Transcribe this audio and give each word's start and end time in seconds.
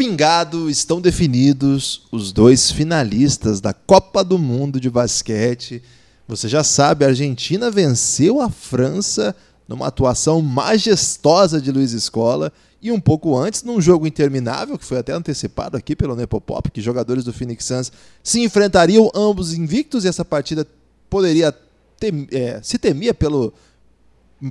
Pingado, 0.00 0.70
estão 0.70 0.98
definidos 0.98 2.06
os 2.10 2.32
dois 2.32 2.70
finalistas 2.70 3.60
da 3.60 3.74
Copa 3.74 4.24
do 4.24 4.38
Mundo 4.38 4.80
de 4.80 4.88
basquete. 4.88 5.82
Você 6.26 6.48
já 6.48 6.64
sabe, 6.64 7.04
a 7.04 7.08
Argentina 7.08 7.70
venceu 7.70 8.40
a 8.40 8.48
França 8.48 9.36
numa 9.68 9.88
atuação 9.88 10.40
majestosa 10.40 11.60
de 11.60 11.70
Luiz 11.70 11.92
Escola 11.92 12.50
e 12.80 12.90
um 12.90 12.98
pouco 12.98 13.36
antes, 13.36 13.62
num 13.62 13.78
jogo 13.78 14.06
interminável, 14.06 14.78
que 14.78 14.86
foi 14.86 14.96
até 14.96 15.12
antecipado 15.12 15.76
aqui 15.76 15.94
pelo 15.94 16.16
Nepopop, 16.16 16.70
que 16.70 16.80
jogadores 16.80 17.22
do 17.22 17.32
Phoenix 17.34 17.66
Suns 17.66 17.92
se 18.22 18.40
enfrentariam 18.40 19.10
ambos 19.14 19.52
invictos 19.52 20.06
e 20.06 20.08
essa 20.08 20.24
partida 20.24 20.66
poderia 21.10 21.54
tem, 21.98 22.26
é, 22.32 22.58
se 22.62 22.78
temia 22.78 23.12
pelo, 23.12 23.52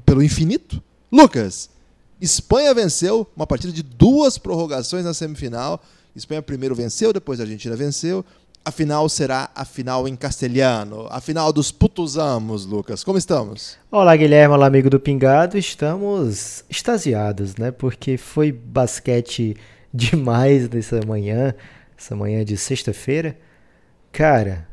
pelo 0.06 0.22
infinito. 0.22 0.80
Lucas, 1.12 1.72
Espanha 2.22 2.74
venceu 2.74 3.26
uma 3.36 3.48
partida 3.48 3.72
de 3.72 3.82
duas 3.82 4.38
prorrogações 4.38 5.06
na 5.06 5.14
semifinal. 5.14 5.82
Espanha 6.16 6.42
primeiro 6.42 6.76
venceu, 6.76 7.14
depois 7.14 7.40
a 7.40 7.44
Argentina 7.44 7.76
venceu. 7.76 8.26
A 8.66 8.72
final 8.72 9.08
será 9.08 9.50
a 9.56 9.64
final 9.64 10.06
em 10.06 10.18
castelhano, 10.18 11.08
a 11.10 11.22
final 11.22 11.54
dos 11.54 11.72
putuzamos, 11.72 12.66
Lucas. 12.66 13.06
Como 13.06 13.18
estamos? 13.18 13.78
Olá, 13.90 14.16
Guilherme, 14.18 14.54
olá, 14.54 14.68
amigo 14.68 14.90
do 14.90 15.00
Pingado. 15.00 15.58
Estamos 15.58 16.66
extasiados, 16.70 17.56
né? 17.56 17.72
Porque 17.72 18.18
foi 18.18 18.52
basquete 18.52 19.56
demais 19.94 20.70
nessa 20.70 21.00
manhã, 21.08 21.56
essa 21.98 22.16
manhã 22.18 22.44
de 22.44 22.58
sexta-feira. 22.58 23.38
Cara, 24.12 24.68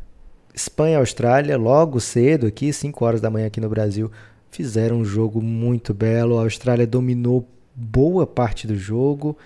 Espanha 0.53 0.99
Austrália, 0.99 1.57
logo 1.57 2.01
cedo 2.01 2.47
aqui, 2.47 2.73
5 2.73 3.05
horas 3.05 3.21
da 3.21 3.31
manhã 3.31 3.47
aqui 3.47 3.61
no 3.61 3.69
Brasil, 3.69 4.11
fizeram 4.57 5.01
um 5.01 5.05
jogo 5.05 5.43
muito 5.43 5.93
belo. 5.93 6.39
A 6.39 6.43
Austrália 6.43 6.87
dominou 6.87 7.47
boa 7.75 8.27
parte 8.27 8.67
do 8.67 8.75
jogo, 8.75 9.37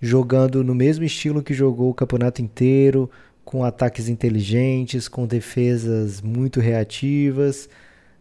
jogando 0.00 0.64
no 0.64 0.74
mesmo 0.74 1.04
estilo 1.04 1.42
que 1.42 1.52
jogou 1.52 1.90
o 1.90 1.94
campeonato 1.94 2.40
inteiro, 2.40 3.10
com 3.44 3.62
ataques 3.62 4.08
inteligentes, 4.08 5.08
com 5.08 5.26
defesas 5.26 6.22
muito 6.22 6.58
reativas. 6.58 7.68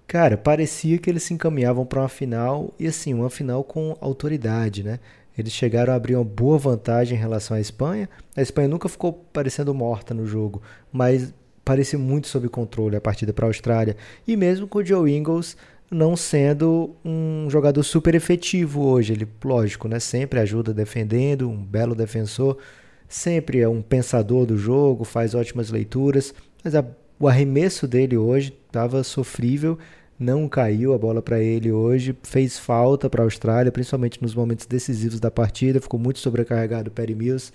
Cara, 0.05 0.35
parecia 0.35 0.97
que 0.97 1.09
eles 1.09 1.23
se 1.23 1.33
encaminhavam 1.33 1.85
para 1.85 2.01
uma 2.01 2.09
final 2.09 2.73
e 2.77 2.85
assim, 2.85 3.13
uma 3.13 3.29
final 3.29 3.63
com 3.63 3.95
autoridade, 4.01 4.83
né? 4.83 4.99
Eles 5.37 5.53
chegaram 5.53 5.93
a 5.93 5.95
abrir 5.95 6.15
uma 6.15 6.25
boa 6.25 6.57
vantagem 6.57 7.17
em 7.17 7.21
relação 7.21 7.55
à 7.55 7.61
Espanha. 7.61 8.09
A 8.35 8.41
Espanha 8.41 8.67
nunca 8.67 8.89
ficou 8.89 9.13
parecendo 9.13 9.73
morta 9.73 10.13
no 10.13 10.25
jogo, 10.25 10.61
mas 10.91 11.33
parecia 11.63 11.97
muito 11.97 12.27
sob 12.27 12.49
controle 12.49 12.97
a 12.97 13.01
partida 13.01 13.31
para 13.31 13.45
a 13.45 13.49
Austrália. 13.49 13.95
E 14.27 14.35
mesmo 14.35 14.67
com 14.67 14.79
o 14.79 14.85
Joe 14.85 15.09
Ingles 15.09 15.55
não 15.91 16.15
sendo 16.15 16.95
um 17.03 17.47
jogador 17.49 17.83
super 17.83 18.13
efetivo 18.15 18.83
hoje. 18.85 19.13
Ele, 19.13 19.27
lógico, 19.43 19.87
né, 19.87 19.99
sempre 19.99 20.39
ajuda 20.39 20.73
defendendo, 20.73 21.49
um 21.49 21.57
belo 21.57 21.95
defensor, 21.95 22.57
sempre 23.07 23.59
é 23.59 23.67
um 23.67 23.81
pensador 23.81 24.45
do 24.45 24.57
jogo, 24.57 25.03
faz 25.03 25.33
ótimas 25.33 25.71
leituras, 25.71 26.33
mas 26.63 26.75
a, 26.75 26.85
o 27.19 27.27
arremesso 27.27 27.87
dele 27.87 28.17
hoje 28.17 28.53
estava 28.67 29.03
sofrível, 29.03 29.77
não 30.17 30.47
caiu 30.47 30.93
a 30.93 30.97
bola 30.97 31.21
para 31.21 31.39
ele 31.39 31.71
hoje, 31.71 32.15
fez 32.23 32.59
falta 32.59 33.09
para 33.09 33.23
a 33.23 33.25
Austrália, 33.25 33.71
principalmente 33.71 34.21
nos 34.21 34.35
momentos 34.35 34.65
decisivos 34.65 35.19
da 35.19 35.31
partida, 35.31 35.81
ficou 35.81 35.99
muito 35.99 36.19
sobrecarregado 36.19 36.89
o 36.89 36.93
Perry 36.93 37.15
Mills 37.15 37.51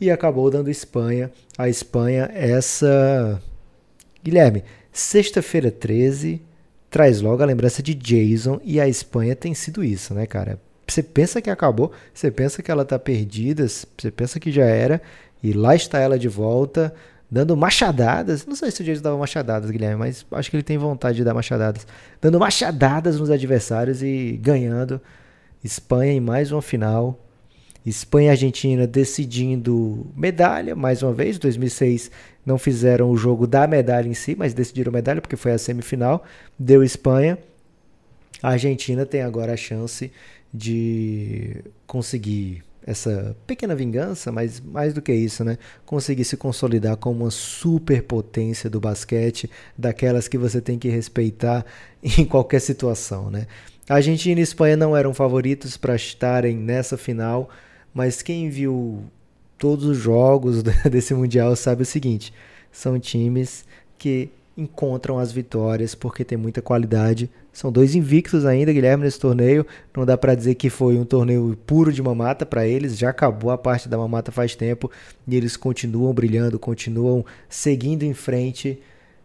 e 0.00 0.10
acabou 0.10 0.50
dando 0.50 0.70
Espanha. 0.70 1.30
A 1.56 1.68
Espanha 1.68 2.30
essa 2.32 3.42
Guilherme, 4.22 4.62
sexta-feira 4.92 5.70
13, 5.70 6.40
traz 6.90 7.20
logo 7.20 7.42
a 7.42 7.46
lembrança 7.46 7.82
de 7.82 7.94
Jason 7.94 8.60
e 8.64 8.80
a 8.80 8.88
Espanha 8.88 9.36
tem 9.36 9.54
sido 9.54 9.84
isso, 9.84 10.14
né, 10.14 10.26
cara? 10.26 10.60
Você 10.86 11.02
pensa 11.02 11.42
que 11.42 11.50
acabou, 11.50 11.92
você 12.14 12.30
pensa 12.30 12.62
que 12.62 12.70
ela 12.70 12.84
tá 12.84 12.98
perdida, 12.98 13.66
você 13.68 14.10
pensa 14.10 14.40
que 14.40 14.50
já 14.50 14.64
era, 14.64 15.02
e 15.42 15.52
lá 15.52 15.74
está 15.74 15.98
ela 15.98 16.18
de 16.18 16.28
volta, 16.28 16.94
dando 17.30 17.56
machadadas. 17.56 18.46
Não 18.46 18.56
sei 18.56 18.70
se 18.70 18.80
o 18.80 18.84
Jason 18.84 19.02
dava 19.02 19.18
machadadas, 19.18 19.70
Guilherme, 19.70 19.96
mas 19.96 20.24
acho 20.32 20.50
que 20.50 20.56
ele 20.56 20.62
tem 20.62 20.78
vontade 20.78 21.18
de 21.18 21.24
dar 21.24 21.34
machadadas. 21.34 21.86
Dando 22.20 22.40
machadadas 22.40 23.20
nos 23.20 23.30
adversários 23.30 24.02
e 24.02 24.38
ganhando. 24.42 25.00
Espanha 25.62 26.12
em 26.12 26.20
mais 26.20 26.52
uma 26.52 26.62
final. 26.62 27.22
Espanha 27.84 28.28
e 28.28 28.30
Argentina 28.30 28.86
decidindo 28.86 30.06
medalha, 30.16 30.74
mais 30.74 31.02
uma 31.02 31.12
vez. 31.12 31.38
2006 31.38 32.10
não 32.48 32.56
fizeram 32.56 33.10
o 33.10 33.16
jogo 33.16 33.46
da 33.46 33.66
medalha 33.66 34.08
em 34.08 34.14
si, 34.14 34.34
mas 34.34 34.54
decidiram 34.54 34.90
medalha 34.90 35.20
porque 35.20 35.36
foi 35.36 35.52
a 35.52 35.58
semifinal. 35.58 36.24
Deu 36.58 36.82
Espanha. 36.82 37.38
A 38.42 38.52
Argentina 38.52 39.04
tem 39.04 39.20
agora 39.20 39.52
a 39.52 39.56
chance 39.56 40.10
de 40.52 41.62
conseguir 41.86 42.64
essa 42.86 43.36
pequena 43.46 43.74
vingança, 43.74 44.32
mas 44.32 44.60
mais 44.60 44.94
do 44.94 45.02
que 45.02 45.12
isso, 45.12 45.44
né? 45.44 45.58
Conseguir 45.84 46.24
se 46.24 46.38
consolidar 46.38 46.96
como 46.96 47.24
uma 47.24 47.30
superpotência 47.30 48.70
do 48.70 48.80
basquete, 48.80 49.50
daquelas 49.76 50.26
que 50.26 50.38
você 50.38 50.58
tem 50.58 50.78
que 50.78 50.88
respeitar 50.88 51.66
em 52.02 52.24
qualquer 52.24 52.60
situação, 52.60 53.30
né? 53.30 53.46
A 53.86 53.96
Argentina 53.96 54.40
e 54.40 54.42
a 54.42 54.44
Espanha 54.44 54.76
não 54.76 54.96
eram 54.96 55.12
favoritos 55.12 55.76
para 55.76 55.94
estarem 55.94 56.56
nessa 56.56 56.96
final, 56.96 57.50
mas 57.92 58.22
quem 58.22 58.48
viu 58.48 59.04
todos 59.58 59.84
os 59.84 59.96
jogos 59.96 60.62
desse 60.90 61.12
mundial 61.12 61.54
sabe 61.56 61.82
o 61.82 61.86
seguinte: 61.86 62.32
são 62.70 62.98
times 62.98 63.64
que 63.98 64.30
encontram 64.56 65.18
as 65.18 65.30
vitórias 65.30 65.94
porque 65.94 66.24
tem 66.24 66.36
muita 66.36 66.60
qualidade. 66.60 67.30
São 67.52 67.72
dois 67.72 67.94
invictos 67.94 68.44
ainda, 68.44 68.72
Guilherme, 68.72 69.04
nesse 69.04 69.18
torneio. 69.18 69.66
Não 69.96 70.04
dá 70.04 70.16
para 70.16 70.34
dizer 70.34 70.54
que 70.56 70.68
foi 70.68 70.96
um 70.96 71.04
torneio 71.04 71.56
puro 71.66 71.92
de 71.92 72.02
mamata 72.02 72.44
para 72.44 72.66
eles. 72.66 72.96
Já 72.96 73.10
acabou 73.10 73.50
a 73.50 73.58
parte 73.58 73.88
da 73.88 73.96
mamata 73.96 74.32
faz 74.32 74.54
tempo 74.54 74.90
e 75.26 75.36
eles 75.36 75.56
continuam 75.56 76.12
brilhando, 76.12 76.58
continuam 76.58 77.24
seguindo 77.48 78.02
em 78.02 78.14
frente. 78.14 78.80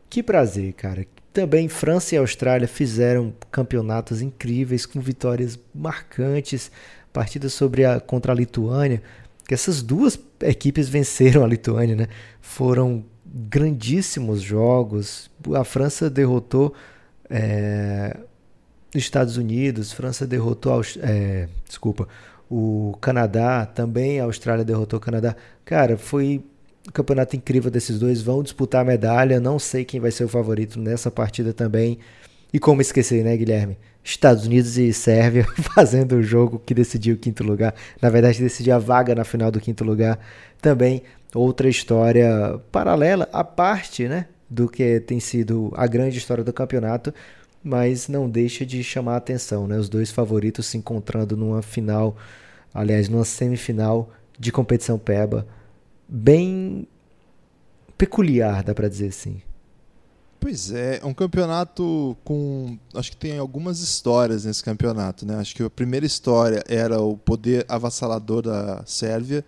Que 0.09 0.21
prazer, 0.21 0.73
cara. 0.73 1.05
Também 1.31 1.67
França 1.67 2.13
e 2.13 2.17
Austrália 2.19 2.67
fizeram 2.67 3.33
campeonatos 3.51 4.21
incríveis 4.21 4.85
com 4.85 5.00
vitórias 5.00 5.59
marcantes. 5.73 6.71
Partida 7.11 7.50
sobre 7.50 7.85
a 7.85 8.00
contra 8.00 8.31
a 8.31 8.35
Lituânia, 8.35 9.01
que 9.47 9.53
essas 9.53 9.81
duas 9.81 10.19
equipes 10.41 10.87
venceram 10.89 11.43
a 11.43 11.47
Lituânia, 11.47 11.95
né? 11.95 12.07
Foram 12.41 13.03
grandíssimos 13.25 14.41
jogos. 14.41 15.29
A 15.55 15.63
França 15.63 16.09
derrotou 16.09 16.73
é, 17.29 18.17
os 18.93 19.01
Estados 19.01 19.37
Unidos, 19.37 19.91
França 19.91 20.27
derrotou, 20.27 20.81
é, 21.01 21.47
desculpa, 21.67 22.07
o 22.49 22.95
Canadá, 23.01 23.65
também 23.65 24.19
a 24.19 24.25
Austrália 24.25 24.63
derrotou 24.63 24.97
o 24.97 25.01
Canadá. 25.01 25.35
Cara, 25.65 25.97
foi 25.97 26.43
um 26.87 26.91
campeonato 26.91 27.35
incrível 27.35 27.71
desses 27.71 27.97
dois. 27.99 28.21
Vão 28.21 28.43
disputar 28.43 28.81
a 28.81 28.85
medalha. 28.85 29.39
Não 29.39 29.57
sei 29.57 29.83
quem 29.83 29.99
vai 29.99 30.11
ser 30.11 30.25
o 30.25 30.27
favorito 30.27 30.79
nessa 30.79 31.09
partida 31.09 31.53
também. 31.53 31.97
E 32.53 32.59
como 32.59 32.81
esquecer, 32.81 33.23
né, 33.23 33.35
Guilherme? 33.35 33.77
Estados 34.03 34.45
Unidos 34.45 34.77
e 34.77 34.93
Sérvia 34.93 35.43
fazendo 35.73 36.17
o 36.17 36.23
jogo 36.23 36.61
que 36.63 36.73
decidiu 36.73 37.15
o 37.15 37.17
quinto 37.17 37.44
lugar. 37.44 37.73
Na 38.01 38.09
verdade, 38.09 38.39
decidiu 38.39 38.75
a 38.75 38.79
vaga 38.79 39.15
na 39.15 39.23
final 39.23 39.50
do 39.50 39.59
quinto 39.59 39.83
lugar. 39.83 40.19
Também 40.61 41.01
outra 41.33 41.67
história 41.67 42.59
paralela, 42.71 43.27
à 43.33 43.44
parte, 43.44 44.07
né, 44.07 44.27
do 44.50 44.69
que 44.69 45.00
tem 45.00 45.19
sido 45.19 45.73
a 45.75 45.88
grande 45.88 46.17
história 46.17 46.44
do 46.44 46.53
campeonato, 46.53 47.13
mas 47.63 48.07
não 48.07 48.29
deixa 48.29 48.65
de 48.65 48.83
chamar 48.83 49.13
a 49.13 49.17
atenção, 49.17 49.65
né? 49.67 49.77
Os 49.77 49.89
dois 49.89 50.11
favoritos 50.11 50.65
se 50.67 50.77
encontrando 50.77 51.35
numa 51.35 51.61
final, 51.61 52.15
aliás, 52.73 53.07
numa 53.09 53.25
semifinal 53.25 54.11
de 54.38 54.51
competição 54.51 54.99
PEBA, 54.99 55.47
bem 56.07 56.88
peculiar, 57.97 58.63
dá 58.63 58.75
para 58.75 58.89
dizer 58.89 59.07
assim. 59.07 59.41
Pois 60.44 60.72
é, 60.72 61.00
é 61.01 61.06
um 61.06 61.13
campeonato 61.13 62.18
com. 62.22 62.78
Acho 62.94 63.12
que 63.12 63.16
tem 63.16 63.38
algumas 63.38 63.80
histórias 63.80 64.44
nesse 64.44 64.62
campeonato, 64.62 65.25
né? 65.25 65.38
Acho 65.38 65.56
que 65.56 65.63
a 65.63 65.69
primeira 65.69 66.06
história 66.06 66.62
era 66.68 67.00
o 67.00 67.16
poder 67.16 67.66
avassalador 67.69 68.42
da 68.42 68.84
Sérvia. 68.86 69.45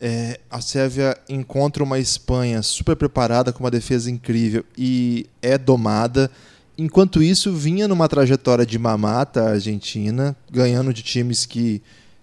É, 0.00 0.40
a 0.50 0.60
Sérvia 0.60 1.16
encontra 1.28 1.84
uma 1.84 2.00
Espanha 2.00 2.60
super 2.60 2.96
preparada, 2.96 3.52
com 3.52 3.62
uma 3.62 3.70
defesa 3.70 4.10
incrível 4.10 4.64
e 4.76 5.26
é 5.40 5.56
domada. 5.56 6.28
Enquanto 6.76 7.22
isso, 7.22 7.54
vinha 7.54 7.86
numa 7.86 8.08
trajetória 8.08 8.66
de 8.66 8.80
mamata 8.80 9.42
a 9.44 9.50
Argentina, 9.50 10.34
ganhando 10.50 10.92
de 10.92 11.04
times 11.04 11.46
que 11.46 11.80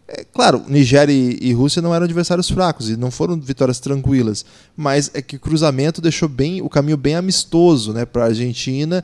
é, 0.08 0.24
claro, 0.24 0.64
Nigéria 0.68 1.12
e, 1.12 1.38
e, 1.42 1.54
Rússia 1.54 1.82
não 1.82 1.94
eram 1.94 2.06
adversários 2.06 2.50
fracos 2.50 2.90
e 2.90 2.96
não 2.96 3.12
foram 3.12 3.38
vitórias 3.38 3.80
tranquilas, 3.80 4.46
mas 4.76 5.12
é 5.14 5.22
que 5.22 5.36
o 5.36 5.40
cruzamento 5.40 6.00
deixou 6.00 6.30
bem 6.30 6.62
o 6.62 6.70
caminho 6.70 6.96
bem 6.96 7.16
amistoso 7.16 7.92
né, 7.92 8.06
para 8.06 8.24
a 8.24 8.28
Argentina. 8.28 9.04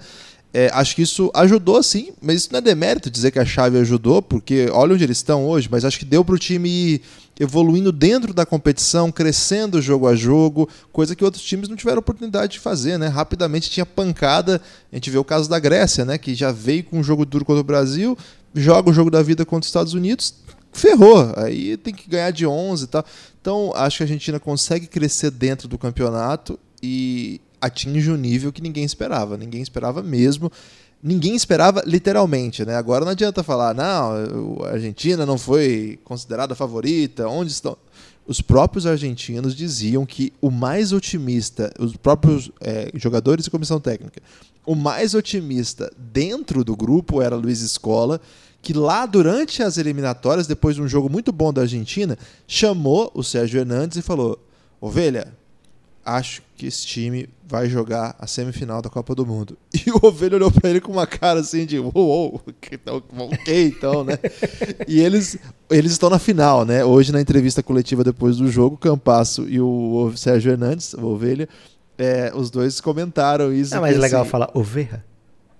É, 0.53 0.69
acho 0.71 0.95
que 0.95 1.01
isso 1.01 1.31
ajudou 1.33 1.81
sim, 1.81 2.13
mas 2.21 2.37
isso 2.37 2.49
não 2.51 2.59
é 2.59 2.61
demérito 2.61 3.09
dizer 3.09 3.31
que 3.31 3.39
a 3.39 3.45
chave 3.45 3.79
ajudou, 3.79 4.21
porque 4.21 4.69
olha 4.71 4.93
onde 4.93 5.03
eles 5.03 5.17
estão 5.17 5.45
hoje, 5.45 5.67
mas 5.69 5.83
acho 5.83 5.97
que 5.97 6.05
deu 6.05 6.23
para 6.23 6.35
o 6.35 6.39
time 6.39 6.69
ir 6.69 7.01
evoluindo 7.39 7.91
dentro 7.91 8.33
da 8.33 8.45
competição, 8.45 9.11
crescendo 9.11 9.81
jogo 9.81 10.07
a 10.07 10.15
jogo, 10.15 10.69
coisa 10.91 11.15
que 11.15 11.25
outros 11.25 11.43
times 11.43 11.67
não 11.67 11.75
tiveram 11.75 11.99
oportunidade 11.99 12.53
de 12.53 12.59
fazer, 12.59 12.99
né? 12.99 13.07
Rapidamente 13.07 13.69
tinha 13.69 13.85
pancada, 13.85 14.61
a 14.91 14.95
gente 14.95 15.09
vê 15.09 15.17
o 15.17 15.23
caso 15.23 15.49
da 15.49 15.57
Grécia, 15.57 16.05
né? 16.05 16.19
Que 16.19 16.35
já 16.35 16.51
veio 16.51 16.83
com 16.83 16.99
um 16.99 17.03
jogo 17.03 17.25
duro 17.25 17.43
contra 17.43 17.61
o 17.61 17.63
Brasil, 17.63 18.15
joga 18.53 18.91
o 18.91 18.93
jogo 18.93 19.09
da 19.09 19.23
vida 19.23 19.43
contra 19.45 19.61
os 19.61 19.67
Estados 19.67 19.93
Unidos, 19.95 20.33
ferrou. 20.73 21.33
Aí 21.37 21.77
tem 21.77 21.93
que 21.93 22.09
ganhar 22.09 22.31
de 22.31 22.45
11 22.45 22.83
e 22.83 22.87
tal. 22.87 23.05
Então, 23.41 23.71
acho 23.75 23.97
que 23.97 24.03
a 24.03 24.05
Argentina 24.05 24.39
consegue 24.39 24.87
crescer 24.87 25.31
dentro 25.31 25.67
do 25.67 25.77
campeonato 25.77 26.59
e 26.81 27.39
atinge 27.61 28.11
um 28.11 28.17
nível 28.17 28.51
que 28.51 28.61
ninguém 28.61 28.83
esperava. 28.83 29.37
Ninguém 29.37 29.61
esperava 29.61 30.03
mesmo. 30.03 30.51
Ninguém 31.01 31.35
esperava 31.35 31.83
literalmente, 31.85 32.63
né? 32.63 32.75
Agora 32.75 33.03
não 33.03 33.11
adianta 33.11 33.43
falar, 33.43 33.73
não, 33.73 34.63
a 34.65 34.69
Argentina 34.69 35.25
não 35.25 35.37
foi 35.37 35.99
considerada 36.03 36.55
favorita, 36.55 37.27
onde 37.27 37.51
estão? 37.51 37.77
Os 38.25 38.39
próprios 38.39 38.85
argentinos 38.85 39.53
diziam 39.53 40.05
que 40.05 40.31
o 40.39 40.49
mais 40.49 40.93
otimista, 40.93 41.73
os 41.77 41.97
próprios 41.97 42.49
é, 42.61 42.89
jogadores 42.95 43.45
e 43.45 43.51
comissão 43.51 43.81
técnica, 43.81 44.21
o 44.65 44.75
mais 44.75 45.13
otimista 45.13 45.91
dentro 45.97 46.63
do 46.63 46.73
grupo 46.73 47.21
era 47.21 47.35
Luiz 47.35 47.59
Escola, 47.59 48.21
que 48.63 48.73
lá 48.73 49.05
durante 49.05 49.61
as 49.61 49.77
eliminatórias, 49.77 50.47
depois 50.47 50.77
de 50.77 50.81
um 50.81 50.87
jogo 50.87 51.09
muito 51.09 51.33
bom 51.33 51.51
da 51.51 51.61
Argentina, 51.63 52.17
chamou 52.47 53.11
o 53.13 53.21
Sérgio 53.21 53.59
Hernandes 53.59 53.97
e 53.97 54.01
falou: 54.01 54.39
Ovelha, 54.79 55.33
acho 56.03 56.41
que 56.55 56.65
esse 56.65 56.87
time 56.87 57.27
vai 57.45 57.67
jogar 57.67 58.15
a 58.17 58.25
semifinal 58.25 58.81
da 58.81 58.89
Copa 58.89 59.13
do 59.13 59.25
Mundo. 59.25 59.57
E 59.85 59.91
o 59.91 59.99
Ovelha 60.01 60.37
olhou 60.37 60.49
para 60.49 60.69
ele 60.69 60.79
com 60.79 60.93
uma 60.93 61.05
cara 61.05 61.41
assim 61.41 61.65
de, 61.65 61.77
uou, 61.77 61.91
uou 61.93 62.41
então, 62.71 63.03
ok, 63.17 63.65
então, 63.67 64.05
né? 64.05 64.17
e 64.87 65.01
eles, 65.01 65.37
eles 65.69 65.91
estão 65.91 66.09
na 66.09 66.17
final, 66.17 66.63
né? 66.63 66.85
Hoje, 66.85 67.11
na 67.11 67.19
entrevista 67.19 67.61
coletiva 67.61 68.01
depois 68.01 68.37
do 68.37 68.49
jogo, 68.49 68.75
o 68.75 68.77
Campasso 68.77 69.45
e 69.49 69.59
o 69.59 70.13
Sérgio 70.15 70.53
Hernandes, 70.53 70.93
o 70.93 71.05
Ovelha, 71.05 71.49
é, 71.97 72.31
os 72.33 72.49
dois 72.49 72.79
comentaram 72.79 73.51
isso. 73.51 73.75
É 73.75 73.79
mais 73.81 73.97
legal 73.97 74.21
assim, 74.21 74.31
falar 74.31 74.49
Oveja. 74.53 75.03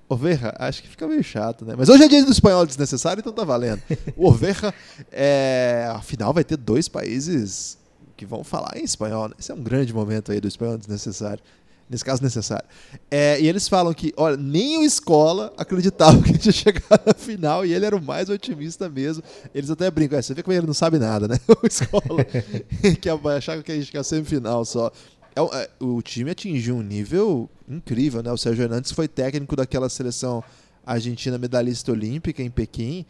Oveja, 0.09 0.53
acho 0.59 0.81
que 0.83 0.89
fica 0.89 1.07
meio 1.07 1.23
chato, 1.23 1.65
né? 1.65 1.75
Mas 1.77 1.89
hoje 1.89 2.03
é 2.03 2.07
dia 2.07 2.25
do 2.25 2.31
espanhol 2.31 2.65
desnecessário, 2.65 3.21
então 3.21 3.33
tá 3.33 3.43
valendo. 3.43 3.81
O 4.15 4.27
Oveja, 4.27 4.73
é, 5.11 5.87
afinal, 5.91 6.33
vai 6.33 6.43
ter 6.43 6.57
dois 6.57 6.87
países 6.87 7.77
que 8.15 8.25
vão 8.25 8.43
falar 8.43 8.77
em 8.77 8.83
espanhol. 8.83 9.29
Né? 9.29 9.35
Esse 9.39 9.51
é 9.51 9.55
um 9.55 9.63
grande 9.63 9.93
momento 9.93 10.31
aí 10.31 10.39
do 10.39 10.47
espanhol 10.47 10.77
desnecessário. 10.77 11.43
Nesse 11.89 12.03
caso, 12.03 12.23
necessário. 12.23 12.65
É, 13.11 13.39
e 13.39 13.47
eles 13.47 13.67
falam 13.67 13.93
que, 13.93 14.13
olha, 14.15 14.37
nem 14.37 14.77
o 14.77 14.83
Escola 14.83 15.53
acreditava 15.57 16.21
que 16.23 16.29
a 16.29 16.33
gente 16.33 16.45
ia 16.45 16.51
chegar 16.51 17.01
na 17.05 17.13
final 17.13 17.65
e 17.65 17.73
ele 17.73 17.85
era 17.85 17.95
o 17.95 18.01
mais 18.01 18.29
otimista 18.29 18.89
mesmo. 18.89 19.21
Eles 19.53 19.69
até 19.69 19.91
brincam, 19.91 20.17
é, 20.17 20.21
você 20.21 20.33
vê 20.33 20.41
como 20.41 20.55
ele 20.55 20.65
não 20.65 20.73
sabe 20.73 20.97
nada, 20.97 21.27
né? 21.27 21.39
O 21.61 21.67
Escola, 21.67 22.25
que 22.99 23.09
achava 23.09 23.61
que 23.61 23.71
a 23.71 23.75
gente 23.75 23.93
ia 23.93 24.03
semifinal 24.03 24.63
só. 24.65 24.91
É, 25.35 25.41
é, 25.41 25.69
o 25.79 26.01
time 26.01 26.31
atingiu 26.31 26.75
um 26.75 26.81
nível 26.81 27.49
incrível, 27.67 28.21
né? 28.21 28.31
O 28.31 28.37
Sérgio 28.37 28.63
Hernandes 28.63 28.91
foi 28.91 29.07
técnico 29.07 29.55
daquela 29.55 29.89
seleção 29.89 30.43
argentina 30.85 31.37
medalhista 31.37 31.91
olímpica 31.91 32.43
em 32.43 32.49
Pequim. 32.49 33.05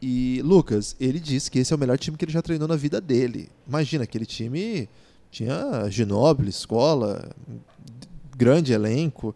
E, 0.00 0.40
Lucas, 0.42 0.96
ele 0.98 1.20
disse 1.20 1.50
que 1.50 1.60
esse 1.60 1.72
é 1.72 1.76
o 1.76 1.78
melhor 1.78 1.96
time 1.96 2.16
que 2.16 2.24
ele 2.24 2.32
já 2.32 2.42
treinou 2.42 2.66
na 2.66 2.76
vida 2.76 3.00
dele. 3.00 3.48
Imagina, 3.66 4.04
aquele 4.04 4.26
time 4.26 4.88
tinha 5.30 5.88
Ginóbili, 5.88 6.50
escola, 6.50 7.30
grande 8.36 8.72
elenco. 8.72 9.34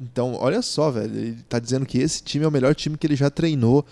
Então, 0.00 0.34
olha 0.34 0.62
só, 0.62 0.90
velho, 0.90 1.16
ele 1.16 1.42
tá 1.48 1.58
dizendo 1.58 1.84
que 1.84 1.98
esse 1.98 2.22
time 2.22 2.44
é 2.44 2.48
o 2.48 2.50
melhor 2.50 2.74
time 2.74 2.96
que 2.96 3.06
ele 3.06 3.16
já 3.16 3.30
treinou. 3.30 3.84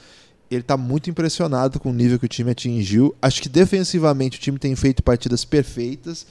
Ele 0.50 0.62
tá 0.62 0.76
muito 0.76 1.10
impressionado 1.10 1.80
com 1.80 1.90
o 1.90 1.94
nível 1.94 2.18
que 2.18 2.26
o 2.26 2.28
time 2.28 2.50
atingiu. 2.50 3.14
Acho 3.20 3.42
que 3.42 3.48
defensivamente 3.48 4.38
o 4.38 4.40
time 4.40 4.58
tem 4.58 4.76
feito 4.76 5.02
partidas 5.02 5.44
perfeitas. 5.44 6.26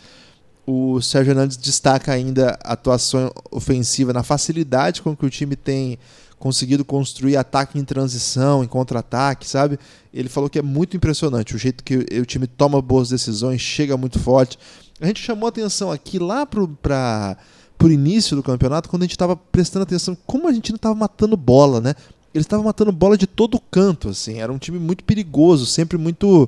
O 0.69 1.01
Sérgio 1.01 1.31
Hernandes 1.31 1.55
destaca 1.55 2.11
ainda 2.11 2.59
a 2.61 2.73
atuação 2.73 3.31
ofensiva 3.49 4.11
na 4.11 4.21
facilidade 4.21 5.01
com 5.01 5.15
que 5.15 5.25
o 5.25 5.29
time 5.29 5.55
tem 5.55 5.97
conseguido 6.37 6.83
construir 6.83 7.37
ataque 7.37 7.79
em 7.79 7.85
transição, 7.85 8.63
em 8.63 8.67
contra-ataque, 8.67 9.47
sabe? 9.47 9.79
Ele 10.13 10.27
falou 10.27 10.49
que 10.49 10.59
é 10.59 10.61
muito 10.61 10.97
impressionante 10.97 11.55
o 11.55 11.57
jeito 11.57 11.83
que 11.85 11.95
o 11.95 12.25
time 12.25 12.47
toma 12.47 12.81
boas 12.81 13.07
decisões, 13.07 13.61
chega 13.61 13.95
muito 13.95 14.19
forte. 14.19 14.59
A 14.99 15.07
gente 15.07 15.21
chamou 15.21 15.47
atenção 15.47 15.89
aqui 15.89 16.19
lá 16.19 16.45
para 16.45 17.37
o 17.81 17.87
início 17.89 18.35
do 18.35 18.43
campeonato, 18.43 18.89
quando 18.89 19.03
a 19.03 19.05
gente 19.05 19.13
estava 19.13 19.37
prestando 19.37 19.83
atenção 19.83 20.17
como 20.27 20.49
a 20.49 20.51
gente 20.51 20.71
não 20.71 20.75
estava 20.75 20.93
matando 20.93 21.37
bola, 21.37 21.79
né? 21.79 21.95
Eles 22.33 22.45
estavam 22.45 22.65
matando 22.65 22.91
bola 22.91 23.17
de 23.17 23.25
todo 23.25 23.57
canto, 23.71 24.09
assim. 24.09 24.39
Era 24.39 24.51
um 24.51 24.57
time 24.57 24.77
muito 24.77 25.03
perigoso, 25.05 25.65
sempre 25.65 25.97
muito 25.97 26.47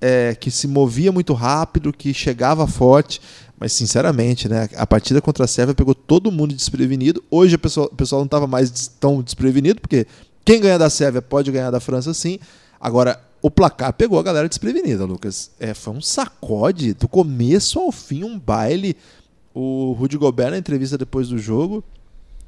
é, 0.00 0.34
que 0.34 0.50
se 0.50 0.66
movia 0.66 1.12
muito 1.12 1.34
rápido, 1.34 1.92
que 1.92 2.12
chegava 2.14 2.66
forte. 2.66 3.20
Mas, 3.60 3.74
sinceramente, 3.74 4.48
né, 4.48 4.70
a 4.74 4.86
partida 4.86 5.20
contra 5.20 5.44
a 5.44 5.46
Sérvia 5.46 5.74
pegou 5.74 5.94
todo 5.94 6.32
mundo 6.32 6.54
desprevenido. 6.54 7.22
Hoje 7.30 7.56
o 7.56 7.58
pessoal, 7.58 7.90
não 8.12 8.24
estava 8.24 8.46
mais 8.46 8.88
tão 8.88 9.22
desprevenido, 9.22 9.82
porque 9.82 10.06
quem 10.42 10.62
ganha 10.62 10.78
da 10.78 10.88
Sérvia 10.88 11.20
pode 11.20 11.52
ganhar 11.52 11.70
da 11.70 11.78
França 11.78 12.14
sim. 12.14 12.38
Agora, 12.80 13.22
o 13.42 13.50
placar 13.50 13.92
pegou 13.92 14.18
a 14.18 14.22
galera 14.22 14.48
desprevenida, 14.48 15.04
Lucas. 15.04 15.50
É, 15.60 15.74
foi 15.74 15.92
um 15.92 16.00
sacode 16.00 16.94
do 16.94 17.06
começo 17.06 17.78
ao 17.78 17.92
fim, 17.92 18.24
um 18.24 18.38
baile. 18.38 18.96
O 19.52 19.92
Rudy 19.92 20.16
Gobert, 20.16 20.52
na 20.52 20.58
entrevista 20.58 20.96
depois 20.96 21.28
do 21.28 21.36
jogo, 21.36 21.84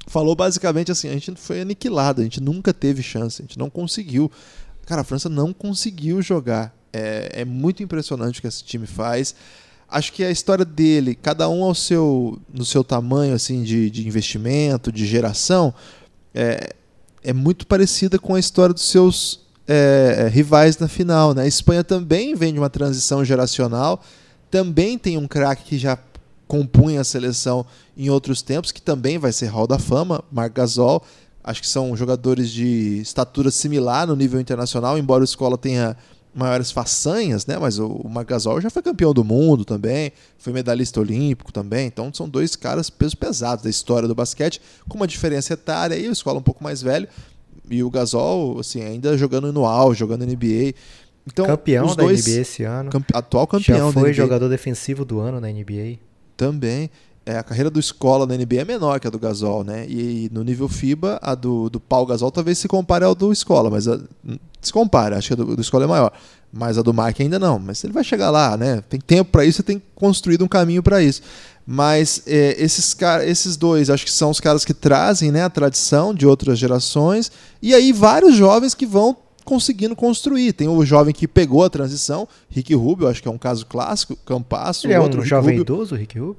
falou 0.07 0.35
basicamente 0.35 0.91
assim: 0.91 1.09
a 1.09 1.13
gente 1.13 1.35
foi 1.35 1.61
aniquilado, 1.61 2.21
a 2.21 2.23
gente 2.23 2.41
nunca 2.41 2.73
teve 2.73 3.03
chance, 3.03 3.39
a 3.39 3.45
gente 3.45 3.59
não 3.59 3.69
conseguiu. 3.69 4.31
Cara, 4.87 5.01
a 5.01 5.03
França 5.03 5.29
não 5.29 5.53
conseguiu 5.53 6.23
jogar. 6.23 6.75
É, 6.91 7.41
é 7.41 7.45
muito 7.45 7.83
impressionante 7.83 8.39
o 8.39 8.41
que 8.41 8.47
esse 8.47 8.63
time 8.63 8.87
faz 8.87 9.35
acho 9.93 10.11
que 10.11 10.23
a 10.23 10.31
história 10.31 10.65
dele, 10.65 11.13
cada 11.13 11.47
um 11.47 11.63
ao 11.63 11.75
seu, 11.75 12.39
no 12.51 12.65
seu 12.65 12.83
tamanho 12.83 13.35
assim 13.35 13.61
de, 13.61 13.91
de 13.91 14.07
investimento, 14.07 14.91
de 14.91 15.05
geração, 15.05 15.71
é, 16.33 16.73
é 17.23 17.31
muito 17.31 17.67
parecida 17.67 18.17
com 18.17 18.33
a 18.33 18.39
história 18.39 18.73
dos 18.73 18.89
seus 18.89 19.41
é, 19.67 20.15
é, 20.25 20.27
rivais 20.27 20.79
na 20.79 20.87
final. 20.87 21.35
Né? 21.35 21.43
A 21.43 21.47
Espanha 21.47 21.83
também 21.83 22.33
vem 22.33 22.51
de 22.51 22.59
uma 22.59 22.71
transição 22.71 23.23
geracional, 23.23 24.01
também 24.49 24.97
tem 24.97 25.15
um 25.15 25.27
craque 25.27 25.63
que 25.63 25.77
já 25.77 25.97
compunha 26.47 27.01
a 27.01 27.03
seleção 27.03 27.63
em 27.95 28.09
outros 28.09 28.41
tempos, 28.41 28.71
que 28.71 28.81
também 28.81 29.19
vai 29.19 29.31
ser 29.31 29.45
Hall 29.47 29.67
da 29.67 29.77
Fama, 29.77 30.23
Marc 30.31 30.55
Gasol. 30.55 31.03
Acho 31.43 31.61
que 31.61 31.67
são 31.67 31.95
jogadores 31.95 32.49
de 32.49 32.99
estatura 32.99 33.51
similar 33.51 34.07
no 34.07 34.15
nível 34.15 34.39
internacional, 34.39 34.97
embora 34.97 35.21
o 35.21 35.25
Escola 35.25 35.57
tenha 35.57 35.95
maiores 36.33 36.71
façanhas, 36.71 37.45
né? 37.45 37.57
Mas 37.57 37.79
o, 37.79 37.87
o 37.87 38.09
Margasol 38.09 38.59
já 38.59 38.69
foi 38.69 38.81
campeão 38.81 39.13
do 39.13 39.23
mundo 39.23 39.63
também, 39.63 40.11
foi 40.37 40.51
medalhista 40.51 40.99
olímpico 40.99 41.51
também. 41.51 41.87
Então 41.87 42.13
são 42.13 42.27
dois 42.27 42.55
caras 42.55 42.89
pesos 42.89 43.15
pesados 43.15 43.63
da 43.63 43.69
história 43.69 44.07
do 44.07 44.15
basquete, 44.15 44.61
com 44.87 44.95
uma 44.97 45.07
diferença 45.07 45.53
etária 45.53 45.95
aí, 45.95 46.07
o 46.07 46.11
escola 46.11 46.39
um 46.39 46.43
pouco 46.43 46.63
mais 46.63 46.81
velho 46.81 47.07
e 47.69 47.83
o 47.83 47.89
Gasol, 47.89 48.59
assim, 48.59 48.81
ainda 48.81 49.17
jogando 49.17 49.51
no 49.53 49.65
auge, 49.65 49.99
jogando 49.99 50.25
NBA. 50.25 50.73
Então, 51.25 51.45
campeão 51.45 51.95
da 51.95 52.03
NBA 52.03 52.41
esse 52.41 52.63
ano. 52.63 52.89
Campe 52.89 53.15
atual 53.15 53.47
campeão 53.47 53.87
Já 53.87 53.93
foi 53.93 54.13
jogador 54.13 54.49
defensivo 54.49 55.05
do 55.05 55.19
ano 55.19 55.39
na 55.39 55.47
NBA. 55.47 55.97
Também. 56.35 56.89
É, 57.25 57.37
a 57.37 57.43
carreira 57.43 57.69
do 57.69 57.79
Escola 57.79 58.25
na 58.25 58.35
NBA 58.35 58.61
é 58.61 58.65
menor 58.65 58.99
que 58.99 59.07
a 59.07 59.09
do 59.09 59.17
Gasol, 59.17 59.63
né? 59.63 59.85
E, 59.87 60.29
no 60.33 60.43
nível 60.43 60.67
FIBA, 60.67 61.19
a 61.21 61.33
do, 61.35 61.69
do 61.69 61.79
Paul 61.79 62.05
Gasol 62.05 62.31
talvez 62.31 62.57
se 62.57 62.67
compare 62.67 63.05
ao 63.05 63.15
do 63.15 63.31
Escola, 63.31 63.69
mas 63.69 63.87
a, 63.87 63.97
se 64.61 64.73
compara, 64.73 65.17
acho 65.17 65.27
que 65.27 65.33
a 65.33 65.37
do, 65.37 65.55
do 65.55 65.61
Escola 65.61 65.85
é 65.85 65.87
maior. 65.87 66.11
Mas 66.51 66.77
a 66.77 66.81
do 66.81 66.93
Mark 66.93 67.19
ainda 67.19 67.39
não. 67.39 67.57
Mas 67.57 67.83
ele 67.83 67.93
vai 67.93 68.03
chegar 68.03 68.29
lá, 68.29 68.55
né? 68.55 68.83
Tem 68.87 68.99
tempo 68.99 69.31
para 69.31 69.45
isso, 69.45 69.57
você 69.57 69.63
tem 69.63 69.81
construído 69.95 70.43
um 70.43 70.47
caminho 70.47 70.83
para 70.83 71.01
isso. 71.01 71.21
Mas 71.65 72.23
é, 72.27 72.61
esses, 72.61 72.95
esses 73.25 73.57
dois, 73.57 73.89
acho 73.89 74.05
que 74.05 74.11
são 74.11 74.29
os 74.29 74.39
caras 74.39 74.65
que 74.65 74.73
trazem 74.73 75.31
né, 75.31 75.43
a 75.43 75.49
tradição 75.49 76.13
de 76.13 76.27
outras 76.27 76.59
gerações. 76.59 77.31
E 77.61 77.73
aí 77.73 77.91
vários 77.91 78.35
jovens 78.35 78.75
que 78.75 78.85
vão 78.85 79.17
conseguindo 79.43 79.95
construir. 79.95 80.53
Tem 80.53 80.67
o 80.67 80.85
jovem 80.85 81.13
que 81.13 81.27
pegou 81.27 81.63
a 81.63 81.69
transição, 81.69 82.27
Rick 82.49 82.73
Rubio, 82.75 83.07
acho 83.07 83.21
que 83.21 83.27
é 83.27 83.31
um 83.31 83.37
caso 83.37 83.65
clássico, 83.65 84.15
Campasso. 84.25 84.85
Ele 84.87 84.93
é 84.93 84.99
outro 84.99 85.21
um 85.21 85.25
jovem 85.25 85.57
Rubio. 85.57 85.75
idoso, 85.75 85.95
Rick 85.95 86.19
Rubio? 86.19 86.37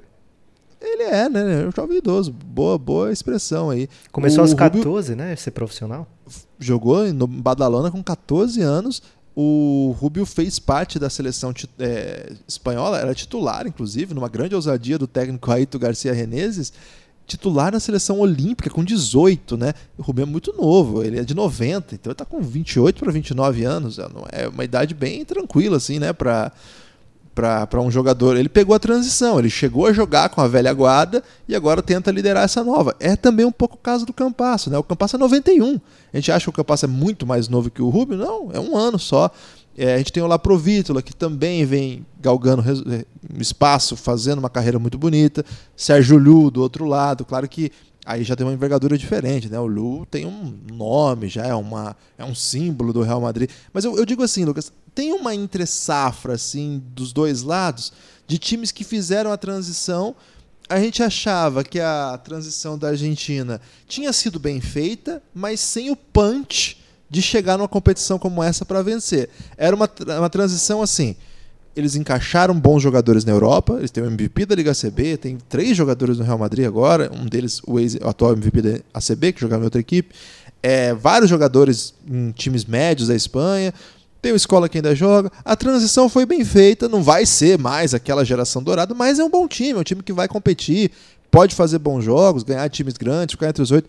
Ele 0.84 1.02
é, 1.04 1.28
né? 1.28 1.62
É 1.62 1.66
um 1.66 1.72
jovem 1.72 1.98
idoso. 1.98 2.32
Boa, 2.32 2.76
boa 2.76 3.10
expressão 3.10 3.70
aí. 3.70 3.88
Começou 4.12 4.40
o 4.40 4.42
aos 4.42 4.54
14, 4.54 5.12
Rubio 5.12 5.24
né? 5.24 5.34
Ser 5.36 5.50
profissional. 5.50 6.06
Jogou 6.58 7.12
no 7.12 7.26
Badalona 7.26 7.90
com 7.90 8.02
14 8.02 8.60
anos. 8.60 9.02
O 9.36 9.96
Rubio 9.98 10.24
fez 10.24 10.60
parte 10.60 10.98
da 10.98 11.10
seleção 11.10 11.52
é, 11.78 12.32
espanhola, 12.46 12.98
era 12.98 13.12
titular, 13.14 13.66
inclusive, 13.66 14.14
numa 14.14 14.28
grande 14.28 14.54
ousadia 14.54 14.96
do 14.96 15.08
técnico 15.08 15.50
Aito 15.50 15.76
Garcia 15.76 16.12
Reneses, 16.12 16.72
titular 17.26 17.72
na 17.72 17.80
seleção 17.80 18.20
olímpica 18.20 18.70
com 18.70 18.84
18, 18.84 19.56
né? 19.56 19.72
O 19.98 20.02
Rubio 20.02 20.22
é 20.22 20.26
muito 20.26 20.52
novo, 20.52 21.02
ele 21.02 21.18
é 21.18 21.24
de 21.24 21.34
90, 21.34 21.96
então 21.96 22.10
ele 22.10 22.16
tá 22.16 22.24
com 22.24 22.40
28 22.40 23.00
para 23.00 23.10
29 23.10 23.64
anos, 23.64 23.98
é 24.30 24.46
uma 24.46 24.64
idade 24.64 24.94
bem 24.94 25.24
tranquila, 25.24 25.78
assim, 25.78 25.98
né? 25.98 26.12
Pra, 26.12 26.52
para 27.34 27.80
um 27.80 27.90
jogador. 27.90 28.36
Ele 28.36 28.48
pegou 28.48 28.74
a 28.74 28.78
transição, 28.78 29.38
ele 29.38 29.50
chegou 29.50 29.86
a 29.86 29.92
jogar 29.92 30.28
com 30.28 30.40
a 30.40 30.46
velha 30.46 30.72
guarda 30.72 31.22
e 31.48 31.54
agora 31.54 31.82
tenta 31.82 32.10
liderar 32.10 32.44
essa 32.44 32.62
nova. 32.62 32.94
É 33.00 33.16
também 33.16 33.44
um 33.44 33.52
pouco 33.52 33.74
o 33.74 33.78
caso 33.78 34.06
do 34.06 34.12
Campasso, 34.12 34.70
né? 34.70 34.78
O 34.78 34.84
Campasso 34.84 35.16
é 35.16 35.18
91. 35.18 35.80
A 36.12 36.16
gente 36.16 36.30
acha 36.30 36.44
que 36.44 36.50
o 36.50 36.52
Campasso 36.52 36.84
é 36.84 36.88
muito 36.88 37.26
mais 37.26 37.48
novo 37.48 37.70
que 37.70 37.82
o 37.82 37.88
Rubio? 37.88 38.16
Não, 38.16 38.50
é 38.52 38.60
um 38.60 38.76
ano 38.76 38.98
só. 38.98 39.30
É, 39.76 39.94
a 39.94 39.98
gente 39.98 40.12
tem 40.12 40.22
o 40.22 40.26
Laprovítola, 40.28 41.02
que 41.02 41.12
também 41.12 41.64
vem 41.64 42.06
galgando 42.20 42.62
é, 42.92 43.04
espaço, 43.40 43.96
fazendo 43.96 44.38
uma 44.38 44.50
carreira 44.50 44.78
muito 44.78 44.96
bonita. 44.96 45.44
Sérgio 45.76 46.16
Lu, 46.16 46.50
do 46.50 46.62
outro 46.62 46.84
lado. 46.84 47.24
Claro 47.24 47.48
que 47.48 47.72
aí 48.06 48.22
já 48.22 48.36
tem 48.36 48.46
uma 48.46 48.52
envergadura 48.52 48.96
diferente, 48.96 49.48
né? 49.48 49.58
O 49.58 49.66
Lu 49.66 50.06
tem 50.06 50.26
um 50.26 50.54
nome, 50.72 51.28
já 51.28 51.44
é, 51.44 51.54
uma, 51.54 51.96
é 52.16 52.24
um 52.24 52.34
símbolo 52.34 52.92
do 52.92 53.02
Real 53.02 53.20
Madrid. 53.20 53.50
Mas 53.72 53.84
eu, 53.84 53.96
eu 53.96 54.06
digo 54.06 54.22
assim, 54.22 54.44
Lucas, 54.44 54.72
tem 54.94 55.12
uma 55.12 55.34
entre 55.34 55.66
safra 55.66 56.34
assim 56.34 56.82
dos 56.94 57.12
dois 57.12 57.42
lados 57.42 57.92
de 58.26 58.38
times 58.38 58.70
que 58.70 58.84
fizeram 58.84 59.32
a 59.32 59.36
transição. 59.36 60.14
A 60.68 60.80
gente 60.80 61.02
achava 61.02 61.62
que 61.62 61.78
a 61.78 62.18
transição 62.22 62.78
da 62.78 62.88
Argentina 62.88 63.60
tinha 63.86 64.12
sido 64.12 64.38
bem 64.38 64.60
feita, 64.60 65.22
mas 65.34 65.60
sem 65.60 65.90
o 65.90 65.96
punch 65.96 66.78
de 67.10 67.20
chegar 67.20 67.58
numa 67.58 67.68
competição 67.68 68.18
como 68.18 68.42
essa 68.42 68.64
para 68.64 68.82
vencer. 68.82 69.28
Era 69.56 69.76
uma, 69.76 69.90
uma 70.18 70.30
transição 70.30 70.80
assim. 70.80 71.14
Eles 71.76 71.96
encaixaram 71.96 72.58
bons 72.58 72.82
jogadores 72.82 73.24
na 73.24 73.32
Europa, 73.32 73.74
eles 73.78 73.90
têm 73.90 74.02
o 74.02 74.06
MVP 74.06 74.46
da 74.46 74.54
Liga 74.54 74.70
ACB, 74.70 75.16
tem 75.16 75.36
três 75.48 75.76
jogadores 75.76 76.18
no 76.18 76.24
Real 76.24 76.38
Madrid 76.38 76.64
agora, 76.64 77.10
um 77.12 77.26
deles 77.26 77.60
o, 77.66 77.80
ex, 77.80 77.96
o 77.96 78.08
atual 78.08 78.32
MVP 78.32 78.62
da 78.62 78.80
ACB, 78.94 79.32
que 79.32 79.40
jogava 79.40 79.62
em 79.62 79.64
outra 79.64 79.80
equipe. 79.80 80.14
É, 80.62 80.94
vários 80.94 81.28
jogadores 81.28 81.92
em 82.08 82.30
times 82.30 82.64
médios 82.64 83.08
da 83.08 83.14
Espanha, 83.14 83.74
tem 84.24 84.32
o 84.32 84.36
Escola 84.36 84.70
que 84.70 84.78
ainda 84.78 84.94
joga. 84.94 85.30
A 85.44 85.54
transição 85.54 86.08
foi 86.08 86.24
bem 86.24 86.42
feita, 86.42 86.88
não 86.88 87.02
vai 87.02 87.26
ser 87.26 87.58
mais 87.58 87.92
aquela 87.92 88.24
geração 88.24 88.62
dourada, 88.62 88.94
mas 88.94 89.18
é 89.18 89.24
um 89.24 89.28
bom 89.28 89.46
time, 89.46 89.72
é 89.72 89.76
um 89.76 89.82
time 89.82 90.02
que 90.02 90.14
vai 90.14 90.26
competir, 90.26 90.90
pode 91.30 91.54
fazer 91.54 91.78
bons 91.78 92.02
jogos, 92.02 92.42
ganhar 92.42 92.66
times 92.70 92.94
grandes, 92.94 93.34
ficar 93.34 93.50
entre 93.50 93.62
os 93.62 93.70
oito. 93.70 93.88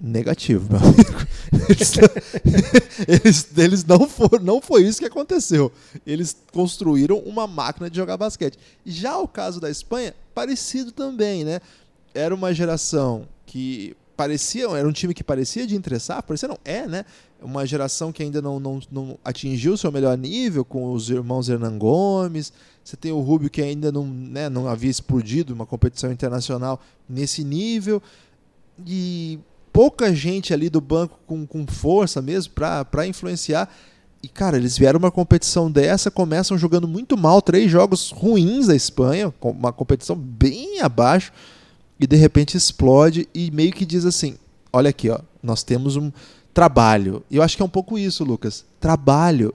Negativo, 0.00 0.68
meu 0.70 0.80
amigo. 0.80 1.26
Eles, 1.68 1.92
eles, 3.08 3.48
eles, 3.56 3.84
não 3.84 4.08
foram, 4.08 4.38
não 4.44 4.62
foi 4.62 4.84
isso 4.84 5.00
que 5.00 5.04
aconteceu. 5.06 5.72
Eles 6.06 6.36
construíram 6.52 7.18
uma 7.18 7.48
máquina 7.48 7.90
de 7.90 7.96
jogar 7.96 8.16
basquete. 8.16 8.56
Já 8.86 9.18
o 9.18 9.26
caso 9.26 9.60
da 9.60 9.68
Espanha, 9.68 10.14
parecido 10.32 10.92
também, 10.92 11.44
né? 11.44 11.60
Era 12.14 12.32
uma 12.32 12.54
geração 12.54 13.26
que 13.44 13.96
parecia, 14.18 14.66
era 14.70 14.88
um 14.88 14.90
time 14.90 15.14
que 15.14 15.22
parecia 15.22 15.64
de 15.64 15.76
interessar, 15.76 16.24
parecia 16.24 16.48
não, 16.48 16.58
é, 16.64 16.88
né? 16.88 17.04
Uma 17.40 17.64
geração 17.64 18.10
que 18.10 18.20
ainda 18.20 18.42
não, 18.42 18.58
não, 18.58 18.80
não 18.90 19.18
atingiu 19.24 19.76
seu 19.76 19.92
melhor 19.92 20.18
nível, 20.18 20.64
com 20.64 20.90
os 20.92 21.08
irmãos 21.08 21.48
Hernan 21.48 21.78
Gomes. 21.78 22.52
Você 22.82 22.96
tem 22.96 23.12
o 23.12 23.20
Rubio 23.20 23.48
que 23.48 23.62
ainda 23.62 23.92
não, 23.92 24.04
né, 24.04 24.48
não 24.48 24.66
havia 24.66 24.90
explodido 24.90 25.54
uma 25.54 25.64
competição 25.64 26.10
internacional 26.10 26.80
nesse 27.08 27.44
nível. 27.44 28.02
E 28.84 29.38
pouca 29.72 30.12
gente 30.12 30.52
ali 30.52 30.68
do 30.68 30.80
banco 30.80 31.20
com, 31.24 31.46
com 31.46 31.64
força 31.64 32.20
mesmo 32.20 32.54
para 32.54 33.06
influenciar. 33.06 33.72
E, 34.20 34.26
cara, 34.26 34.56
eles 34.56 34.76
vieram 34.76 34.98
uma 34.98 35.12
competição 35.12 35.70
dessa, 35.70 36.10
começam 36.10 36.58
jogando 36.58 36.88
muito 36.88 37.16
mal, 37.16 37.40
três 37.40 37.70
jogos 37.70 38.10
ruins 38.10 38.66
da 38.66 38.74
Espanha, 38.74 39.32
uma 39.40 39.72
competição 39.72 40.16
bem 40.16 40.80
abaixo 40.80 41.32
e 42.00 42.06
de 42.06 42.16
repente 42.16 42.56
explode 42.56 43.28
e 43.34 43.50
meio 43.50 43.72
que 43.72 43.84
diz 43.84 44.04
assim: 44.04 44.36
olha 44.72 44.90
aqui, 44.90 45.10
ó, 45.10 45.20
nós 45.42 45.62
temos 45.62 45.96
um 45.96 46.10
trabalho. 46.54 47.22
E 47.30 47.36
eu 47.36 47.42
acho 47.42 47.56
que 47.56 47.62
é 47.62 47.66
um 47.66 47.70
pouco 47.70 47.98
isso, 47.98 48.24
Lucas. 48.24 48.64
Trabalho, 48.80 49.54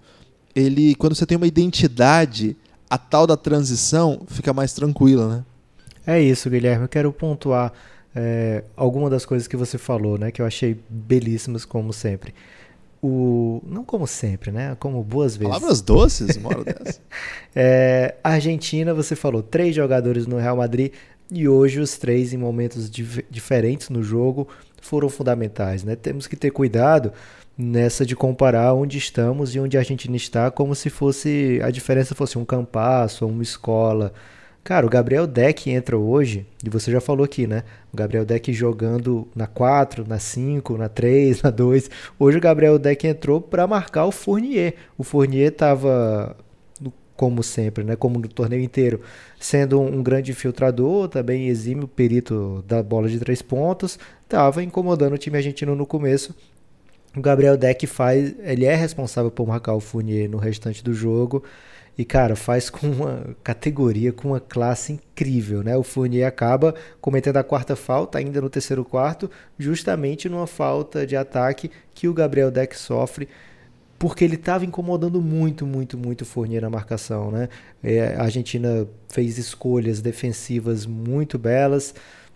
ele, 0.55 0.95
quando 0.95 1.15
você 1.15 1.25
tem 1.25 1.37
uma 1.37 1.47
identidade, 1.47 2.55
a 2.89 2.97
tal 2.97 3.25
da 3.25 3.35
transição 3.35 4.21
fica 4.27 4.53
mais 4.53 4.73
tranquila, 4.73 5.27
né? 5.27 5.45
É 6.05 6.21
isso, 6.21 6.49
Guilherme. 6.49 6.83
Eu 6.83 6.89
quero 6.89 7.11
pontuar 7.11 7.73
é, 8.15 8.63
alguma 8.75 9.09
das 9.09 9.25
coisas 9.25 9.47
que 9.47 9.57
você 9.57 9.77
falou, 9.77 10.17
né? 10.17 10.31
Que 10.31 10.41
eu 10.41 10.45
achei 10.45 10.77
belíssimas, 10.89 11.65
como 11.65 11.91
sempre. 11.91 12.33
O, 13.01 13.61
não 13.65 13.83
como 13.83 14.07
sempre, 14.07 14.51
né? 14.51 14.77
Como 14.79 15.03
boas 15.03 15.35
vezes. 15.35 15.53
Palavras 15.53 15.81
doces, 15.81 16.37
uma 16.37 16.49
hora 16.49 16.63
dessa. 16.73 17.01
é, 17.55 18.15
Argentina, 18.23 18.93
você 18.93 19.15
falou, 19.15 19.41
três 19.43 19.75
jogadores 19.75 20.25
no 20.25 20.37
Real 20.37 20.55
Madrid 20.55 20.93
e 21.31 21.47
hoje 21.47 21.79
os 21.79 21.97
três, 21.97 22.33
em 22.33 22.37
momentos 22.37 22.89
dif 22.89 23.25
diferentes 23.29 23.89
no 23.89 24.03
jogo, 24.03 24.47
foram 24.81 25.09
fundamentais. 25.09 25.83
Né? 25.83 25.95
Temos 25.95 26.27
que 26.27 26.35
ter 26.35 26.51
cuidado 26.51 27.11
nessa 27.57 28.05
de 28.05 28.15
comparar 28.15 28.73
onde 28.73 28.97
estamos 28.97 29.55
e 29.55 29.59
onde 29.59 29.77
a 29.77 29.81
Argentina 29.81 30.15
está, 30.15 30.49
como 30.49 30.73
se 30.75 30.89
fosse 30.89 31.59
a 31.63 31.69
diferença 31.69 32.15
fosse 32.15 32.37
um 32.37 32.45
campasso 32.45 33.27
uma 33.27 33.43
escola. 33.43 34.13
Cara, 34.63 34.85
o 34.85 34.89
Gabriel 34.89 35.27
Deck 35.27 35.69
entra 35.69 35.97
hoje, 35.97 36.45
e 36.65 36.69
você 36.69 36.89
já 36.89 37.01
falou 37.01 37.25
aqui, 37.25 37.45
né? 37.45 37.63
O 37.91 37.97
Gabriel 37.97 38.23
Deck 38.23 38.53
jogando 38.53 39.27
na 39.35 39.45
4, 39.45 40.07
na 40.07 40.19
5, 40.19 40.77
na 40.77 40.87
3, 40.87 41.41
na 41.43 41.49
2. 41.49 41.89
Hoje 42.17 42.37
o 42.37 42.41
Gabriel 42.41 42.79
Deck 42.79 43.05
entrou 43.05 43.41
para 43.41 43.67
marcar 43.67 44.05
o 44.05 44.11
Fournier. 44.11 44.75
O 44.97 45.03
Fournier 45.03 45.49
estava 45.49 46.35
como 47.15 47.43
sempre, 47.43 47.83
né, 47.83 47.95
como 47.95 48.19
no 48.19 48.27
torneio 48.27 48.63
inteiro, 48.63 49.01
sendo 49.39 49.79
um, 49.79 50.01
grande 50.01 50.31
infiltrador, 50.31 51.07
também 51.07 51.47
exímio 51.47 51.87
perito 51.87 52.63
da 52.67 52.81
bola 52.81 53.07
de 53.07 53.19
três 53.19 53.41
pontos, 53.41 53.99
estava 54.23 54.63
incomodando 54.63 55.13
o 55.13 55.17
time 55.17 55.37
argentino 55.37 55.75
no 55.75 55.85
começo. 55.85 56.35
O 57.15 57.21
Gabriel 57.21 57.55
Deck 57.55 57.85
faz, 57.85 58.33
ele 58.39 58.65
é 58.65 58.75
responsável 58.75 59.29
por 59.29 59.47
marcar 59.47 59.75
o 59.75 59.79
Fournier 59.79 60.27
no 60.29 60.37
restante 60.37 60.83
do 60.83 60.93
jogo. 60.93 61.43
E, 61.95 62.03
cara, 62.03 62.35
faz 62.35 62.71
com 62.71 62.87
uma 62.87 63.35
categoria, 63.43 64.11
com 64.11 64.29
uma 64.29 64.39
classe 64.39 64.93
incrível, 64.93 65.61
né? 65.61 65.77
O 65.77 65.83
Fournier 65.83 66.27
acaba 66.27 66.73
cometendo 66.99 67.37
a 67.37 67.43
quarta 67.43 67.75
falta, 67.75 68.17
ainda 68.17 68.41
no 68.41 68.49
terceiro 68.49 68.83
quarto, 68.83 69.29
justamente 69.59 70.27
numa 70.27 70.47
falta 70.47 71.05
de 71.05 71.15
ataque 71.15 71.69
que 71.93 72.07
o 72.07 72.13
Gabriel 72.13 72.49
Deck 72.49 72.75
sofre 72.75 73.29
porque 73.97 74.23
ele 74.23 74.35
estava 74.35 74.65
incomodando 74.65 75.21
muito, 75.21 75.65
muito, 75.65 75.97
muito 75.97 76.21
o 76.21 76.25
Fournier 76.25 76.61
na 76.61 76.69
marcação. 76.69 77.31
Né? 77.31 77.49
É, 77.83 78.15
a 78.15 78.23
Argentina 78.23 78.87
fez 79.09 79.37
escolhas 79.37 80.01
defensivas 80.01 80.85
muito 80.85 81.37
belas, 81.37 81.95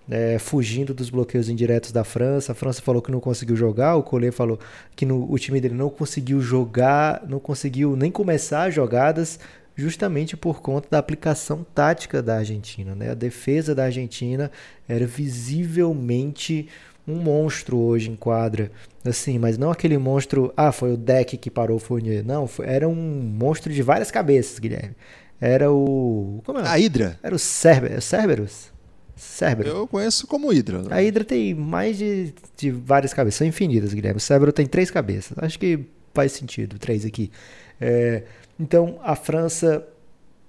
é, 0.10 0.40
fugindo 0.40 0.94
dos 0.94 1.10
bloqueios 1.10 1.50
indiretos 1.50 1.92
da 1.92 2.04
França. 2.04 2.54
A 2.54 2.56
França 2.56 2.82
falou 2.82 3.02
que 3.02 3.12
não 3.12 3.20
conseguiu 3.20 3.56
jogar, 3.56 3.96
o 3.96 4.04
Collet 4.04 4.32
falou 4.32 4.60
que 4.96 5.06
no, 5.06 5.30
o 5.32 5.38
time 5.38 5.60
dele 5.60 5.76
não 5.76 5.90
conseguiu 5.90 6.40
jogar, 6.40 7.24
não 7.28 7.40
conseguiu 7.40 7.96
nem 7.96 8.12
começar 8.12 8.70
jogadas, 8.70 9.40
justamente 9.76 10.36
por 10.36 10.62
conta 10.62 10.88
da 10.90 10.98
aplicação 10.98 11.66
tática 11.76 12.22
da 12.22 12.38
Argentina. 12.38 12.96
Né? 12.96 13.12
A 13.12 13.14
defesa 13.14 13.76
da 13.76 13.84
Argentina 13.84 14.52
era 14.88 15.06
visivelmente 15.06 16.68
um 17.08 17.16
monstro 17.16 17.78
hoje 17.78 18.10
em 18.10 18.16
quadra, 18.16 18.70
assim, 19.10 19.38
mas 19.38 19.58
não 19.58 19.72
aquele 19.72 19.98
monstro, 19.98 20.54
ah, 20.56 20.72
foi 20.72 20.94
o 20.94 20.98
deck 20.98 21.38
que 21.38 21.50
parou 21.50 21.78
o 21.78 21.80
Fournier. 21.80 22.26
Não, 22.26 22.48
foi, 22.48 22.68
era 22.68 22.88
um 22.88 22.96
monstro 22.96 23.72
de 23.72 23.82
várias 23.82 24.12
cabeças, 24.12 24.60
Guilherme. 24.60 24.96
Era 25.40 25.72
o. 25.72 26.42
Como 26.46 26.60
é? 26.60 26.64
A 26.64 26.76
Hydra. 26.76 27.20
Era 27.22 27.36
o 27.36 27.40
Cerber, 27.40 28.02
Cerberus. 28.02 28.72
Cerberus. 29.16 29.74
Eu 29.74 29.88
conheço 29.88 30.28
como 30.28 30.52
Hydra. 30.52 30.84
Né? 30.84 30.88
A 30.92 31.02
Hydra 31.02 31.24
tem 31.24 31.54
mais 31.54 31.98
de, 31.98 32.34
de 32.56 32.72
várias 32.72 33.14
cabeças, 33.14 33.38
são 33.38 33.48
infinitas, 33.48 33.94
Guilherme. 33.94 34.18
O 34.18 34.22
Cerberus 34.22 34.54
tem 34.54 34.66
três 34.66 34.90
cabeças. 34.92 35.38
Acho 35.38 35.58
que 35.60 35.86
faz 36.14 36.32
sentido, 36.32 36.80
três 36.80 37.06
aqui. 37.06 37.32
É, 37.80 38.24
então, 38.60 39.00
a 39.04 39.16
França. 39.16 39.88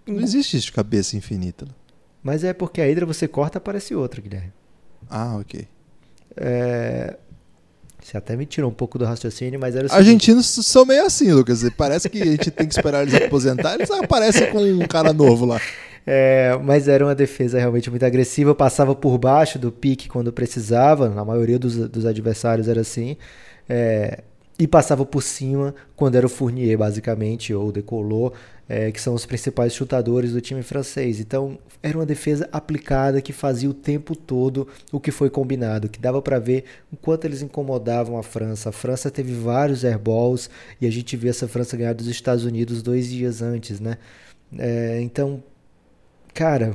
Não 0.06 0.20
existe 0.20 0.56
isso 0.56 0.66
de 0.66 0.72
cabeça 0.72 1.16
infinita. 1.16 1.66
Mas 2.22 2.42
é 2.42 2.52
porque 2.52 2.80
a 2.80 2.84
Hydra 2.84 3.04
você 3.04 3.28
corta, 3.28 3.58
aparece 3.58 3.94
outra, 3.94 4.20
Guilherme. 4.20 4.52
Ah, 5.08 5.36
ok. 5.36 5.68
É... 6.36 7.16
Você 8.08 8.16
até 8.16 8.34
me 8.34 8.46
tirou 8.46 8.70
um 8.70 8.72
pouco 8.72 8.98
do 8.98 9.04
raciocínio, 9.04 9.60
mas 9.60 9.76
era 9.76 9.84
o 9.84 9.88
seguinte... 9.90 10.06
Argentinos 10.06 10.46
são 10.46 10.86
meio 10.86 11.04
assim, 11.04 11.30
Lucas. 11.30 11.62
Parece 11.76 12.08
que 12.08 12.22
a 12.22 12.24
gente 12.24 12.50
tem 12.50 12.66
que 12.66 12.72
esperar 12.72 13.02
eles 13.02 13.12
aposentar, 13.22 13.74
eles 13.74 13.90
aparecem 13.90 14.50
com 14.50 14.62
um 14.62 14.86
cara 14.86 15.12
novo 15.12 15.44
lá. 15.44 15.60
É, 16.06 16.58
mas 16.64 16.88
era 16.88 17.04
uma 17.04 17.14
defesa 17.14 17.58
realmente 17.58 17.90
muito 17.90 18.06
agressiva, 18.06 18.54
passava 18.54 18.94
por 18.94 19.18
baixo 19.18 19.58
do 19.58 19.70
pique 19.70 20.08
quando 20.08 20.32
precisava, 20.32 21.10
na 21.10 21.22
maioria 21.22 21.58
dos, 21.58 21.76
dos 21.76 22.06
adversários 22.06 22.66
era 22.66 22.80
assim. 22.80 23.14
É, 23.68 24.22
e 24.58 24.66
passava 24.66 25.04
por 25.04 25.22
cima 25.22 25.74
quando 25.94 26.14
era 26.14 26.24
o 26.24 26.30
Fournier, 26.30 26.78
basicamente, 26.78 27.52
ou 27.52 27.70
decolou, 27.70 28.32
é, 28.66 28.90
que 28.90 29.02
são 29.02 29.12
os 29.12 29.26
principais 29.26 29.74
chutadores 29.74 30.32
do 30.32 30.40
time 30.40 30.62
francês. 30.62 31.20
Então, 31.20 31.58
era 31.82 31.97
uma 31.97 32.06
defesa 32.06 32.49
aplicada 32.52 33.20
que 33.20 33.32
fazia 33.32 33.70
o 33.70 33.75
tempo 33.75 34.16
todo 34.16 34.66
o 34.90 34.99
que 34.99 35.11
foi 35.11 35.30
combinado, 35.30 35.88
que 35.88 36.00
dava 36.00 36.20
para 36.20 36.38
ver 36.38 36.64
o 36.92 36.97
quanto 36.97 37.25
eles 37.25 37.42
incomodavam 37.42 38.18
a 38.18 38.23
França. 38.23 38.70
A 38.70 38.73
França 38.73 39.11
teve 39.11 39.32
vários 39.32 39.85
airballs 39.85 40.50
e 40.80 40.87
a 40.87 40.90
gente 40.90 41.16
viu 41.16 41.30
essa 41.30 41.47
França 41.47 41.76
ganhar 41.76 41.94
dos 41.94 42.08
Estados 42.08 42.44
Unidos 42.44 42.82
dois 42.82 43.08
dias 43.08 43.42
antes, 43.42 43.80
né? 43.80 43.99
É, 44.56 45.00
então, 45.00 45.42
cara, 46.35 46.75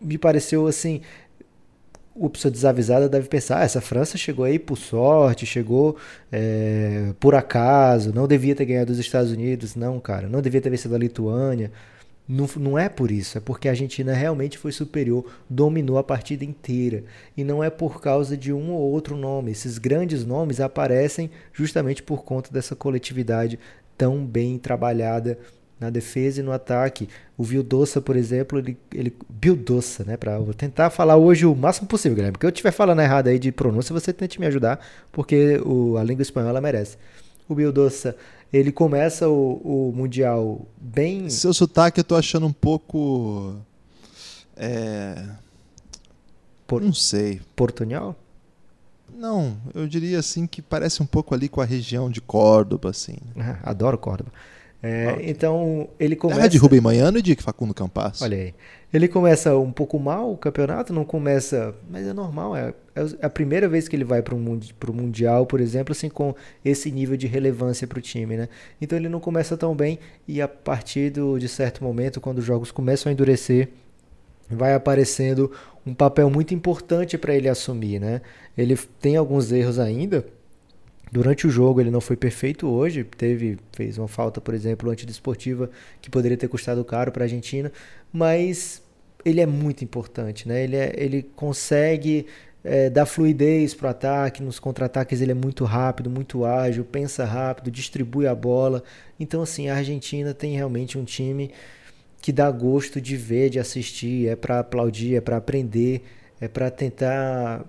me 0.00 0.18
pareceu 0.18 0.66
assim 0.66 1.00
o 2.18 2.30
pessoa 2.30 2.50
desavisada 2.50 3.08
deve 3.08 3.28
pensar: 3.28 3.60
ah, 3.60 3.64
essa 3.64 3.80
França 3.80 4.16
chegou 4.16 4.44
aí 4.44 4.58
por 4.58 4.76
sorte, 4.76 5.44
chegou 5.44 5.96
é, 6.32 7.12
por 7.20 7.34
acaso, 7.34 8.12
não 8.14 8.26
devia 8.26 8.54
ter 8.54 8.64
ganhado 8.64 8.92
os 8.92 8.98
Estados 8.98 9.30
Unidos. 9.30 9.76
Não, 9.76 10.00
cara, 10.00 10.28
não 10.28 10.40
devia 10.40 10.60
ter 10.60 10.70
vencido 10.70 10.94
a 10.94 10.98
Lituânia. 10.98 11.70
Não, 12.28 12.48
não 12.56 12.76
é 12.76 12.88
por 12.88 13.10
isso, 13.12 13.38
é 13.38 13.40
porque 13.40 13.68
a 13.68 13.70
Argentina 13.70 14.12
realmente 14.12 14.58
foi 14.58 14.72
superior, 14.72 15.24
dominou 15.48 15.96
a 15.96 16.02
partida 16.02 16.44
inteira. 16.44 17.04
E 17.36 17.44
não 17.44 17.62
é 17.62 17.70
por 17.70 18.00
causa 18.00 18.36
de 18.36 18.52
um 18.52 18.72
ou 18.72 18.90
outro 18.90 19.16
nome. 19.16 19.52
Esses 19.52 19.78
grandes 19.78 20.24
nomes 20.24 20.60
aparecem 20.60 21.30
justamente 21.52 22.02
por 22.02 22.24
conta 22.24 22.52
dessa 22.52 22.74
coletividade 22.74 23.58
tão 23.96 24.24
bem 24.24 24.58
trabalhada 24.58 25.38
na 25.78 25.90
defesa 25.90 26.40
e 26.40 26.42
no 26.42 26.52
ataque. 26.52 27.08
O 27.36 27.44
Vildoça, 27.44 28.00
por 28.00 28.16
exemplo, 28.16 28.58
ele, 28.58 28.76
ele 28.92 29.14
Vildoça, 29.40 30.04
né, 30.04 30.16
para 30.16 30.38
vou 30.38 30.54
tentar 30.54 30.90
falar 30.90 31.16
hoje 31.16 31.46
o 31.46 31.54
máximo 31.54 31.86
possível, 31.86 32.16
Guilherme, 32.16 32.32
porque 32.32 32.46
eu 32.46 32.50
estiver 32.50 32.72
falando 32.72 33.02
errado 33.02 33.28
aí 33.28 33.38
de 33.38 33.52
pronúncia, 33.52 33.92
você 33.92 34.12
tente 34.12 34.40
me 34.40 34.46
ajudar, 34.46 34.80
porque 35.12 35.60
o, 35.64 35.96
a 35.96 36.02
língua 36.02 36.22
espanhola 36.22 36.60
merece. 36.60 36.96
O 37.48 37.54
Vildoça, 37.54 38.16
ele 38.52 38.72
começa 38.72 39.28
o, 39.28 39.88
o 39.90 39.92
mundial 39.94 40.66
bem 40.80 41.28
Seu 41.28 41.52
sotaque 41.52 42.00
eu 42.00 42.04
tô 42.04 42.14
achando 42.14 42.46
um 42.46 42.52
pouco 42.52 43.56
é... 44.56 45.24
Por... 46.66 46.82
não 46.82 46.92
sei. 46.92 47.40
portunhol? 47.54 48.16
Não, 49.14 49.56
eu 49.74 49.86
diria 49.86 50.18
assim 50.18 50.46
que 50.46 50.60
parece 50.60 51.02
um 51.02 51.06
pouco 51.06 51.34
ali 51.34 51.48
com 51.48 51.60
a 51.60 51.64
região 51.64 52.10
de 52.10 52.20
Córdoba, 52.20 52.90
assim. 52.90 53.16
Ah, 53.38 53.58
adoro 53.62 53.96
Córdoba. 53.96 54.32
É, 54.86 55.12
Ok. 55.12 55.24
Então, 55.28 55.88
ele 55.98 56.16
começa. 56.16 56.38
Terra 56.40 56.48
de 56.48 56.58
Rubem 56.58 56.80
Manhano 56.80 57.18
e 57.18 57.22
de 57.22 57.34
Facundo 57.36 57.74
Campas. 57.74 58.22
Olha 58.22 58.36
aí. 58.36 58.54
Ele 58.92 59.08
começa 59.08 59.56
um 59.56 59.72
pouco 59.72 59.98
mal 59.98 60.32
o 60.32 60.36
campeonato, 60.36 60.92
não 60.92 61.04
começa. 61.04 61.74
Mas 61.90 62.06
é 62.06 62.12
normal, 62.12 62.56
é, 62.56 62.72
é 62.94 63.02
a 63.20 63.28
primeira 63.28 63.68
vez 63.68 63.88
que 63.88 63.96
ele 63.96 64.04
vai 64.04 64.22
para 64.22 64.34
o 64.34 64.38
Mundial, 64.92 65.44
por 65.44 65.60
exemplo, 65.60 65.92
assim, 65.92 66.08
com 66.08 66.34
esse 66.64 66.90
nível 66.90 67.16
de 67.16 67.26
relevância 67.26 67.86
para 67.86 67.98
o 67.98 68.02
time, 68.02 68.36
né? 68.36 68.48
Então 68.80 68.96
ele 68.96 69.08
não 69.08 69.20
começa 69.20 69.56
tão 69.56 69.74
bem 69.74 69.98
e 70.26 70.40
a 70.40 70.48
partir 70.48 71.10
do, 71.10 71.38
de 71.38 71.48
certo 71.48 71.82
momento, 71.82 72.20
quando 72.20 72.38
os 72.38 72.44
jogos 72.44 72.70
começam 72.70 73.10
a 73.10 73.12
endurecer, 73.12 73.68
vai 74.48 74.72
aparecendo 74.72 75.50
um 75.84 75.92
papel 75.92 76.30
muito 76.30 76.54
importante 76.54 77.18
para 77.18 77.34
ele 77.34 77.48
assumir, 77.48 78.00
né? 78.00 78.20
Ele 78.56 78.76
tem 79.00 79.16
alguns 79.16 79.52
erros 79.52 79.78
ainda. 79.78 80.24
Durante 81.10 81.46
o 81.46 81.50
jogo 81.50 81.80
ele 81.80 81.90
não 81.90 82.00
foi 82.00 82.16
perfeito 82.16 82.66
hoje, 82.66 83.04
teve 83.04 83.58
fez 83.72 83.96
uma 83.96 84.08
falta, 84.08 84.40
por 84.40 84.54
exemplo, 84.54 84.90
antidesportiva 84.90 85.70
que 86.00 86.10
poderia 86.10 86.36
ter 86.36 86.48
custado 86.48 86.84
caro 86.84 87.12
para 87.12 87.24
a 87.24 87.26
Argentina, 87.26 87.70
mas 88.12 88.82
ele 89.24 89.40
é 89.40 89.46
muito 89.46 89.84
importante, 89.84 90.48
né? 90.48 90.64
Ele, 90.64 90.76
é, 90.76 90.92
ele 90.96 91.22
consegue 91.22 92.26
é, 92.64 92.90
dar 92.90 93.06
fluidez 93.06 93.72
para 93.72 93.86
o 93.86 93.90
ataque, 93.90 94.42
nos 94.42 94.58
contra-ataques 94.58 95.20
ele 95.20 95.30
é 95.30 95.34
muito 95.34 95.64
rápido, 95.64 96.10
muito 96.10 96.44
ágil, 96.44 96.84
pensa 96.84 97.24
rápido, 97.24 97.70
distribui 97.70 98.26
a 98.26 98.34
bola. 98.34 98.82
Então 99.18 99.42
assim, 99.42 99.68
a 99.68 99.76
Argentina 99.76 100.34
tem 100.34 100.56
realmente 100.56 100.98
um 100.98 101.04
time 101.04 101.52
que 102.20 102.32
dá 102.32 102.50
gosto 102.50 103.00
de 103.00 103.16
ver, 103.16 103.50
de 103.50 103.60
assistir, 103.60 104.28
é 104.28 104.34
para 104.34 104.58
aplaudir, 104.58 105.14
é 105.14 105.20
para 105.20 105.36
aprender, 105.36 106.02
é 106.40 106.48
para 106.48 106.68
tentar 106.70 107.64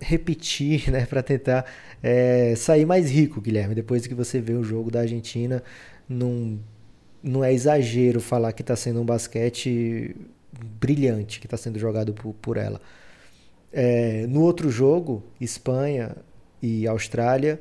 repetir, 0.00 0.90
né, 0.90 1.06
para 1.06 1.22
tentar 1.22 1.64
é, 2.02 2.54
sair 2.56 2.86
mais 2.86 3.10
rico, 3.10 3.40
Guilherme. 3.40 3.74
Depois 3.74 4.06
que 4.06 4.14
você 4.14 4.40
vê 4.40 4.54
o 4.54 4.64
jogo 4.64 4.90
da 4.90 5.00
Argentina, 5.00 5.62
não, 6.08 6.58
não 7.22 7.44
é 7.44 7.52
exagero 7.52 8.20
falar 8.20 8.52
que 8.52 8.62
está 8.62 8.74
sendo 8.74 9.00
um 9.00 9.04
basquete 9.04 10.16
brilhante 10.80 11.38
que 11.38 11.46
está 11.46 11.56
sendo 11.56 11.78
jogado 11.78 12.12
por, 12.12 12.34
por 12.34 12.56
ela. 12.56 12.80
É, 13.72 14.26
no 14.26 14.42
outro 14.42 14.70
jogo, 14.70 15.22
Espanha 15.40 16.16
e 16.60 16.86
Austrália, 16.86 17.60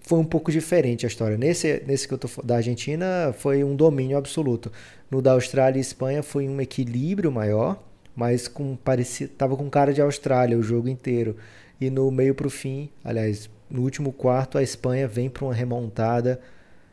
foi 0.00 0.18
um 0.18 0.24
pouco 0.24 0.50
diferente 0.50 1.06
a 1.06 1.08
história. 1.08 1.36
Nesse, 1.38 1.82
nesse 1.86 2.06
que 2.06 2.14
eu 2.14 2.18
tô 2.18 2.28
da 2.42 2.56
Argentina 2.56 3.34
foi 3.38 3.64
um 3.64 3.74
domínio 3.74 4.18
absoluto. 4.18 4.70
No 5.10 5.22
da 5.22 5.32
Austrália 5.32 5.78
e 5.78 5.80
Espanha 5.80 6.22
foi 6.22 6.48
um 6.48 6.60
equilíbrio 6.60 7.30
maior, 7.32 7.82
mas 8.14 8.48
com 8.48 8.76
parecia 8.76 9.28
tava 9.28 9.56
com 9.56 9.68
cara 9.70 9.92
de 9.92 10.00
Austrália 10.00 10.58
o 10.58 10.62
jogo 10.62 10.88
inteiro. 10.88 11.36
E 11.80 11.88
no 11.88 12.10
meio 12.10 12.34
para 12.34 12.46
o 12.46 12.50
fim, 12.50 12.90
aliás, 13.04 13.48
no 13.70 13.82
último 13.82 14.12
quarto 14.12 14.58
a 14.58 14.62
Espanha 14.62 15.08
vem 15.08 15.30
para 15.30 15.44
uma 15.44 15.54
remontada. 15.54 16.40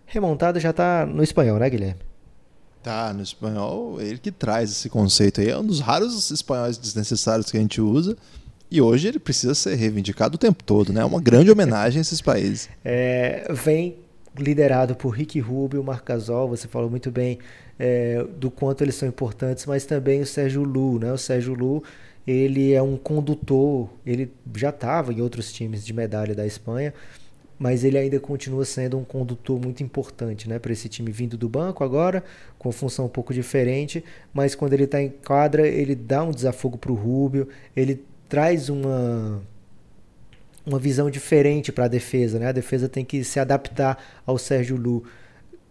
Remontada 0.06 0.60
já 0.60 0.72
tá 0.72 1.06
no 1.06 1.22
espanhol, 1.22 1.60
né, 1.60 1.70
Guilherme? 1.70 2.00
Tá, 2.82 3.14
no 3.14 3.22
espanhol, 3.22 4.00
ele 4.00 4.18
que 4.18 4.32
traz 4.32 4.72
esse 4.72 4.90
conceito 4.90 5.42
aí. 5.42 5.50
É 5.50 5.58
um 5.58 5.66
dos 5.66 5.82
raros 5.82 6.32
espanhóis 6.32 6.78
desnecessários 6.78 7.52
que 7.52 7.58
a 7.58 7.60
gente 7.60 7.82
usa. 7.82 8.16
E 8.70 8.82
hoje 8.82 9.08
ele 9.08 9.20
precisa 9.20 9.56
ser 9.56 9.76
reivindicado 9.76 10.36
o 10.36 10.38
tempo 10.38 10.64
todo, 10.64 10.94
né? 10.94 11.02
É 11.02 11.06
uma 11.06 11.22
grande 11.22 11.50
homenagem 11.52 12.00
a 12.00 12.02
esses 12.02 12.22
países. 12.22 12.70
É, 12.84 13.48
vem 13.52 13.98
liderado 14.38 14.96
por 14.96 15.10
Ricky 15.10 15.40
Rubio, 15.40 15.84
Marcasol, 15.84 16.50
você 16.50 16.68
falou 16.68 16.90
muito 16.90 17.10
bem 17.10 17.40
é, 17.80 18.24
do 18.38 18.50
quanto 18.50 18.84
eles 18.84 18.96
são 18.96 19.08
importantes, 19.08 19.66
mas 19.66 19.86
também 19.86 20.22
o 20.22 20.26
Sérgio 20.26 20.64
Lu, 20.64 21.00
né? 21.00 21.12
O 21.12 21.18
Sérgio 21.18 21.54
Lu, 21.54 21.84
ele 22.26 22.74
é 22.74 22.82
um 22.82 22.98
condutor, 22.98 23.90
ele 24.06 24.32
já 24.56 24.70
estava 24.70 25.14
em 25.14 25.22
outros 25.22 25.52
times 25.52 25.86
de 25.86 25.94
medalha 25.94 26.36
da 26.36 26.46
Espanha, 26.46 26.94
mas 27.60 27.84
ele 27.84 27.98
ainda 27.98 28.20
continua 28.20 28.66
sendo 28.66 28.98
um 28.98 29.04
condutor 29.04 29.60
muito 29.60 29.82
importante, 29.82 30.48
né? 30.48 30.60
Para 30.60 30.72
esse 30.74 30.88
time 30.90 31.12
vindo 31.12 31.38
do 31.38 31.50
banco 31.50 31.84
agora, 31.84 32.24
com 32.58 32.72
função 32.72 33.06
um 33.06 33.10
pouco 33.10 33.34
diferente, 33.34 34.04
mas 34.34 34.56
quando 34.56 34.74
ele 34.74 34.84
está 34.84 35.02
em 35.02 35.10
quadra, 35.10 35.68
ele 35.68 35.96
dá 35.96 36.24
um 36.24 36.32
desafogo 36.32 36.78
para 36.78 36.92
o 36.92 36.96
Rubio, 36.96 37.48
ele 37.76 38.04
traz 38.30 38.70
uma 38.70 39.42
uma 40.66 40.78
visão 40.78 41.10
diferente 41.10 41.72
para 41.72 41.86
a 41.86 41.88
defesa, 41.88 42.38
né? 42.38 42.48
A 42.48 42.52
defesa 42.52 42.90
tem 42.90 43.06
que 43.06 43.24
se 43.24 43.40
adaptar 43.40 43.98
ao 44.26 44.38
Sérgio 44.38 44.76
Lu. 44.76 45.06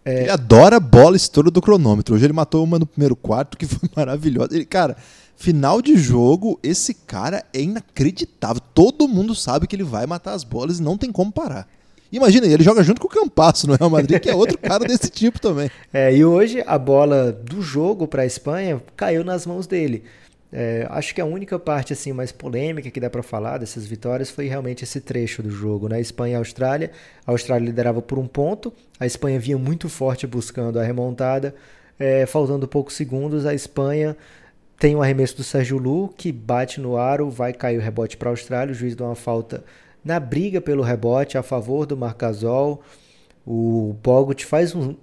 É... 0.06 0.20
Ele 0.22 0.30
adora 0.30 0.78
bola 0.78 1.16
estouro 1.16 1.50
do 1.50 1.60
cronômetro. 1.60 2.14
Hoje 2.14 2.24
ele 2.24 2.32
matou 2.32 2.62
uma 2.62 2.78
no 2.78 2.86
primeiro 2.86 3.16
quarto 3.16 3.58
que 3.58 3.66
foi 3.66 3.88
maravilhosa. 3.94 4.54
Ele, 4.54 4.64
cara, 4.64 4.96
final 5.34 5.82
de 5.82 5.96
jogo, 5.96 6.60
esse 6.62 6.94
cara 6.94 7.44
é 7.52 7.60
inacreditável. 7.60 8.62
Todo 8.72 9.08
mundo 9.08 9.34
sabe 9.34 9.66
que 9.66 9.74
ele 9.74 9.82
vai 9.82 10.06
matar 10.06 10.34
as 10.34 10.44
bolas 10.44 10.78
e 10.78 10.82
não 10.82 10.96
tem 10.96 11.10
como 11.10 11.32
parar. 11.32 11.68
Imagina, 12.12 12.46
ele 12.46 12.62
joga 12.62 12.84
junto 12.84 13.00
com 13.00 13.08
o 13.08 13.10
Campasso 13.10 13.66
no 13.66 13.74
Real 13.74 13.90
Madrid, 13.90 14.20
que 14.20 14.30
é 14.30 14.34
outro 14.34 14.56
cara 14.56 14.84
desse 14.86 15.10
tipo 15.10 15.40
também. 15.40 15.68
É, 15.92 16.16
e 16.16 16.24
hoje 16.24 16.62
a 16.64 16.78
bola 16.78 17.32
do 17.32 17.60
jogo 17.60 18.06
para 18.06 18.22
a 18.22 18.26
Espanha 18.26 18.80
caiu 18.96 19.24
nas 19.24 19.44
mãos 19.44 19.66
dele. 19.66 20.04
É, 20.52 20.86
acho 20.90 21.14
que 21.14 21.20
a 21.20 21.24
única 21.24 21.58
parte 21.58 21.92
assim 21.92 22.12
mais 22.12 22.30
polêmica 22.30 22.90
que 22.90 23.00
dá 23.00 23.10
para 23.10 23.22
falar 23.22 23.58
dessas 23.58 23.86
vitórias 23.86 24.30
foi 24.30 24.46
realmente 24.46 24.84
esse 24.84 25.00
trecho 25.00 25.42
do 25.42 25.50
jogo, 25.50 25.88
né? 25.88 26.00
Espanha 26.00 26.34
e 26.34 26.36
Austrália. 26.36 26.90
A 27.26 27.32
Austrália 27.32 27.66
liderava 27.66 28.00
por 28.00 28.18
um 28.18 28.26
ponto, 28.26 28.72
a 28.98 29.06
Espanha 29.06 29.38
vinha 29.38 29.58
muito 29.58 29.88
forte 29.88 30.26
buscando 30.26 30.78
a 30.78 30.82
remontada. 30.82 31.54
É, 31.98 32.26
faltando 32.26 32.68
poucos 32.68 32.94
segundos, 32.94 33.46
a 33.46 33.54
Espanha 33.54 34.16
tem 34.78 34.94
um 34.94 35.02
arremesso 35.02 35.36
do 35.36 35.42
Sérgio 35.42 35.78
Lu 35.78 36.08
que 36.16 36.30
bate 36.30 36.80
no 36.80 36.96
aro, 36.96 37.30
vai 37.30 37.52
cair 37.52 37.78
o 37.78 37.80
rebote 37.80 38.16
para 38.16 38.28
a 38.28 38.32
Austrália. 38.32 38.72
O 38.72 38.74
juiz 38.74 38.94
dá 38.94 39.04
uma 39.04 39.14
falta 39.14 39.64
na 40.04 40.20
briga 40.20 40.60
pelo 40.60 40.82
rebote 40.82 41.38
a 41.38 41.42
favor 41.42 41.86
do 41.86 41.96
Marcasol. 41.96 42.82
O 43.46 43.96
Bogut 44.02 44.44
faz 44.44 44.74
um, 44.74 44.94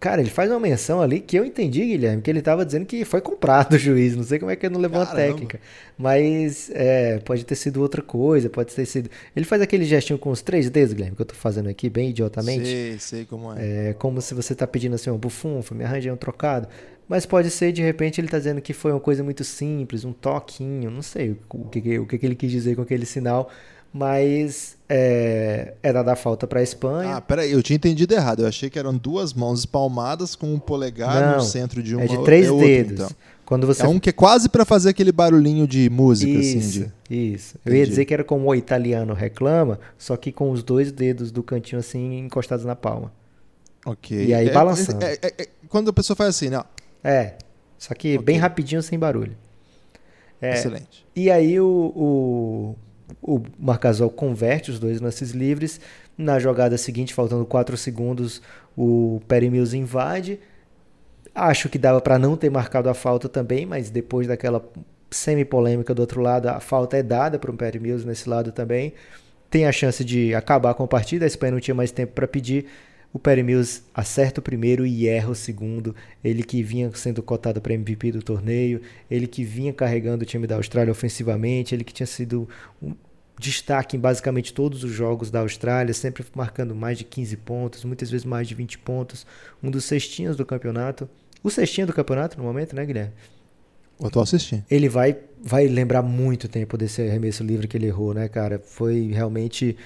Cara, 0.00 0.22
ele 0.22 0.30
faz 0.30 0.50
uma 0.50 0.58
menção 0.58 1.02
ali 1.02 1.20
que 1.20 1.38
eu 1.38 1.44
entendi, 1.44 1.84
Guilherme, 1.84 2.22
que 2.22 2.30
ele 2.30 2.38
estava 2.38 2.64
dizendo 2.64 2.86
que 2.86 3.04
foi 3.04 3.20
comprado 3.20 3.74
o 3.76 3.78
juiz. 3.78 4.16
Não 4.16 4.22
sei 4.24 4.38
como 4.38 4.50
é 4.50 4.56
que 4.56 4.64
ele 4.64 4.72
não 4.72 4.80
levou 4.80 5.04
Caramba. 5.04 5.22
a 5.22 5.26
técnica. 5.26 5.60
Mas 5.98 6.70
é, 6.72 7.18
pode 7.18 7.44
ter 7.44 7.54
sido 7.54 7.82
outra 7.82 8.00
coisa, 8.00 8.48
pode 8.48 8.74
ter 8.74 8.86
sido. 8.86 9.10
Ele 9.36 9.44
faz 9.44 9.60
aquele 9.60 9.84
gestinho 9.84 10.18
com 10.18 10.30
os 10.30 10.40
três 10.40 10.70
dedos, 10.70 10.94
Guilherme, 10.94 11.14
que 11.14 11.20
eu 11.20 11.26
tô 11.26 11.34
fazendo 11.34 11.68
aqui, 11.68 11.90
bem 11.90 12.08
idiotamente. 12.08 12.64
Sei, 12.64 12.98
sei 12.98 13.24
como 13.26 13.52
é. 13.52 13.90
É 13.90 13.92
como 13.92 14.22
se 14.22 14.32
você 14.32 14.54
tá 14.54 14.66
pedindo 14.66 14.94
assim, 14.94 15.10
um 15.10 15.18
bufunfa, 15.18 15.74
me 15.74 15.84
arranje 15.84 16.10
um 16.10 16.16
trocado. 16.16 16.66
Mas 17.10 17.26
pode 17.26 17.50
ser, 17.50 17.72
de 17.72 17.82
repente, 17.82 18.20
ele 18.20 18.28
tá 18.28 18.38
dizendo 18.38 18.60
que 18.60 18.72
foi 18.72 18.92
uma 18.92 19.00
coisa 19.00 19.24
muito 19.24 19.42
simples, 19.42 20.04
um 20.04 20.12
toquinho, 20.12 20.92
não 20.92 21.02
sei 21.02 21.32
o 21.52 21.64
que, 21.68 21.98
o 21.98 22.06
que 22.06 22.24
ele 22.24 22.36
quis 22.36 22.52
dizer 22.52 22.76
com 22.76 22.82
aquele 22.82 23.04
sinal 23.04 23.50
mas 23.92 24.76
é, 24.88 25.74
era 25.82 26.02
dar 26.04 26.14
falta 26.14 26.46
para 26.46 26.60
a 26.60 26.62
Espanha. 26.62 27.16
Ah, 27.16 27.20
peraí, 27.20 27.50
eu 27.50 27.60
tinha 27.60 27.74
entendido 27.76 28.14
errado. 28.14 28.42
Eu 28.42 28.46
achei 28.46 28.70
que 28.70 28.78
eram 28.78 28.96
duas 28.96 29.34
mãos 29.34 29.58
espalmadas 29.60 30.36
com 30.36 30.54
um 30.54 30.60
polegar 30.60 31.20
Não, 31.20 31.36
no 31.38 31.42
centro 31.42 31.82
de 31.82 31.96
uma. 31.96 32.04
é 32.04 32.06
de 32.06 32.22
três 32.22 32.46
é 32.46 32.50
outro, 32.52 32.66
dedos. 32.68 32.92
então. 32.92 33.10
Quando 33.44 33.66
você 33.66 33.82
É 33.82 33.88
um 33.88 33.98
que 33.98 34.08
é 34.10 34.12
quase 34.12 34.48
para 34.48 34.64
fazer 34.64 34.90
aquele 34.90 35.10
barulhinho 35.10 35.66
de 35.66 35.90
música, 35.90 36.30
isso, 36.30 36.58
assim. 36.58 36.90
De... 37.08 37.32
isso. 37.34 37.58
Eu 37.66 37.72
ia 37.72 37.78
Entendi. 37.78 37.90
dizer 37.90 38.04
que 38.04 38.14
era 38.14 38.22
como 38.22 38.48
o 38.48 38.54
italiano 38.54 39.12
reclama, 39.12 39.80
só 39.98 40.16
que 40.16 40.30
com 40.30 40.52
os 40.52 40.62
dois 40.62 40.92
dedos 40.92 41.32
do 41.32 41.42
cantinho 41.42 41.80
assim 41.80 42.20
encostados 42.20 42.64
na 42.64 42.76
palma. 42.76 43.12
Ok. 43.84 44.24
E 44.26 44.32
aí 44.32 44.48
É- 44.48 44.52
balançando. 44.52 45.04
é- 45.04 45.18
é- 45.20 45.34
é- 45.36 45.48
quando 45.68 45.88
a 45.90 45.92
pessoa 45.92 46.14
faz 46.14 46.30
assim, 46.30 46.48
né? 46.48 46.62
É, 47.02 47.34
só 47.78 47.94
que 47.94 48.18
Ok. 48.18 48.24
bem 48.24 48.36
rapidinho 48.38 48.82
sem 48.82 48.98
barulho. 48.98 49.36
É, 50.40 50.52
Excelente. 50.54 51.06
E 51.14 51.30
aí 51.30 51.60
o, 51.60 51.66
o, 53.22 53.36
o 53.36 53.42
Marcasol 53.58 54.10
converte 54.10 54.70
os 54.70 54.78
dois 54.78 55.00
lances 55.00 55.30
livres. 55.30 55.80
Na 56.16 56.38
jogada 56.38 56.76
seguinte, 56.76 57.14
faltando 57.14 57.44
4 57.46 57.76
segundos, 57.76 58.42
o 58.76 59.20
Perry 59.26 59.50
Mills 59.50 59.76
invade. 59.76 60.38
Acho 61.34 61.68
que 61.68 61.78
dava 61.78 62.00
para 62.00 62.18
não 62.18 62.36
ter 62.36 62.50
marcado 62.50 62.88
a 62.88 62.94
falta 62.94 63.28
também, 63.28 63.64
mas 63.64 63.88
depois 63.88 64.26
daquela 64.26 64.62
semi-polêmica 65.10 65.94
do 65.94 66.00
outro 66.00 66.20
lado, 66.20 66.48
a 66.48 66.60
falta 66.60 66.96
é 66.96 67.02
dada 67.02 67.38
para 67.38 67.50
o 67.50 67.56
Perry 67.56 67.78
Mills 67.78 68.06
nesse 68.06 68.28
lado 68.28 68.52
também. 68.52 68.92
Tem 69.48 69.66
a 69.66 69.72
chance 69.72 70.04
de 70.04 70.34
acabar 70.34 70.74
com 70.74 70.84
a 70.84 70.88
partida, 70.88 71.24
a 71.24 71.28
Espanha 71.28 71.52
não 71.52 71.60
tinha 71.60 71.74
mais 71.74 71.90
tempo 71.90 72.12
para 72.12 72.28
pedir, 72.28 72.66
o 73.12 73.18
Perry 73.18 73.42
Mills 73.42 73.82
acerta 73.92 74.40
o 74.40 74.42
primeiro 74.42 74.86
e 74.86 75.08
erra 75.08 75.30
o 75.30 75.34
segundo. 75.34 75.94
Ele 76.22 76.42
que 76.42 76.62
vinha 76.62 76.90
sendo 76.94 77.22
cotado 77.22 77.60
para 77.60 77.74
MVP 77.74 78.12
do 78.12 78.22
torneio, 78.22 78.80
ele 79.10 79.26
que 79.26 79.42
vinha 79.42 79.72
carregando 79.72 80.22
o 80.22 80.26
time 80.26 80.46
da 80.46 80.56
Austrália 80.56 80.92
ofensivamente, 80.92 81.74
ele 81.74 81.82
que 81.82 81.92
tinha 81.92 82.06
sido 82.06 82.48
um 82.80 82.94
destaque 83.38 83.96
em 83.96 84.00
basicamente 84.00 84.52
todos 84.52 84.84
os 84.84 84.92
jogos 84.92 85.30
da 85.30 85.40
Austrália, 85.40 85.94
sempre 85.94 86.24
marcando 86.34 86.74
mais 86.74 86.98
de 86.98 87.04
15 87.04 87.36
pontos, 87.38 87.84
muitas 87.84 88.10
vezes 88.10 88.24
mais 88.24 88.46
de 88.46 88.54
20 88.54 88.78
pontos, 88.78 89.26
um 89.62 89.70
dos 89.70 89.84
cestinhos 89.84 90.36
do 90.36 90.44
campeonato. 90.44 91.08
O 91.42 91.50
cestinho 91.50 91.86
do 91.86 91.92
campeonato 91.92 92.36
no 92.36 92.44
momento, 92.44 92.76
né, 92.76 92.84
Guilherme? 92.84 93.12
Eu 93.98 94.10
tô 94.10 94.20
assistindo. 94.20 94.64
Ele 94.70 94.88
vai, 94.88 95.16
vai 95.42 95.66
lembrar 95.66 96.02
muito 96.02 96.48
tempo 96.48 96.76
desse 96.76 97.02
arremesso 97.02 97.42
livre 97.42 97.66
que 97.66 97.76
ele 97.76 97.86
errou, 97.86 98.14
né, 98.14 98.28
cara? 98.28 98.60
Foi 98.64 99.10
realmente 99.12 99.76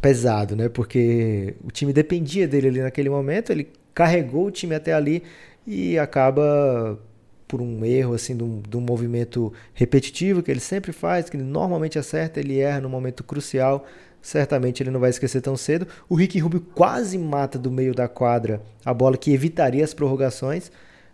pesado, 0.00 0.56
né? 0.56 0.68
Porque 0.68 1.54
o 1.64 1.70
time 1.70 1.92
dependia 1.92 2.46
dele 2.46 2.68
ali 2.68 2.80
naquele 2.80 3.10
momento, 3.10 3.50
ele 3.50 3.68
carregou 3.94 4.46
o 4.46 4.50
time 4.50 4.74
até 4.74 4.92
ali 4.92 5.22
e 5.66 5.98
acaba 5.98 6.98
por 7.46 7.60
um 7.60 7.84
erro 7.84 8.14
assim 8.14 8.36
de 8.36 8.44
um, 8.44 8.62
de 8.62 8.76
um, 8.76 8.80
movimento 8.80 9.52
repetitivo 9.74 10.42
que 10.42 10.50
ele 10.50 10.60
sempre 10.60 10.92
faz, 10.92 11.28
que 11.28 11.36
ele 11.36 11.44
normalmente 11.44 11.98
acerta, 11.98 12.38
ele 12.38 12.60
erra 12.60 12.80
no 12.80 12.88
momento 12.88 13.24
crucial. 13.24 13.84
Certamente 14.22 14.82
ele 14.82 14.90
não 14.90 15.00
vai 15.00 15.10
esquecer 15.10 15.40
tão 15.40 15.56
cedo. 15.56 15.86
O 16.08 16.14
Rick 16.14 16.38
Rubio 16.38 16.60
quase 16.60 17.16
mata 17.18 17.58
do 17.58 17.70
meio 17.70 17.94
da 17.94 18.06
quadra 18.06 18.62
a 18.84 18.92
bola 18.92 19.16
que 19.16 19.32
evitaria 19.32 19.82
as 19.82 19.94
prorrogações 19.94 20.70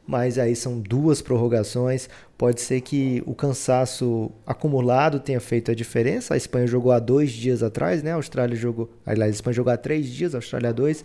mas 0.07 0.39
aí 0.39 0.55
são 0.55 0.79
duas 0.79 1.21
prorrogações. 1.21 2.09
Pode 2.39 2.61
ser 2.61 2.83
que 2.83 3.23
o 3.27 3.35
cansaço 3.35 4.31
acumulado 4.47 5.19
tenha 5.19 5.41
feito 5.41 5.71
a 5.71 5.75
diferença. 5.75 6.35
A 6.35 6.37
Espanha 6.37 6.67
jogou 6.67 6.93
há 6.93 6.99
dois 6.99 7.33
dias 7.33 7.63
atrás, 7.63 8.03
né? 8.03 8.13
A 8.13 8.17
Austrália 8.17 8.55
jogou. 8.55 8.91
Aliás, 9.07 9.33
a 9.33 9.35
Espanha 9.35 9.55
jogou 9.55 9.73
há 9.73 9.77
três 9.77 10.07
dias, 10.07 10.35
a 10.35 10.39
Austrália 10.39 10.69
há 10.69 10.73
dois. 10.73 11.03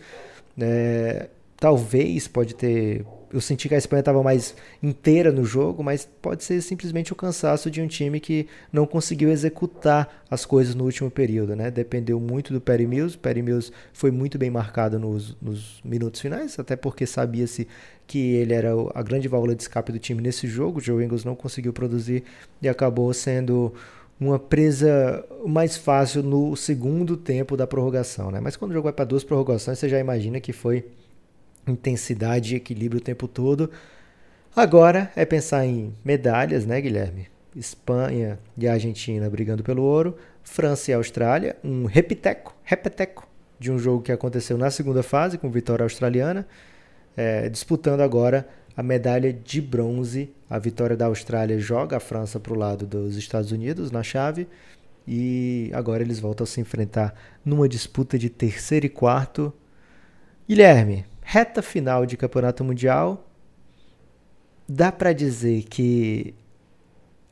É, 0.59 1.29
talvez 1.55 2.27
pode 2.27 2.53
ter 2.55 3.05
eu 3.33 3.39
senti 3.39 3.69
que 3.69 3.75
a 3.75 3.77
Espanha 3.77 4.01
estava 4.01 4.21
mais 4.21 4.55
inteira 4.81 5.31
no 5.31 5.43
jogo, 5.43 5.83
mas 5.83 6.07
pode 6.21 6.43
ser 6.43 6.61
simplesmente 6.61 7.13
o 7.13 7.15
cansaço 7.15 7.71
de 7.71 7.81
um 7.81 7.87
time 7.87 8.19
que 8.19 8.47
não 8.71 8.85
conseguiu 8.85 9.29
executar 9.29 10.23
as 10.29 10.45
coisas 10.45 10.75
no 10.75 10.83
último 10.83 11.09
período, 11.09 11.55
né? 11.55 11.71
Dependeu 11.71 12.19
muito 12.19 12.53
do 12.53 12.59
Perry 12.59 12.85
Mills. 12.85 13.15
O 13.15 13.19
Perry 13.19 13.41
Mills 13.41 13.71
foi 13.93 14.11
muito 14.11 14.37
bem 14.37 14.49
marcado 14.49 14.99
nos, 14.99 15.35
nos 15.41 15.81
minutos 15.83 16.19
finais, 16.19 16.57
até 16.59 16.75
porque 16.75 17.05
sabia-se 17.05 17.67
que 18.05 18.33
ele 18.33 18.53
era 18.53 18.71
a 18.93 19.01
grande 19.01 19.27
válvula 19.27 19.55
de 19.55 19.61
escape 19.61 19.91
do 19.91 19.99
time 19.99 20.21
nesse 20.21 20.47
jogo. 20.47 20.79
O 20.79 20.81
Joe 20.81 21.03
Ingles 21.03 21.23
não 21.23 21.35
conseguiu 21.35 21.71
produzir 21.71 22.23
e 22.61 22.67
acabou 22.67 23.13
sendo 23.13 23.73
uma 24.19 24.37
presa 24.37 25.25
mais 25.47 25.77
fácil 25.77 26.21
no 26.21 26.55
segundo 26.55 27.17
tempo 27.17 27.57
da 27.57 27.65
prorrogação, 27.65 28.29
né? 28.29 28.39
Mas 28.39 28.55
quando 28.55 28.71
o 28.71 28.73
jogo 28.73 28.83
vai 28.83 28.93
para 28.93 29.05
duas 29.05 29.23
prorrogações, 29.23 29.79
você 29.79 29.89
já 29.89 29.97
imagina 29.97 30.39
que 30.39 30.53
foi 30.53 30.85
intensidade 31.67 32.53
e 32.53 32.57
equilíbrio 32.57 32.99
o 32.99 33.03
tempo 33.03 33.27
todo. 33.27 33.69
Agora 34.55 35.11
é 35.15 35.25
pensar 35.25 35.65
em 35.65 35.93
medalhas, 36.03 36.65
né, 36.65 36.79
Guilherme? 36.81 37.27
Espanha 37.55 38.39
e 38.57 38.67
Argentina 38.67 39.29
brigando 39.29 39.63
pelo 39.63 39.83
ouro, 39.83 40.15
França 40.43 40.91
e 40.91 40.93
Austrália, 40.93 41.55
um 41.63 41.85
repeteco, 41.85 42.55
repeteco 42.63 43.27
de 43.59 43.71
um 43.71 43.77
jogo 43.77 44.01
que 44.01 44.11
aconteceu 44.11 44.57
na 44.57 44.71
segunda 44.71 45.03
fase 45.03 45.37
com 45.37 45.49
vitória 45.49 45.83
australiana, 45.83 46.47
é, 47.15 47.47
disputando 47.49 48.01
agora 48.01 48.47
a 48.75 48.81
medalha 48.81 49.31
de 49.31 49.61
bronze. 49.61 50.33
A 50.49 50.57
vitória 50.57 50.97
da 50.97 51.05
Austrália 51.05 51.59
joga 51.59 51.97
a 51.97 51.99
França 51.99 52.39
para 52.39 52.53
o 52.53 52.57
lado 52.57 52.85
dos 52.85 53.15
Estados 53.15 53.51
Unidos 53.51 53.91
na 53.91 54.03
chave 54.03 54.47
e 55.07 55.69
agora 55.73 56.03
eles 56.03 56.19
voltam 56.19 56.43
a 56.43 56.47
se 56.47 56.59
enfrentar 56.59 57.13
numa 57.43 57.67
disputa 57.67 58.17
de 58.17 58.29
terceiro 58.29 58.85
e 58.85 58.89
quarto. 58.89 59.53
Guilherme, 60.47 61.05
reta 61.21 61.61
final 61.61 62.05
de 62.05 62.17
campeonato 62.17 62.63
mundial, 62.63 63.27
dá 64.67 64.91
para 64.91 65.13
dizer 65.13 65.63
que 65.63 66.33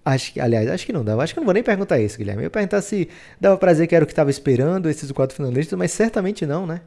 Acho 0.09 0.33
que, 0.33 0.39
aliás, 0.39 0.67
acho 0.69 0.85
que 0.85 0.93
não 0.93 1.03
dá. 1.03 1.15
Acho 1.15 1.33
que 1.33 1.39
não 1.39 1.45
vou 1.45 1.53
nem 1.53 1.61
perguntar 1.61 1.99
isso, 1.99 2.17
Guilherme. 2.17 2.41
Eu 2.41 2.45
ia 2.45 2.49
perguntar 2.49 2.81
se 2.81 3.07
dava 3.39 3.57
pra 3.57 3.71
dizer 3.71 3.85
que 3.85 3.95
era 3.95 4.03
o 4.03 4.07
que 4.07 4.11
estava 4.11 4.29
esperando, 4.29 4.89
esses 4.89 5.11
quatro 5.11 5.35
finalistas, 5.35 5.77
mas 5.77 5.91
certamente 5.91 6.45
não, 6.45 6.65
né? 6.65 6.81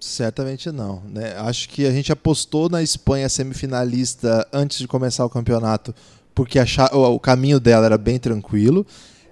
Certamente 0.00 0.70
não. 0.70 1.02
Né? 1.08 1.34
Acho 1.36 1.68
que 1.68 1.86
a 1.86 1.90
gente 1.90 2.10
apostou 2.12 2.70
na 2.70 2.82
Espanha 2.82 3.28
semifinalista 3.28 4.46
antes 4.52 4.78
de 4.78 4.86
começar 4.86 5.24
o 5.26 5.30
campeonato, 5.30 5.94
porque 6.34 6.58
achar, 6.58 6.94
o 6.94 7.18
caminho 7.18 7.58
dela 7.58 7.86
era 7.86 7.98
bem 7.98 8.18
tranquilo. 8.18 8.86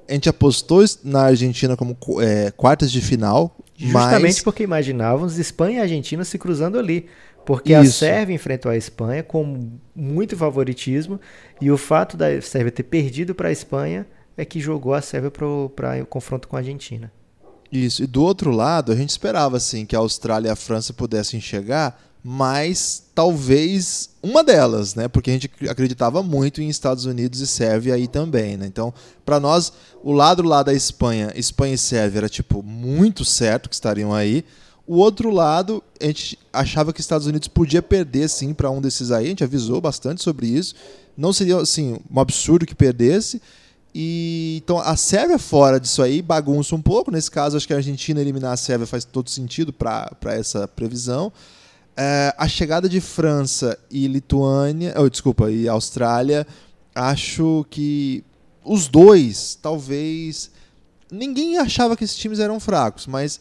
A 0.08 0.12
gente 0.12 0.28
apostou 0.28 0.84
na 1.02 1.22
Argentina 1.22 1.76
como 1.76 1.96
é, 2.20 2.50
quartas 2.52 2.92
de 2.92 3.00
final, 3.00 3.56
Justamente 3.76 4.22
Mas... 4.22 4.42
porque 4.42 4.62
imaginávamos 4.62 5.38
Espanha 5.38 5.78
e 5.78 5.82
Argentina 5.82 6.24
se 6.24 6.38
cruzando 6.38 6.78
ali. 6.78 7.06
Porque 7.44 7.72
Isso. 7.72 8.04
a 8.04 8.08
Sérvia 8.08 8.34
enfrentou 8.34 8.72
a 8.72 8.76
Espanha 8.76 9.22
com 9.22 9.70
muito 9.94 10.36
favoritismo 10.36 11.20
e 11.60 11.70
o 11.70 11.78
fato 11.78 12.16
da 12.16 12.40
Sérvia 12.40 12.72
ter 12.72 12.82
perdido 12.82 13.36
para 13.36 13.50
a 13.50 13.52
Espanha 13.52 14.04
é 14.36 14.44
que 14.44 14.58
jogou 14.58 14.94
a 14.94 15.00
Sérvia 15.00 15.30
para 15.30 15.46
o 15.46 15.70
confronto 16.08 16.48
com 16.48 16.56
a 16.56 16.58
Argentina. 16.58 17.12
Isso. 17.70 18.02
E 18.02 18.06
do 18.06 18.22
outro 18.22 18.50
lado, 18.50 18.90
a 18.90 18.96
gente 18.96 19.10
esperava 19.10 19.58
assim 19.58 19.86
que 19.86 19.94
a 19.94 20.00
Austrália 20.00 20.48
e 20.48 20.50
a 20.50 20.56
França 20.56 20.92
pudessem 20.92 21.40
chegar 21.40 22.00
mas 22.28 23.04
talvez 23.14 24.10
uma 24.20 24.42
delas, 24.42 24.96
né? 24.96 25.06
Porque 25.06 25.30
a 25.30 25.32
gente 25.32 25.48
acreditava 25.68 26.24
muito 26.24 26.60
em 26.60 26.68
Estados 26.68 27.04
Unidos 27.04 27.38
e 27.40 27.46
Sérvia 27.46 27.94
aí 27.94 28.08
também, 28.08 28.56
né? 28.56 28.66
Então, 28.66 28.92
para 29.24 29.38
nós, 29.38 29.72
o 30.02 30.10
lado 30.10 30.42
lá 30.42 30.64
da 30.64 30.74
Espanha, 30.74 31.32
Espanha 31.36 31.74
e 31.74 31.78
Sérvia 31.78 32.18
era 32.18 32.28
tipo 32.28 32.64
muito 32.64 33.24
certo 33.24 33.68
que 33.68 33.76
estariam 33.76 34.12
aí. 34.12 34.44
O 34.88 34.96
outro 34.96 35.30
lado, 35.30 35.80
a 36.00 36.06
gente 36.06 36.36
achava 36.52 36.92
que 36.92 37.00
Estados 37.00 37.28
Unidos 37.28 37.46
podia 37.46 37.80
perder 37.80 38.28
sim 38.28 38.52
para 38.52 38.72
um 38.72 38.80
desses 38.80 39.12
aí, 39.12 39.26
a 39.26 39.28
gente 39.28 39.44
avisou 39.44 39.80
bastante 39.80 40.20
sobre 40.20 40.48
isso. 40.48 40.74
Não 41.16 41.32
seria 41.32 41.58
assim 41.58 41.96
um 42.10 42.18
absurdo 42.18 42.66
que 42.66 42.74
perdesse. 42.74 43.40
E 43.94 44.60
então 44.64 44.80
a 44.80 44.96
Sérvia 44.96 45.38
fora 45.38 45.78
disso 45.78 46.02
aí 46.02 46.20
bagunça 46.20 46.74
um 46.74 46.82
pouco. 46.82 47.12
Nesse 47.12 47.30
caso, 47.30 47.56
acho 47.56 47.68
que 47.68 47.72
a 47.72 47.76
Argentina 47.76 48.20
eliminar 48.20 48.52
a 48.52 48.56
Sérvia 48.56 48.84
faz 48.84 49.04
todo 49.04 49.30
sentido 49.30 49.72
para 49.72 50.10
essa 50.24 50.66
previsão. 50.66 51.32
É, 51.96 52.34
a 52.36 52.46
chegada 52.46 52.88
de 52.88 53.00
França 53.00 53.78
e 53.90 54.06
Lituânia, 54.06 54.94
oh, 54.98 55.08
desculpa, 55.08 55.50
e 55.50 55.66
Austrália, 55.66 56.46
acho 56.94 57.64
que 57.70 58.22
os 58.64 58.88
dois, 58.88 59.58
talvez. 59.60 60.50
Ninguém 61.10 61.56
achava 61.56 61.96
que 61.96 62.04
esses 62.04 62.16
times 62.16 62.38
eram 62.38 62.58
fracos, 62.60 63.06
mas 63.06 63.40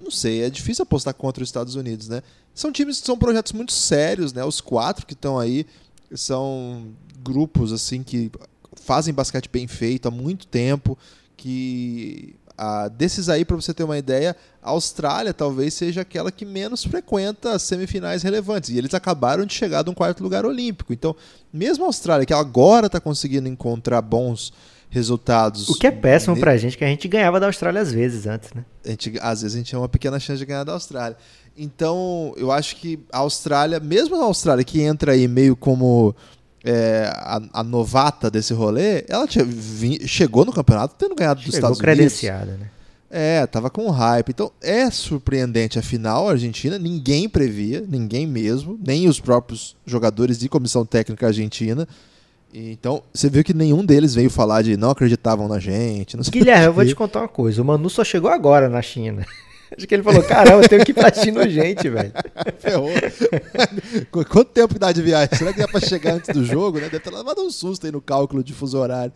não 0.00 0.10
sei, 0.10 0.42
é 0.42 0.50
difícil 0.50 0.82
apostar 0.82 1.14
contra 1.14 1.42
os 1.42 1.48
Estados 1.48 1.74
Unidos, 1.74 2.08
né? 2.08 2.22
São 2.54 2.70
times 2.70 3.00
que 3.00 3.06
são 3.06 3.16
projetos 3.16 3.52
muito 3.52 3.72
sérios, 3.72 4.32
né? 4.32 4.44
Os 4.44 4.60
quatro 4.60 5.06
que 5.06 5.14
estão 5.14 5.38
aí 5.38 5.66
são 6.14 6.88
grupos 7.22 7.72
assim 7.72 8.02
que 8.02 8.30
fazem 8.74 9.14
basquete 9.14 9.48
bem 9.48 9.66
feito 9.66 10.06
há 10.06 10.10
muito 10.10 10.46
tempo, 10.46 10.98
que 11.36 12.36
ah, 12.64 12.86
desses 12.86 13.28
aí, 13.28 13.44
para 13.44 13.56
você 13.56 13.74
ter 13.74 13.82
uma 13.82 13.98
ideia, 13.98 14.36
a 14.62 14.70
Austrália 14.70 15.34
talvez 15.34 15.74
seja 15.74 16.02
aquela 16.02 16.30
que 16.30 16.44
menos 16.44 16.84
frequenta 16.84 17.56
as 17.56 17.62
semifinais 17.62 18.22
relevantes. 18.22 18.70
E 18.70 18.78
eles 18.78 18.94
acabaram 18.94 19.44
de 19.44 19.52
chegar 19.52 19.82
de 19.82 19.90
um 19.90 19.94
quarto 19.94 20.22
lugar 20.22 20.46
olímpico. 20.46 20.92
Então, 20.92 21.16
mesmo 21.52 21.82
a 21.82 21.88
Austrália, 21.88 22.24
que 22.24 22.32
agora 22.32 22.86
está 22.86 23.00
conseguindo 23.00 23.48
encontrar 23.48 24.00
bons 24.00 24.52
resultados. 24.88 25.70
O 25.70 25.74
que 25.74 25.88
é 25.88 25.90
péssimo 25.90 26.38
para 26.38 26.52
a 26.52 26.56
gente, 26.56 26.78
que 26.78 26.84
a 26.84 26.86
gente 26.86 27.08
ganhava 27.08 27.40
da 27.40 27.46
Austrália 27.46 27.80
às 27.80 27.90
vezes 27.90 28.28
antes, 28.28 28.52
né? 28.52 28.64
A 28.86 28.90
gente, 28.90 29.18
às 29.20 29.42
vezes 29.42 29.56
a 29.56 29.58
gente 29.58 29.66
tinha 29.66 29.80
uma 29.80 29.88
pequena 29.88 30.20
chance 30.20 30.38
de 30.38 30.46
ganhar 30.46 30.62
da 30.62 30.74
Austrália. 30.74 31.16
Então, 31.58 32.32
eu 32.36 32.52
acho 32.52 32.76
que 32.76 33.00
a 33.12 33.18
Austrália, 33.18 33.80
mesmo 33.80 34.14
a 34.14 34.24
Austrália 34.24 34.62
que 34.62 34.80
entra 34.80 35.14
aí 35.14 35.26
meio 35.26 35.56
como 35.56 36.14
é, 36.64 37.10
a, 37.14 37.40
a, 37.52 37.64
novata 37.64 38.30
desse 38.30 38.54
rolê, 38.54 39.04
ela 39.08 39.26
tinha, 39.26 39.46
chegou 40.06 40.44
no 40.44 40.52
campeonato 40.52 40.94
tendo 40.96 41.14
ganhado 41.14 41.40
chegou 41.40 41.50
dos 41.50 41.54
Estados 41.54 41.80
credenciada, 41.80 42.44
Unidos. 42.44 42.60
né? 42.60 42.70
É, 43.14 43.46
tava 43.46 43.68
com 43.68 43.90
hype. 43.90 44.30
Então 44.30 44.50
é 44.60 44.90
surpreendente 44.90 45.78
a 45.78 45.82
final 45.82 46.28
argentina, 46.28 46.78
ninguém 46.78 47.28
previa, 47.28 47.84
ninguém 47.86 48.26
mesmo, 48.26 48.78
nem 48.84 49.06
os 49.06 49.20
próprios 49.20 49.76
jogadores 49.84 50.38
de 50.38 50.48
comissão 50.48 50.86
técnica 50.86 51.26
argentina. 51.26 51.86
Então, 52.54 53.02
você 53.12 53.30
viu 53.30 53.42
que 53.42 53.54
nenhum 53.54 53.82
deles 53.82 54.14
veio 54.14 54.28
falar 54.28 54.60
de 54.60 54.76
não 54.76 54.90
acreditavam 54.90 55.48
na 55.48 55.58
gente. 55.58 56.18
Guilherme, 56.30 56.66
eu 56.66 56.72
vou 56.72 56.84
te 56.84 56.94
contar 56.94 57.20
uma 57.20 57.28
coisa. 57.28 57.62
O 57.62 57.64
Manu 57.64 57.88
só 57.88 58.04
chegou 58.04 58.30
agora 58.30 58.68
na 58.68 58.82
China. 58.82 59.24
Acho 59.76 59.86
que 59.86 59.94
ele 59.94 60.02
falou, 60.02 60.22
caramba, 60.22 60.62
eu 60.62 60.68
tenho 60.68 60.84
que 60.84 60.90
ir 60.90 60.94
pra 60.94 61.12
China 61.12 61.40
urgente, 61.40 61.88
velho. 61.88 62.12
Ferrou. 62.58 62.88
Quanto 64.10 64.44
tempo 64.46 64.78
dá 64.78 64.92
de 64.92 65.02
viagem? 65.02 65.36
Será 65.36 65.52
que 65.52 65.58
dá 65.58 65.68
pra 65.68 65.80
chegar 65.80 66.14
antes 66.14 66.34
do 66.34 66.44
jogo? 66.44 66.78
Né? 66.78 66.88
Deve 66.88 67.00
ter 67.00 67.10
levado 67.10 67.42
um 67.42 67.50
susto 67.50 67.86
aí 67.86 67.92
no 67.92 68.00
cálculo 68.00 68.42
de 68.42 68.52
fuso 68.52 68.78
horário. 68.78 69.12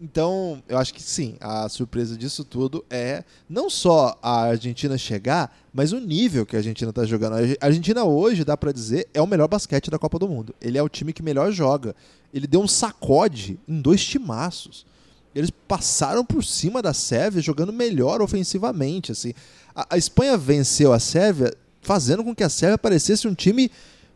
Então, 0.00 0.62
eu 0.68 0.78
acho 0.78 0.94
que 0.94 1.02
sim, 1.02 1.36
a 1.40 1.68
surpresa 1.68 2.16
disso 2.16 2.44
tudo 2.44 2.84
é 2.90 3.22
não 3.48 3.68
só 3.68 4.18
a 4.22 4.44
Argentina 4.44 4.96
chegar, 4.96 5.54
mas 5.72 5.92
o 5.92 6.00
nível 6.00 6.46
que 6.46 6.56
a 6.56 6.58
Argentina 6.58 6.90
está 6.90 7.04
jogando. 7.04 7.34
A 7.60 7.66
Argentina 7.66 8.04
hoje, 8.04 8.44
dá 8.44 8.56
para 8.56 8.72
dizer, 8.72 9.08
é 9.12 9.20
o 9.20 9.26
melhor 9.26 9.48
basquete 9.48 9.90
da 9.90 9.98
Copa 9.98 10.18
do 10.18 10.28
Mundo. 10.28 10.54
Ele 10.60 10.78
é 10.78 10.82
o 10.82 10.88
time 10.88 11.12
que 11.12 11.22
melhor 11.22 11.52
joga. 11.52 11.94
Ele 12.32 12.46
deu 12.46 12.60
um 12.60 12.68
sacode 12.68 13.58
em 13.68 13.80
dois 13.80 14.04
timaços. 14.04 14.86
Eles 15.34 15.50
passaram 15.50 16.24
por 16.24 16.44
cima 16.44 16.80
da 16.80 16.94
Sérvia 16.94 17.42
jogando 17.42 17.72
melhor 17.72 18.22
ofensivamente. 18.22 19.10
Assim. 19.10 19.32
A, 19.74 19.94
a 19.94 19.98
Espanha 19.98 20.36
venceu 20.36 20.92
a 20.92 20.98
Sérvia 20.98 21.52
fazendo 21.82 22.24
com 22.24 22.34
que 22.34 22.44
a 22.44 22.48
Sérvia 22.48 22.78
parecesse 22.78 23.28
um 23.28 23.34
time 23.34 23.70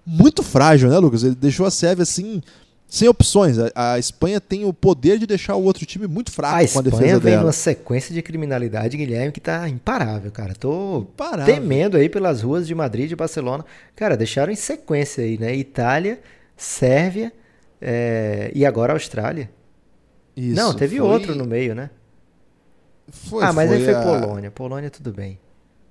muito 0.06 0.42
frágil, 0.42 0.88
né, 0.88 0.98
Lucas? 0.98 1.22
Ele 1.22 1.34
deixou 1.34 1.66
a 1.66 1.70
Sérvia 1.70 2.02
assim 2.02 2.42
sem 2.88 3.06
opções. 3.06 3.58
A, 3.58 3.92
a, 3.92 3.98
Espanha 3.98 4.40
tem 4.40 4.64
o 4.64 4.72
poder 4.72 5.18
de 5.18 5.26
deixar 5.26 5.54
o 5.54 5.62
outro 5.62 5.84
time 5.84 6.06
muito 6.06 6.32
fraco 6.32 6.64
a 6.64 6.68
com 6.68 6.78
a 6.78 6.82
defesa 6.82 7.02
dela. 7.02 7.12
A 7.12 7.16
Espanha 7.16 7.18
vem 7.18 7.36
numa 7.36 7.52
sequência 7.52 8.14
de 8.14 8.22
criminalidade, 8.22 8.96
Guilherme, 8.96 9.30
que 9.30 9.40
tá 9.40 9.68
imparável, 9.68 10.30
cara. 10.32 10.54
Tô 10.54 11.00
imparável. 11.00 11.54
temendo 11.54 11.98
aí 11.98 12.08
pelas 12.08 12.40
ruas 12.40 12.66
de 12.66 12.74
Madrid 12.74 13.10
e 13.10 13.16
Barcelona. 13.16 13.64
Cara, 13.94 14.16
deixaram 14.16 14.50
em 14.50 14.56
sequência 14.56 15.22
aí, 15.22 15.36
né? 15.38 15.54
Itália, 15.54 16.18
Sérvia 16.56 17.30
é... 17.80 18.50
e 18.54 18.64
agora 18.64 18.94
Austrália. 18.94 19.50
Isso, 20.34 20.56
Não, 20.56 20.72
teve 20.72 20.96
foi... 20.96 21.06
outro 21.06 21.34
no 21.34 21.44
meio, 21.44 21.74
né? 21.74 21.90
Foi, 23.10 23.44
ah, 23.44 23.52
mas 23.52 23.68
foi 23.68 23.78
aí 23.78 23.84
foi 23.84 23.94
a... 23.94 24.02
Polônia. 24.02 24.50
Polônia 24.50 24.90
tudo 24.90 25.12
bem. 25.12 25.38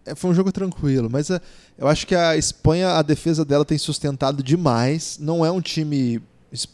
É, 0.08 0.16
foi 0.16 0.32
um 0.32 0.34
jogo 0.34 0.52
tranquilo, 0.52 1.10
mas 1.12 1.30
é, 1.30 1.42
eu 1.78 1.88
acho 1.88 2.08
que 2.08 2.16
a 2.16 2.38
Espanha, 2.38 2.92
a 2.92 3.02
defesa 3.02 3.44
dela 3.44 3.66
tem 3.66 3.78
sustentado 3.78 4.42
demais. 4.42 5.18
Não 5.20 5.46
é 5.46 5.52
um 5.52 5.62
time 5.62 6.22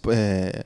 é, 0.10 0.64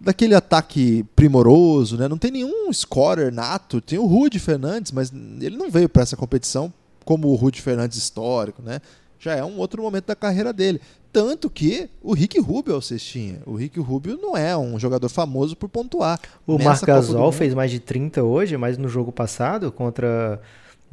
daquele 0.00 0.34
ataque 0.34 1.04
primoroso, 1.16 1.96
né? 1.96 2.06
Não 2.06 2.16
tem 2.16 2.30
nenhum 2.30 2.72
scorer 2.72 3.32
nato. 3.32 3.80
Tem 3.80 3.98
o 3.98 4.06
Rudy 4.06 4.38
Fernandes, 4.38 4.92
mas 4.92 5.12
ele 5.40 5.56
não 5.56 5.70
veio 5.70 5.88
para 5.88 6.02
essa 6.02 6.16
competição 6.16 6.72
como 7.04 7.28
o 7.28 7.34
Rudy 7.34 7.60
Fernandes 7.60 7.98
histórico, 7.98 8.62
né? 8.62 8.80
Já 9.18 9.34
é 9.34 9.44
um 9.44 9.58
outro 9.58 9.82
momento 9.82 10.06
da 10.06 10.14
carreira 10.14 10.52
dele. 10.52 10.80
Tanto 11.12 11.48
que 11.48 11.88
o 12.02 12.12
Rick 12.12 12.38
Rubio 12.40 12.74
é 12.74 12.76
o 12.76 12.82
cestinha. 12.82 13.40
O 13.46 13.54
Rick 13.54 13.78
Rubio 13.80 14.18
não 14.20 14.36
é 14.36 14.56
um 14.56 14.78
jogador 14.78 15.08
famoso 15.08 15.56
por 15.56 15.68
pontuar. 15.68 16.20
O 16.46 16.58
Marc 16.58 16.84
Gasol 16.84 17.32
fez 17.32 17.54
mais 17.54 17.70
de 17.70 17.80
30 17.80 18.22
hoje, 18.22 18.56
mas 18.56 18.76
no 18.76 18.88
jogo 18.88 19.12
passado, 19.12 19.70
contra 19.70 20.40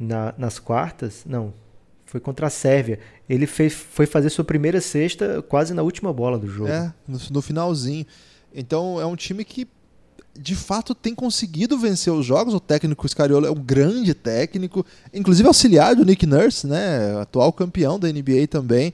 na, 0.02 0.34
nas 0.36 0.58
quartas, 0.58 1.22
não, 1.26 1.52
foi 2.06 2.20
contra 2.20 2.46
a 2.46 2.50
Sérvia. 2.50 2.98
Ele 3.28 3.46
fez, 3.46 3.72
foi 3.72 4.04
fazer 4.06 4.30
sua 4.30 4.44
primeira 4.44 4.80
cesta 4.80 5.42
quase 5.42 5.72
na 5.72 5.82
última 5.82 6.12
bola 6.12 6.38
do 6.38 6.46
jogo. 6.46 6.68
É, 6.68 6.92
no, 7.08 7.18
no 7.30 7.42
finalzinho. 7.42 8.04
Então 8.54 9.00
é 9.00 9.06
um 9.06 9.16
time 9.16 9.44
que 9.44 9.66
de 10.38 10.54
fato 10.54 10.94
tem 10.94 11.14
conseguido 11.14 11.78
vencer 11.78 12.12
os 12.12 12.24
jogos. 12.24 12.54
O 12.54 12.60
técnico 12.60 13.08
Scariolo 13.08 13.46
é 13.46 13.50
um 13.50 13.62
grande 13.62 14.14
técnico, 14.14 14.84
inclusive 15.12 15.46
auxiliar 15.46 15.94
do 15.94 16.04
Nick 16.04 16.26
Nurse, 16.26 16.66
né? 16.66 17.18
Atual 17.20 17.52
campeão 17.52 17.98
da 17.98 18.08
NBA 18.08 18.46
também. 18.48 18.92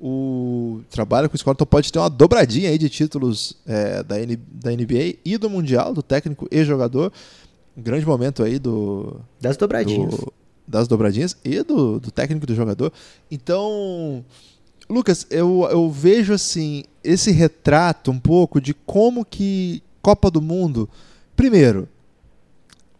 O 0.00 0.80
trabalho 0.90 1.28
com 1.28 1.34
o 1.34 1.38
Scott 1.38 1.56
então 1.56 1.66
pode 1.66 1.92
ter 1.92 1.98
uma 1.98 2.08
dobradinha 2.08 2.70
aí 2.70 2.78
de 2.78 2.88
títulos 2.88 3.56
é, 3.66 4.02
da, 4.02 4.20
N, 4.20 4.36
da 4.36 4.70
NBA 4.70 5.16
e 5.24 5.36
do 5.36 5.50
Mundial, 5.50 5.92
do 5.92 6.02
técnico 6.02 6.46
e 6.50 6.64
jogador. 6.64 7.12
Um 7.76 7.82
grande 7.82 8.06
momento 8.06 8.42
aí 8.42 8.58
do. 8.58 9.20
Das 9.40 9.56
dobradinhas. 9.56 10.14
Do, 10.14 10.32
das 10.68 10.86
dobradinhas 10.86 11.36
e 11.42 11.62
do, 11.62 11.98
do 11.98 12.10
técnico 12.10 12.46
do 12.46 12.54
jogador. 12.54 12.92
Então, 13.30 14.24
Lucas, 14.88 15.26
eu, 15.30 15.66
eu 15.70 15.90
vejo 15.90 16.34
assim 16.34 16.84
esse 17.02 17.30
retrato 17.30 18.10
um 18.10 18.18
pouco 18.18 18.60
de 18.60 18.74
como 18.74 19.24
que 19.24 19.82
Copa 20.02 20.30
do 20.30 20.42
Mundo, 20.42 20.88
primeiro, 21.34 21.88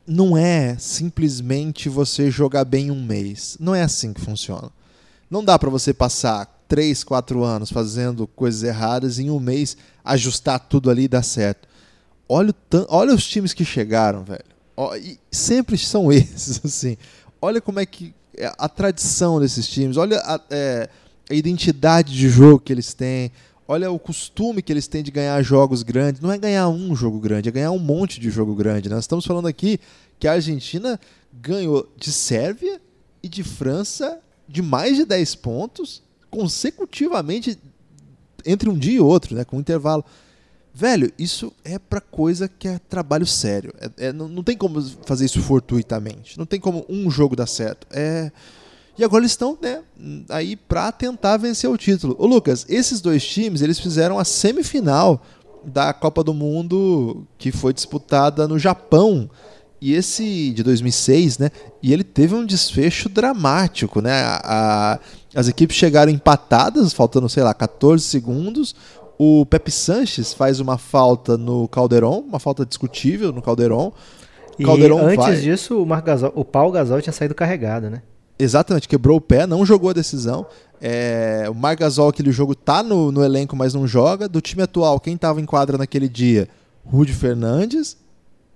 não 0.06 0.36
é 0.36 0.76
simplesmente 0.78 1.88
você 1.88 2.30
jogar 2.30 2.64
bem 2.64 2.90
um 2.90 3.02
mês. 3.02 3.56
Não 3.60 3.74
é 3.74 3.82
assim 3.82 4.12
que 4.12 4.20
funciona. 4.20 4.70
Não 5.30 5.44
dá 5.44 5.58
para 5.58 5.68
você 5.68 5.92
passar 5.92 6.46
3, 6.66 7.04
4 7.04 7.44
anos 7.44 7.70
fazendo 7.70 8.26
coisas 8.26 8.62
erradas 8.62 9.18
e 9.18 9.24
em 9.24 9.30
um 9.30 9.38
mês 9.38 9.76
ajustar 10.02 10.58
tudo 10.60 10.90
ali 10.90 11.04
e 11.04 11.08
dar 11.08 11.22
certo. 11.22 11.68
Olha, 12.26 12.54
olha 12.88 13.14
os 13.14 13.26
times 13.26 13.52
que 13.52 13.64
chegaram, 13.64 14.24
velho. 14.24 14.44
E 15.02 15.18
sempre 15.30 15.76
são 15.76 16.10
esses, 16.12 16.60
assim 16.64 16.96
olha 17.40 17.60
como 17.60 17.80
é 17.80 17.86
que 17.86 18.14
é 18.36 18.52
a 18.58 18.68
tradição 18.68 19.40
desses 19.40 19.68
times, 19.68 19.96
olha 19.96 20.18
a, 20.20 20.40
é, 20.50 20.88
a, 21.28 21.34
identidade 21.34 22.12
de 22.12 22.28
jogo 22.28 22.60
que 22.60 22.72
eles 22.72 22.94
têm, 22.94 23.32
olha 23.66 23.90
o 23.90 23.98
costume 23.98 24.62
que 24.62 24.72
eles 24.72 24.86
têm 24.86 25.02
de 25.02 25.10
ganhar 25.10 25.42
jogos 25.42 25.82
grandes. 25.82 26.20
Não 26.20 26.32
é 26.32 26.38
ganhar 26.38 26.68
um 26.68 26.94
jogo 26.94 27.18
grande, 27.18 27.48
é 27.48 27.52
ganhar 27.52 27.70
um 27.70 27.78
monte 27.78 28.20
de 28.20 28.30
jogo 28.30 28.54
grande. 28.54 28.88
Né? 28.88 28.94
Nós 28.94 29.04
estamos 29.04 29.26
falando 29.26 29.48
aqui 29.48 29.80
que 30.18 30.28
a 30.28 30.32
Argentina 30.32 30.98
ganhou 31.32 31.88
de 31.96 32.12
Sérvia 32.12 32.80
e 33.22 33.28
de 33.28 33.42
França 33.42 34.20
de 34.48 34.62
mais 34.62 34.96
de 34.96 35.04
10 35.04 35.34
pontos 35.36 36.02
consecutivamente 36.30 37.58
entre 38.44 38.68
um 38.68 38.78
dia 38.78 38.96
e 38.96 39.00
outro, 39.00 39.34
né, 39.34 39.44
com 39.44 39.56
um 39.56 39.60
intervalo. 39.60 40.04
Velho, 40.80 41.12
isso 41.18 41.52
é 41.64 41.76
pra 41.76 42.00
coisa 42.00 42.46
que 42.46 42.68
é 42.68 42.78
trabalho 42.78 43.26
sério. 43.26 43.74
É, 43.80 44.06
é, 44.06 44.12
não, 44.12 44.28
não 44.28 44.44
tem 44.44 44.56
como 44.56 44.80
fazer 45.04 45.24
isso 45.24 45.42
fortuitamente. 45.42 46.38
Não 46.38 46.46
tem 46.46 46.60
como 46.60 46.86
um 46.88 47.10
jogo 47.10 47.34
dar 47.34 47.48
certo. 47.48 47.84
É. 47.90 48.30
E 48.96 49.02
agora 49.02 49.22
eles 49.22 49.32
estão 49.32 49.58
né, 49.60 49.82
aí 50.28 50.54
para 50.54 50.92
tentar 50.92 51.36
vencer 51.36 51.68
o 51.68 51.76
título. 51.76 52.14
Ô 52.16 52.26
Lucas, 52.26 52.64
esses 52.68 53.00
dois 53.00 53.26
times 53.26 53.60
eles 53.60 53.80
fizeram 53.80 54.20
a 54.20 54.24
semifinal 54.24 55.20
da 55.64 55.92
Copa 55.92 56.22
do 56.22 56.32
Mundo 56.32 57.26
que 57.36 57.50
foi 57.50 57.72
disputada 57.72 58.46
no 58.46 58.56
Japão. 58.56 59.28
E 59.80 59.94
esse 59.94 60.50
de 60.50 60.62
2006, 60.62 61.38
né? 61.38 61.50
E 61.82 61.92
ele 61.92 62.04
teve 62.04 62.36
um 62.36 62.46
desfecho 62.46 63.08
dramático, 63.08 64.00
né? 64.00 64.12
A, 64.22 64.40
a, 64.44 64.98
as 65.34 65.48
equipes 65.48 65.76
chegaram 65.76 66.10
empatadas, 66.10 66.92
faltando, 66.92 67.28
sei 67.28 67.42
lá, 67.42 67.52
14 67.52 68.04
segundos. 68.04 68.74
O 69.18 69.44
Pepe 69.44 69.72
Sanches 69.72 70.32
faz 70.32 70.60
uma 70.60 70.78
falta 70.78 71.36
no 71.36 71.66
Calderon, 71.66 72.20
uma 72.20 72.38
falta 72.38 72.64
discutível 72.64 73.32
no 73.32 73.42
Calderon. 73.42 73.92
E 74.56 74.64
Calderon 74.64 75.00
antes 75.00 75.16
vai... 75.16 75.36
disso, 75.36 75.82
o, 75.82 75.84
Gasol, 75.84 76.32
o 76.36 76.44
Paul 76.44 76.70
Gasol 76.70 77.02
tinha 77.02 77.12
saído 77.12 77.34
carregado, 77.34 77.90
né? 77.90 78.02
Exatamente, 78.38 78.86
quebrou 78.86 79.16
o 79.16 79.20
pé, 79.20 79.44
não 79.46 79.66
jogou 79.66 79.90
a 79.90 79.92
decisão. 79.92 80.46
É, 80.80 81.46
o 81.50 81.54
Marc 81.54 81.80
Gasol, 81.80 82.08
aquele 82.08 82.30
jogo, 82.30 82.54
tá 82.54 82.82
no, 82.84 83.10
no 83.10 83.24
elenco, 83.24 83.56
mas 83.56 83.74
não 83.74 83.86
joga. 83.86 84.28
Do 84.28 84.40
time 84.40 84.62
atual, 84.62 85.00
quem 85.00 85.16
estava 85.16 85.40
em 85.40 85.44
quadra 85.44 85.76
naquele 85.76 86.08
dia? 86.08 86.48
Rudy 86.84 87.12
Fernandes 87.12 87.96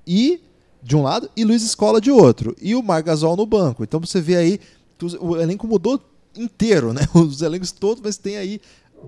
e 0.06 0.40
de 0.80 0.96
um 0.96 1.02
lado 1.02 1.28
e 1.36 1.44
Luiz 1.44 1.64
Escola 1.64 2.00
de 2.00 2.12
outro. 2.12 2.54
E 2.62 2.76
o 2.76 2.82
Marc 2.82 3.06
Gasol 3.06 3.36
no 3.36 3.44
banco. 3.44 3.82
Então 3.82 3.98
você 3.98 4.20
vê 4.20 4.36
aí 4.36 4.60
que 4.96 5.06
o 5.20 5.36
elenco 5.36 5.66
mudou 5.66 6.00
inteiro, 6.36 6.92
né? 6.92 7.02
Os 7.14 7.42
elencos 7.42 7.72
todos, 7.72 8.02
mas 8.02 8.16
tem 8.16 8.36
aí 8.36 8.60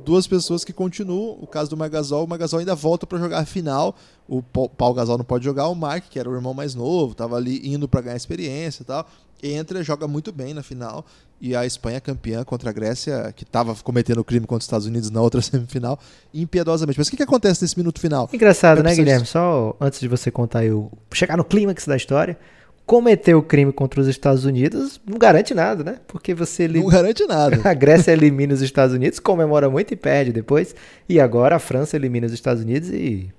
duas 0.04 0.26
pessoas 0.26 0.64
que 0.64 0.72
continuam. 0.72 1.38
O 1.40 1.46
caso 1.46 1.70
do 1.70 1.76
Magasol, 1.76 2.24
o 2.24 2.28
Magasol 2.28 2.60
ainda 2.60 2.74
volta 2.74 3.06
para 3.06 3.18
jogar 3.18 3.40
a 3.40 3.44
final. 3.44 3.96
O 4.28 4.42
Paulo 4.42 4.94
Gasol 4.94 5.18
não 5.18 5.24
pode 5.24 5.44
jogar, 5.44 5.68
o 5.68 5.74
Mark, 5.74 6.04
que 6.08 6.18
era 6.18 6.28
o 6.28 6.34
irmão 6.34 6.54
mais 6.54 6.74
novo, 6.74 7.12
estava 7.12 7.36
ali 7.36 7.60
indo 7.68 7.86
para 7.86 8.00
ganhar 8.00 8.16
experiência 8.16 8.82
e 8.82 8.86
tal. 8.86 9.06
Entra, 9.42 9.82
joga 9.82 10.08
muito 10.08 10.32
bem 10.32 10.54
na 10.54 10.62
final. 10.62 11.04
E 11.40 11.54
a 11.54 11.66
Espanha 11.66 12.00
campeã 12.00 12.42
contra 12.44 12.70
a 12.70 12.72
Grécia, 12.72 13.32
que 13.36 13.44
estava 13.44 13.74
cometendo 13.74 14.24
crime 14.24 14.46
contra 14.46 14.60
os 14.60 14.64
Estados 14.64 14.86
Unidos 14.86 15.10
na 15.10 15.20
outra 15.20 15.40
semifinal, 15.42 15.98
impiedosamente. 16.32 16.98
Mas 16.98 17.08
o 17.08 17.10
que, 17.10 17.18
que 17.18 17.22
acontece 17.22 17.60
nesse 17.60 17.76
minuto 17.76 18.00
final? 18.00 18.30
Engraçado, 18.32 18.80
é 18.80 18.82
né, 18.82 18.94
Guilherme? 18.94 19.26
Só 19.26 19.76
antes 19.78 20.00
de 20.00 20.08
você 20.08 20.30
contar 20.30 20.60
aí, 20.60 20.70
chegar 21.12 21.36
no 21.36 21.44
clímax 21.44 21.86
da 21.86 21.96
história, 21.96 22.38
cometeu 22.86 23.42
crime 23.42 23.72
contra 23.72 24.00
os 24.00 24.06
Estados 24.06 24.44
Unidos 24.44 25.00
não 25.06 25.18
garante 25.18 25.54
nada, 25.54 25.82
né? 25.82 25.98
Porque 26.06 26.34
você 26.34 26.68
não 26.68 26.86
garante 26.86 27.24
nada. 27.26 27.60
A 27.68 27.74
Grécia 27.74 28.12
elimina 28.12 28.52
os 28.52 28.62
Estados 28.62 28.94
Unidos, 28.94 29.18
comemora 29.18 29.70
muito 29.70 29.92
e 29.92 29.96
perde 29.96 30.32
depois, 30.32 30.74
e 31.08 31.18
agora 31.18 31.56
a 31.56 31.58
França 31.58 31.96
elimina 31.96 32.26
os 32.26 32.32
Estados 32.32 32.62
Unidos 32.62 32.90
e 32.90 33.30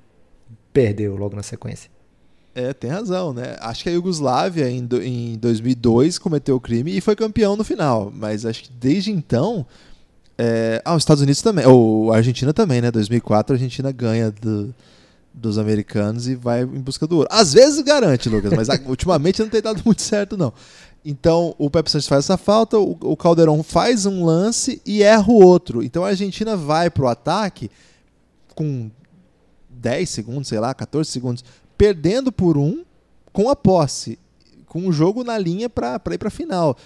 perdeu 0.73 1.15
logo 1.15 1.35
na 1.35 1.43
sequência. 1.43 1.89
É, 2.53 2.73
tem 2.73 2.89
razão, 2.89 3.33
né? 3.33 3.57
Acho 3.59 3.83
que 3.83 3.89
a 3.89 3.91
Iugoslávia 3.91 4.69
em, 4.69 4.85
do, 4.85 5.01
em 5.01 5.37
2002 5.37 6.17
cometeu 6.17 6.55
o 6.55 6.59
crime 6.59 6.95
e 6.95 7.01
foi 7.01 7.15
campeão 7.15 7.55
no 7.55 7.63
final, 7.63 8.11
mas 8.15 8.45
acho 8.45 8.63
que 8.63 8.71
desde 8.71 9.11
então 9.11 9.65
é... 10.37 10.81
ah, 10.85 10.95
os 10.95 11.01
Estados 11.01 11.21
Unidos 11.21 11.41
também, 11.41 11.65
ou 11.65 12.13
a 12.13 12.17
Argentina 12.17 12.53
também, 12.53 12.81
né? 12.81 12.89
2004 12.91 13.53
a 13.53 13.55
Argentina 13.55 13.91
ganha 13.91 14.31
do 14.31 14.73
dos 15.35 15.57
americanos 15.57 16.27
e 16.27 16.35
vai 16.35 16.61
em 16.61 16.81
busca 16.81 17.05
do 17.05 17.17
ouro. 17.17 17.29
Às 17.29 17.53
vezes 17.53 17.81
garante, 17.81 18.29
Lucas, 18.29 18.53
mas 18.53 18.67
ultimamente 18.87 19.41
não 19.41 19.49
tem 19.49 19.61
dado 19.61 19.81
muito 19.83 20.01
certo, 20.01 20.37
não. 20.37 20.53
Então 21.03 21.53
o 21.59 21.69
Pepe 21.69 21.91
Santos 21.91 22.07
faz 22.07 22.25
essa 22.25 22.37
falta, 22.37 22.79
o, 22.79 22.97
o 23.01 23.17
Caldeirão 23.17 23.61
faz 23.61 24.05
um 24.05 24.25
lance 24.25 24.81
e 24.85 25.03
erra 25.03 25.29
o 25.29 25.43
outro. 25.43 25.83
Então 25.83 26.05
a 26.05 26.09
Argentina 26.09 26.55
vai 26.55 26.89
para 26.89 27.03
o 27.03 27.07
ataque 27.07 27.69
com 28.55 28.89
10 29.69 30.09
segundos, 30.09 30.47
sei 30.47 30.59
lá, 30.59 30.73
14 30.73 31.11
segundos, 31.11 31.43
perdendo 31.77 32.31
por 32.31 32.57
um 32.57 32.83
com 33.31 33.49
a 33.49 33.55
posse, 33.55 34.17
com 34.65 34.87
o 34.87 34.91
jogo 34.91 35.23
na 35.23 35.37
linha 35.37 35.69
para 35.69 35.99
ir 36.11 36.17
para 36.17 36.29
final. 36.29 36.77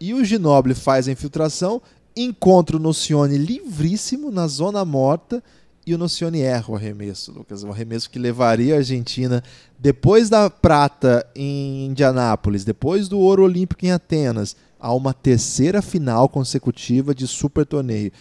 E 0.00 0.12
o 0.12 0.24
Ginoble 0.24 0.74
faz 0.74 1.06
a 1.06 1.12
infiltração, 1.12 1.80
encontra 2.16 2.76
o 2.76 2.80
Nocione 2.80 3.38
livríssimo 3.38 4.30
na 4.32 4.48
zona 4.48 4.84
morta 4.84 5.42
e 5.84 5.94
o 5.94 5.98
Nocione 5.98 6.40
erra 6.40 6.70
o 6.70 6.76
arremesso, 6.76 7.32
Lucas. 7.32 7.64
Um 7.64 7.70
arremesso 7.70 8.08
que 8.08 8.18
levaria 8.18 8.74
a 8.74 8.78
Argentina, 8.78 9.42
depois 9.78 10.30
da 10.30 10.48
prata 10.48 11.26
em 11.34 11.86
Indianápolis, 11.86 12.64
depois 12.64 13.08
do 13.08 13.18
ouro 13.18 13.42
olímpico 13.42 13.84
em 13.84 13.90
Atenas, 13.90 14.54
a 14.78 14.94
uma 14.94 15.12
terceira 15.12 15.82
final 15.82 16.28
consecutiva 16.28 17.12
de 17.12 17.26
super 17.26 17.66
torneio. 17.66 18.12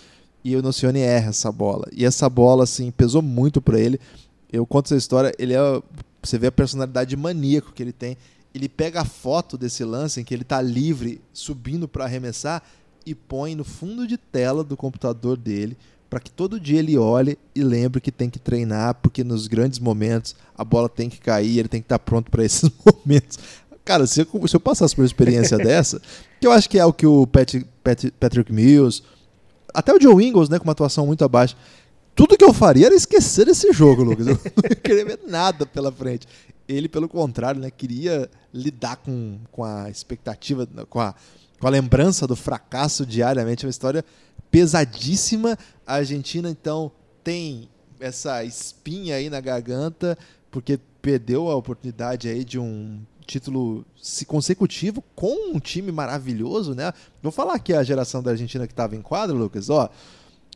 E 0.43 0.55
o 0.55 0.61
Nocione 0.61 1.01
erra 1.01 1.29
essa 1.29 1.51
bola. 1.51 1.87
E 1.91 2.03
essa 2.03 2.27
bola, 2.27 2.63
assim, 2.63 2.89
pesou 2.89 3.21
muito 3.21 3.61
para 3.61 3.79
ele. 3.79 3.99
Eu 4.51 4.65
conto 4.65 4.87
essa 4.87 4.95
história, 4.95 5.31
ele 5.37 5.53
é. 5.53 5.81
Você 6.23 6.37
vê 6.37 6.47
a 6.47 6.51
personalidade 6.51 7.15
maníaco 7.15 7.73
que 7.73 7.83
ele 7.83 7.93
tem. 7.93 8.17
Ele 8.53 8.67
pega 8.67 9.01
a 9.01 9.05
foto 9.05 9.57
desse 9.57 9.83
lance 9.83 10.19
em 10.19 10.23
que 10.23 10.33
ele 10.33 10.41
está 10.41 10.61
livre, 10.61 11.21
subindo 11.31 11.87
para 11.87 12.05
arremessar 12.05 12.61
e 13.05 13.15
põe 13.15 13.55
no 13.55 13.63
fundo 13.63 14.05
de 14.07 14.17
tela 14.17 14.63
do 14.63 14.75
computador 14.75 15.37
dele 15.37 15.77
para 16.11 16.19
que 16.19 16.29
todo 16.29 16.59
dia 16.59 16.79
ele 16.79 16.97
olhe 16.97 17.39
e 17.55 17.63
lembre 17.63 18.01
que 18.01 18.11
tem 18.11 18.29
que 18.29 18.37
treinar, 18.37 18.95
porque 18.95 19.23
nos 19.23 19.47
grandes 19.47 19.79
momentos 19.79 20.35
a 20.57 20.61
bola 20.61 20.89
tem 20.89 21.09
que 21.09 21.17
cair, 21.17 21.57
ele 21.57 21.69
tem 21.69 21.79
que 21.79 21.85
estar 21.85 21.99
pronto 21.99 22.29
para 22.29 22.43
esses 22.43 22.69
momentos. 22.85 23.39
Cara, 23.85 24.05
se 24.05 24.19
eu, 24.19 24.47
se 24.47 24.53
eu 24.53 24.59
passasse 24.59 24.93
por 24.93 25.03
uma 25.03 25.07
experiência 25.07 25.55
dessa, 25.57 26.01
que 26.37 26.45
eu 26.45 26.51
acho 26.51 26.69
que 26.69 26.77
é 26.77 26.85
o 26.85 26.91
que 26.91 27.07
o 27.07 27.25
Pat, 27.25 27.63
Pat, 27.81 28.11
Patrick 28.19 28.51
Mills, 28.51 29.01
até 29.73 29.93
o 29.93 30.01
Joe 30.01 30.21
Ingles, 30.21 30.49
né, 30.49 30.59
com 30.59 30.65
uma 30.65 30.73
atuação 30.73 31.07
muito 31.07 31.23
abaixo, 31.23 31.55
tudo 32.13 32.37
que 32.37 32.43
eu 32.43 32.51
faria 32.51 32.87
era 32.87 32.95
esquecer 32.95 33.47
esse 33.47 33.71
jogo, 33.71 34.03
Lucas. 34.03 34.27
Eu 34.27 34.33
não 34.43 34.75
queria 34.83 35.05
ver 35.05 35.19
nada 35.29 35.65
pela 35.65 35.93
frente. 35.93 36.27
Ele, 36.67 36.89
pelo 36.89 37.07
contrário, 37.07 37.61
né, 37.61 37.71
queria 37.71 38.29
lidar 38.53 38.97
com, 38.97 39.39
com 39.49 39.63
a 39.63 39.89
expectativa, 39.89 40.67
com 40.89 40.99
a, 40.99 41.15
com 41.57 41.67
a 41.67 41.69
lembrança 41.69 42.27
do 42.27 42.35
fracasso 42.35 43.05
diariamente. 43.05 43.63
É 43.63 43.67
uma 43.67 43.71
história 43.71 44.03
pesadíssima. 44.51 45.57
A 45.87 45.95
Argentina, 45.95 46.49
então, 46.49 46.91
tem 47.23 47.69
essa 47.99 48.43
espinha 48.43 49.15
aí 49.15 49.29
na 49.29 49.39
garganta, 49.39 50.17
porque 50.51 50.79
perdeu 51.01 51.49
a 51.49 51.55
oportunidade 51.55 52.27
aí 52.27 52.43
de 52.43 52.59
um 52.59 53.01
título 53.25 53.85
consecutivo 54.27 55.03
com 55.15 55.55
um 55.55 55.59
time 55.59 55.91
maravilhoso, 55.91 56.75
né? 56.75 56.91
Vou 57.23 57.31
falar 57.31 57.53
aqui 57.53 57.73
a 57.73 57.83
geração 57.83 58.21
da 58.21 58.31
Argentina 58.31 58.67
que 58.67 58.73
estava 58.73 58.95
em 58.95 59.01
quadro, 59.01 59.37
Lucas. 59.37 59.69
Ó, 59.69 59.89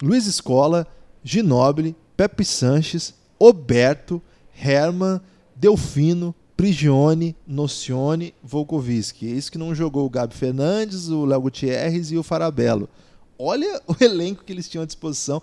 Luiz 0.02 0.28
Escola, 0.28 0.86
Ginóbili, 1.24 1.96
Pepe 2.18 2.44
Sanches, 2.44 3.14
Oberto, 3.40 4.22
Herman, 4.54 5.22
Delfino, 5.56 6.36
Prigione, 6.58 7.36
Nocione, 7.48 8.34
Volkoviski. 8.44 9.28
Esse 9.28 9.52
que 9.52 9.58
não 9.58 9.74
jogou 9.74 10.06
o 10.06 10.10
Gabi 10.10 10.34
Fernandes, 10.34 11.10
o 11.10 11.26
Léo 11.26 11.42
Gutierrez 11.42 12.12
e 12.12 12.18
o 12.18 12.24
Farabello. 12.24 12.90
Olha 13.38 13.82
o 13.88 13.96
elenco 14.02 14.44
que 14.44 14.52
eles 14.52 14.68
tinham 14.68 14.84
à 14.84 14.86
disposição. 14.86 15.42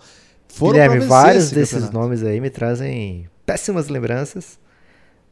Foram 0.49 0.73
Guilherme, 0.73 1.07
vários 1.07 1.51
desses 1.51 1.75
campeonato. 1.75 1.99
nomes 1.99 2.23
aí 2.23 2.41
me 2.41 2.51
trazem 2.51 3.29
péssimas 3.47 3.89
lembranças. 3.89 4.59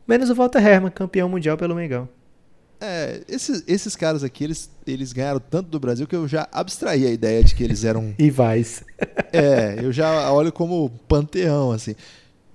Menos 0.07 0.31
o 0.31 0.35
Walter 0.35 0.67
Herman, 0.67 0.91
campeão 0.91 1.29
mundial 1.29 1.57
pelo 1.57 1.75
Mengão. 1.75 2.09
É, 2.81 3.21
esses, 3.29 3.63
esses 3.69 3.95
caras 3.95 4.25
aqui, 4.25 4.43
eles, 4.43 4.71
eles 4.87 5.13
ganharam 5.13 5.39
tanto 5.39 5.69
do 5.69 5.79
Brasil 5.79 6.07
que 6.07 6.17
eu 6.17 6.27
já 6.27 6.49
abstraí 6.51 7.07
a 7.07 7.11
ideia 7.11 7.45
de 7.45 7.55
que 7.55 7.63
eles 7.63 7.85
eram. 7.85 8.15
Rivais. 8.19 8.83
é, 9.33 9.79
eu 9.83 9.93
já 9.93 10.33
olho 10.33 10.51
como 10.51 10.91
panteão, 11.07 11.73
assim. 11.73 11.95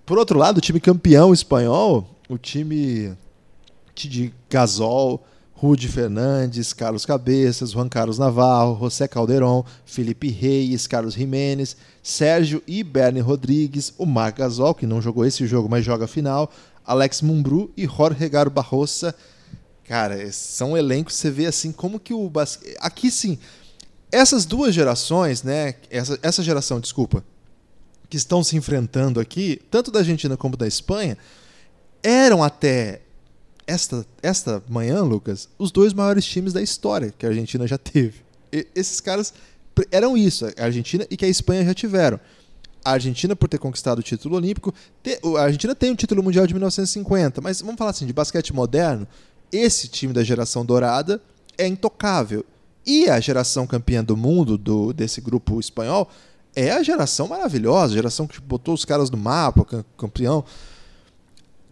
Por 0.04 0.18
outro 0.18 0.40
lado, 0.40 0.58
o 0.58 0.62
time 0.62 0.80
campeão 0.80 1.32
espanhol, 1.32 2.10
o 2.28 2.38
time 2.38 3.16
de 3.94 4.34
Gasol, 4.50 5.24
Rudy 5.58 5.88
Fernandes, 5.88 6.74
Carlos 6.74 7.06
Cabeças, 7.06 7.72
Juan 7.72 7.88
Carlos 7.88 8.20
Navarro, 8.20 8.78
José 8.78 9.08
Calderon, 9.08 9.64
Felipe 9.86 10.28
Reis, 10.28 10.86
Carlos 10.86 11.14
Jiménez, 11.14 11.78
Sérgio 12.04 12.62
e 12.68 12.84
Bernie 12.84 13.22
Rodrigues, 13.22 13.94
o 13.98 14.06
Marc 14.06 14.38
Gasol, 14.38 14.76
que 14.76 14.86
não 14.86 15.02
jogou 15.02 15.26
esse 15.26 15.48
jogo, 15.48 15.70
mas 15.70 15.86
joga 15.86 16.06
a 16.06 16.10
final, 16.10 16.52
Alex 16.86 17.22
Mumbru 17.22 17.72
e 17.78 17.86
Jorge 17.86 18.28
Garo 18.28 18.52
Barrosa. 18.52 19.16
Cara, 19.86 20.30
são 20.32 20.76
elencos, 20.78 21.16
você 21.16 21.32
vê 21.32 21.46
assim 21.46 21.72
como 21.72 22.02
que 22.02 22.14
o 22.14 22.30
basquete... 22.30 22.76
Aqui 22.82 23.10
sim, 23.10 23.40
essas 24.12 24.46
duas 24.46 24.76
gerações, 24.76 25.42
né, 25.42 25.76
essa, 25.90 26.20
essa 26.22 26.44
geração, 26.44 26.82
desculpa, 26.82 27.24
que 28.10 28.18
estão 28.18 28.44
se 28.44 28.58
enfrentando 28.58 29.22
aqui, 29.22 29.62
tanto 29.72 29.90
da 29.90 30.00
Argentina 30.00 30.36
como 30.36 30.58
da 30.58 30.68
Espanha, 30.68 31.18
eram 32.04 32.44
até 32.44 33.02
esta, 33.68 34.06
esta 34.22 34.64
manhã, 34.70 35.02
Lucas, 35.02 35.50
os 35.58 35.72
dois 35.72 35.94
maiores 35.94 36.26
times 36.26 36.54
da 36.54 36.62
história 36.62 37.14
que 37.18 37.26
a 37.26 37.30
Argentina 37.30 37.68
já 37.68 37.78
teve. 37.78 38.26
E, 38.52 38.68
esses 38.76 39.02
caras 39.02 39.34
eram 39.92 40.16
isso, 40.16 40.46
a 40.46 40.64
Argentina 40.64 41.06
e 41.10 41.18
que 41.18 41.26
a 41.26 41.28
Espanha 41.28 41.66
já 41.66 41.74
tiveram. 41.74 42.20
A 42.84 42.92
Argentina, 42.92 43.36
por 43.36 43.50
ter 43.50 43.58
conquistado 43.58 44.00
o 44.00 44.04
título 44.04 44.36
olímpico, 44.36 44.74
te, 45.02 45.20
a 45.38 45.42
Argentina 45.42 45.74
tem 45.74 45.92
um 45.92 45.96
título 45.96 46.22
mundial 46.22 46.46
de 46.46 46.54
1950, 46.54 47.42
mas 47.42 47.62
vamos 47.62 47.78
falar 47.78 47.90
assim, 47.90 48.06
de 48.06 48.14
basquete 48.14 48.54
moderno, 48.54 49.08
esse 49.52 49.88
time 49.88 50.14
da 50.14 50.24
geração 50.24 50.64
dourada 50.64 51.22
é 51.58 51.68
intocável. 51.68 52.46
E 52.86 53.10
a 53.10 53.20
geração 53.20 53.66
campeã 53.66 54.04
do 54.04 54.16
mundo 54.16 54.58
do, 54.58 54.94
desse 54.94 55.20
grupo 55.20 55.60
espanhol 55.60 56.08
é 56.56 56.72
a 56.72 56.84
geração 56.84 57.28
maravilhosa, 57.28 57.94
a 57.94 57.98
geração 57.98 58.28
que 58.28 58.40
botou 58.40 58.76
os 58.76 58.86
caras 58.86 59.10
no 59.10 59.18
mapa, 59.18 59.84
campeão. 59.98 60.46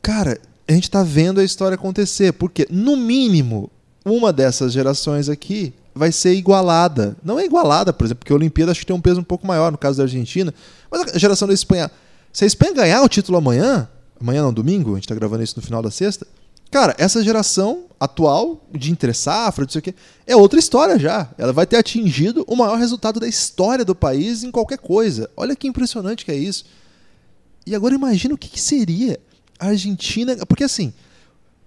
Cara, 0.02 0.40
a 0.68 0.72
gente 0.72 0.84
está 0.84 1.04
vendo 1.04 1.40
a 1.40 1.44
história 1.44 1.76
acontecer, 1.76 2.34
porque, 2.34 2.68
no 2.70 2.96
mínimo, 2.96 3.70
uma 4.06 4.32
dessas 4.32 4.72
gerações 4.72 5.30
aqui 5.30 5.74
vai 5.94 6.12
ser 6.12 6.34
igualada. 6.34 7.16
Não 7.24 7.40
é 7.40 7.46
igualada, 7.46 7.94
por 7.94 8.06
exemplo, 8.06 8.20
porque 8.20 8.34
a 8.34 8.36
Olimpíada 8.36 8.72
acho 8.72 8.82
que 8.82 8.86
tem 8.86 8.96
um 8.96 9.02
peso 9.02 9.20
um 9.20 9.24
pouco 9.24 9.46
maior 9.46 9.72
no 9.72 9.78
caso 9.78 9.98
da 9.98 10.04
Argentina, 10.04 10.54
mas 10.90 11.14
a 11.14 11.18
geração 11.18 11.48
da 11.48 11.54
Espanha. 11.54 11.92
Se 12.32 12.44
a 12.44 12.48
Espanha 12.48 12.74
ganhar 12.74 13.02
o 13.04 13.10
título 13.10 13.38
amanhã, 13.38 13.88
amanhã 14.20 14.42
não, 14.42 14.54
domingo, 14.54 14.92
a 14.92 14.96
gente 14.96 15.04
está 15.04 15.16
gravando 15.16 15.44
isso 15.44 15.56
no 15.56 15.62
final 15.62 15.82
da 15.82 15.92
sexta, 15.92 16.26
cara, 16.72 16.96
essa 16.98 17.24
geração 17.24 17.84
atual, 18.00 18.66
de 18.74 18.92
entre 18.92 19.14
safra, 19.14 19.64
não 19.64 19.70
sei 19.70 19.80
o 19.80 19.82
quê, 19.82 19.94
é 20.26 20.36
outra 20.36 20.58
história 20.58 20.98
já. 20.98 21.30
Ela 21.38 21.54
vai 21.54 21.68
ter 21.68 21.78
atingido 21.78 22.44
o 22.48 22.56
maior 22.56 22.78
resultado 22.78 23.20
da 23.20 23.28
história 23.28 23.86
do 23.86 23.94
país 23.94 24.44
em 24.44 24.52
qualquer 24.52 24.80
coisa. 24.80 25.30
Olha 25.38 25.56
que 25.56 25.68
impressionante 25.68 26.26
que 26.26 26.32
é 26.32 26.36
isso. 26.36 26.66
E 27.66 27.76
agora 27.76 27.94
imagina 27.94 28.34
o 28.34 28.38
que, 28.38 28.50
que 28.50 28.60
seria 28.60 29.20
a 29.60 29.68
Argentina. 29.68 30.36
Porque 30.46 30.64
assim, 30.64 30.94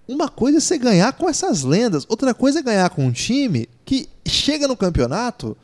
uma 0.07 0.29
coisa 0.29 0.59
é 0.59 0.61
você 0.61 0.79
ganhar 0.79 1.13
com 1.13 1.29
essas 1.29 1.63
lendas, 1.63 2.07
outra 2.09 2.33
coisa 2.35 2.61
é 2.61 2.63
ganhar 2.63 2.91
com 2.91 3.07
um 3.07 3.13
time 3.13 3.69
que 3.85 4.09
chega 4.25 4.69
no 4.69 4.77
campeonato 4.77 5.57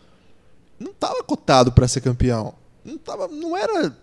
não 0.83 0.91
estava 0.91 1.23
cotado 1.23 1.73
para 1.73 1.89
ser 1.89 2.01
campeão. 2.01 2.55
Não, 2.85 2.99
tava, 2.99 3.29
não 3.29 3.57
era. 3.57 3.97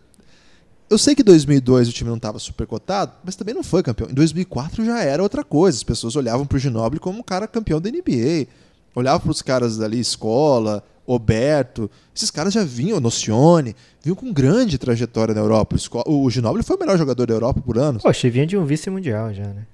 Eu 0.89 0.97
sei 0.97 1.13
que 1.13 1.21
em 1.21 1.25
2002 1.25 1.89
o 1.89 1.91
time 1.91 2.10
não 2.10 2.17
estava 2.17 2.39
super 2.39 2.65
cotado, 2.65 3.12
mas 3.23 3.36
também 3.36 3.53
não 3.53 3.63
foi 3.63 3.84
campeão. 3.84 4.10
Em 4.10 4.13
2004 4.13 4.86
já 4.86 4.99
era 5.01 5.21
outra 5.21 5.43
coisa. 5.43 5.77
As 5.77 5.84
pessoas 5.84 6.15
olhavam 6.15 6.45
para 6.45 6.55
o 6.55 6.60
Ginobili 6.60 6.99
como 6.99 7.19
um 7.19 7.23
cara 7.23 7.47
campeão 7.47 7.79
da 7.79 7.91
NBA. 7.91 8.47
Olhavam 8.95 9.19
para 9.19 9.32
os 9.32 9.41
caras 9.41 9.79
ali, 9.82 9.99
escola, 9.99 10.84
Oberto, 11.12 11.89
esses 12.15 12.30
caras 12.30 12.54
já 12.54 12.63
vinham, 12.63 13.00
Nocione, 13.00 13.76
vinham 14.00 14.15
com 14.15 14.32
grande 14.32 14.78
trajetória 14.78 15.34
na 15.34 15.41
Europa. 15.41 15.76
O 16.06 16.30
Ginobili 16.30 16.63
foi 16.63 16.76
o 16.76 16.80
melhor 16.80 17.00
jogador 17.00 17.26
da 17.26 17.34
Europa 17.34 17.60
por 17.60 17.80
anos. 17.80 18.04
Poxa, 18.04 18.30
vinha 18.30 18.45
de 18.45 18.56
um 18.56 18.63
vice-mundial 18.63 19.34
já, 19.34 19.45
né? 19.45 19.65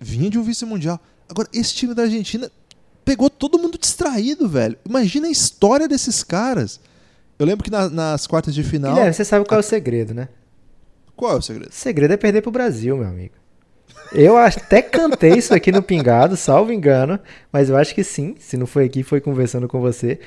Vinha 0.00 0.28
de 0.28 0.40
um 0.40 0.42
vice-mundial. 0.42 1.00
Agora, 1.28 1.48
esse 1.54 1.72
time 1.72 1.94
da 1.94 2.02
Argentina 2.02 2.50
pegou 3.04 3.30
todo 3.30 3.60
mundo 3.60 3.78
distraído, 3.78 4.48
velho. 4.48 4.76
Imagina 4.84 5.28
a 5.28 5.30
história 5.30 5.86
desses 5.86 6.24
caras. 6.24 6.80
Eu 7.38 7.46
lembro 7.46 7.62
que 7.62 7.70
na, 7.70 7.88
nas 7.88 8.26
quartas 8.26 8.52
de 8.52 8.64
final. 8.64 8.92
Guilherme, 8.92 9.14
você 9.14 9.24
sabe 9.24 9.46
qual 9.46 9.58
a... 9.58 9.62
é 9.62 9.64
o 9.64 9.68
segredo, 9.68 10.12
né? 10.12 10.28
Qual 11.14 11.30
é 11.30 11.36
o 11.36 11.42
segredo? 11.42 11.70
O 11.70 11.74
segredo 11.74 12.12
é 12.12 12.16
perder 12.16 12.42
pro 12.42 12.50
Brasil, 12.50 12.96
meu 12.96 13.06
amigo. 13.06 13.34
Eu 14.12 14.36
até 14.36 14.82
cantei 14.82 15.34
isso 15.34 15.54
aqui 15.54 15.70
no 15.70 15.82
Pingado, 15.82 16.36
salvo 16.36 16.72
engano, 16.72 17.20
mas 17.52 17.70
eu 17.70 17.76
acho 17.76 17.94
que 17.94 18.02
sim. 18.02 18.34
Se 18.40 18.56
não 18.56 18.66
foi 18.66 18.84
aqui, 18.84 19.04
foi 19.04 19.20
conversando 19.20 19.68
com 19.68 19.80
você 19.80 20.18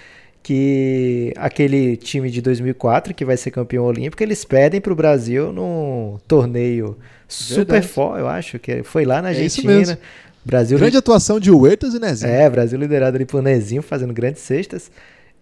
que 0.46 1.34
aquele 1.38 1.98
time 1.98 2.30
de 2.30 2.40
2004 2.40 3.16
que 3.16 3.26
vai 3.26 3.36
ser 3.36 3.50
campeão 3.50 3.84
olímpico, 3.84 4.22
eles 4.22 4.46
pedem 4.46 4.80
para 4.80 4.94
o 4.94 4.96
Brasil 4.96 5.52
num 5.52 6.20
torneio 6.28 6.96
super 7.28 7.82
forte, 7.82 8.20
eu 8.20 8.28
acho, 8.28 8.60
que 8.60 8.84
foi 8.84 9.06
lá 9.06 9.24
na 9.24 9.30
é 9.30 9.32
Argentina. 9.32 9.98
Brasil 10.46 10.78
Grande 10.78 10.98
atuação 10.98 11.40
de 11.40 11.50
Huertas 11.50 11.96
e 11.96 12.00
Nezinho. 12.00 12.32
É, 12.32 12.48
Brasil 12.48 12.78
liderado 12.78 13.18
ali 13.18 13.26
por 13.26 13.42
Nezinho, 13.42 13.82
fazendo 13.82 14.14
grandes 14.14 14.44
cestas. 14.44 14.92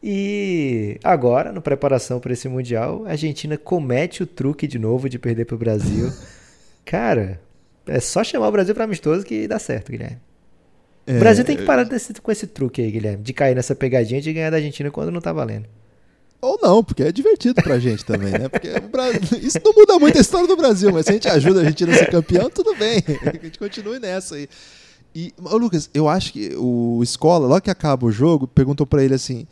E 0.02 0.98
agora, 1.04 1.52
na 1.52 1.60
preparação 1.60 2.22
para 2.22 2.32
esse 2.32 2.48
Mundial, 2.48 3.04
a 3.06 3.10
Argentina 3.10 3.58
comete 3.58 4.24
o 4.24 4.26
truque 4.26 4.66
de 4.66 4.80
novo 4.80 5.10
de 5.10 5.20
perder 5.20 5.44
para 5.44 5.56
o 5.56 5.60
Brasil. 5.60 6.14
Cara, 6.86 7.42
é 7.86 8.00
só 8.00 8.24
chamar 8.24 8.48
o 8.48 8.52
Brasil 8.54 8.74
para 8.74 8.86
amistoso 8.86 9.26
que 9.26 9.50
dá 9.50 9.60
certo, 9.60 9.92
Guilherme. 9.92 10.22
É... 11.06 11.18
O 11.18 11.20
Brasil 11.20 11.44
tem 11.44 11.58
que 11.58 11.64
parar 11.64 11.84
desse, 11.84 12.14
com 12.14 12.32
esse 12.32 12.48
truque 12.48 12.82
aí, 12.82 12.92
Guilherme, 12.92 13.24
de 13.24 13.34
cair 13.34 13.56
nessa 13.56 13.76
pegadinha 13.76 14.22
de 14.22 14.32
ganhar 14.32 14.50
da 14.50 14.58
Argentina 14.58 14.90
quando 14.90 15.12
não 15.12 15.22
tá 15.22 15.34
valendo. 15.34 15.66
Ou 16.42 16.60
não, 16.62 16.84
porque 16.84 17.04
é 17.04 17.12
divertido 17.12 17.56
pra 17.62 17.80
gente 17.80 18.04
também, 18.04 18.32
né? 18.32 18.50
Porque 18.50 18.78
Brasil... 18.92 19.40
isso 19.42 19.60
não 19.64 19.74
muda 19.74 19.98
muito 19.98 20.18
a 20.18 20.22
história 20.22 20.48
do 20.48 20.58
Brasil, 20.58 20.92
mas 20.92 21.06
se 21.06 21.12
a 21.12 21.14
gente 21.14 21.28
ajuda 21.28 21.60
a 21.60 21.64
Argentina 21.64 21.94
a 21.94 21.98
ser 21.98 22.12
campeão, 22.12 22.50
tudo 22.50 22.76
bem. 22.76 23.02
A 23.26 23.44
gente 23.46 23.58
continue 23.58 23.98
nessa 23.98 24.36
aí. 24.36 24.50
E, 25.16 25.34
ô, 25.42 25.56
Lucas, 25.56 25.90
eu 25.94 26.10
acho 26.10 26.34
que 26.34 26.54
o 26.58 27.02
Escola, 27.02 27.48
logo 27.48 27.62
que 27.62 27.72
acaba 27.72 28.06
o 28.06 28.12
jogo, 28.12 28.46
perguntou 28.46 28.86
para 28.86 29.02
ele 29.02 29.14
assim: 29.14 29.48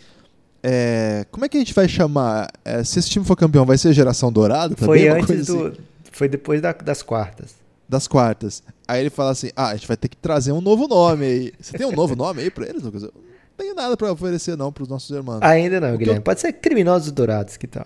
é, 0.62 1.26
como 1.32 1.45
é 1.45 1.49
que 1.49 1.56
a 1.56 1.60
gente 1.62 1.74
vai 1.74 1.88
chamar? 1.88 2.52
É, 2.66 2.84
se 2.84 2.99
esse 2.99 3.10
time 3.10 3.24
for 3.24 3.38
campeão, 3.38 3.66
vai 3.66 3.78
ser 3.78 3.93
geração 3.93 4.30
dourada? 4.30 4.76
Foi 4.76 5.08
antes 5.08 5.47
do. 5.47 5.68
Assim? 5.68 5.78
Foi 6.12 6.28
depois 6.28 6.62
da, 6.62 6.74
das 6.74 7.02
quartas 7.02 7.61
das 7.92 8.08
quartas. 8.08 8.64
Aí 8.88 9.02
ele 9.02 9.10
fala 9.10 9.32
assim: 9.32 9.50
ah, 9.54 9.68
a 9.68 9.76
gente 9.76 9.88
vai 9.88 9.98
ter 9.98 10.08
que 10.08 10.16
trazer 10.16 10.54
um 10.54 10.62
novo 10.62 10.88
nome 10.88 11.26
aí. 11.26 11.54
Você 11.60 11.78
tem 11.78 11.86
um 11.86 11.92
novo 11.92 12.16
nome 12.16 12.42
aí 12.42 12.50
pra 12.50 12.68
eles, 12.68 12.82
Lucas? 12.82 13.04
Eu 13.04 13.14
não 13.14 13.22
tenho 13.58 13.76
nada 13.76 13.98
pra 13.98 14.12
oferecer, 14.12 14.56
não, 14.56 14.72
pros 14.72 14.88
nossos 14.88 15.10
irmãos. 15.12 15.42
Ainda 15.42 15.82
não, 15.82 15.98
Guilherme. 15.98 16.20
Eu... 16.20 16.24
Pode 16.24 16.39
ser 16.39 16.54
Criminosos 16.54 17.12
Dourados, 17.12 17.58
que 17.58 17.68
tal? 17.68 17.86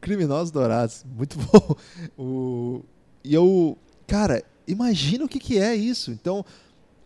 Criminosos 0.00 0.52
Dourados, 0.52 1.04
muito 1.04 1.36
bom. 1.50 1.76
O... 2.16 2.82
E 3.24 3.34
eu. 3.34 3.76
Cara, 4.06 4.42
imagina 4.68 5.24
o 5.24 5.28
que, 5.28 5.40
que 5.40 5.58
é 5.58 5.74
isso. 5.74 6.12
Então, 6.12 6.44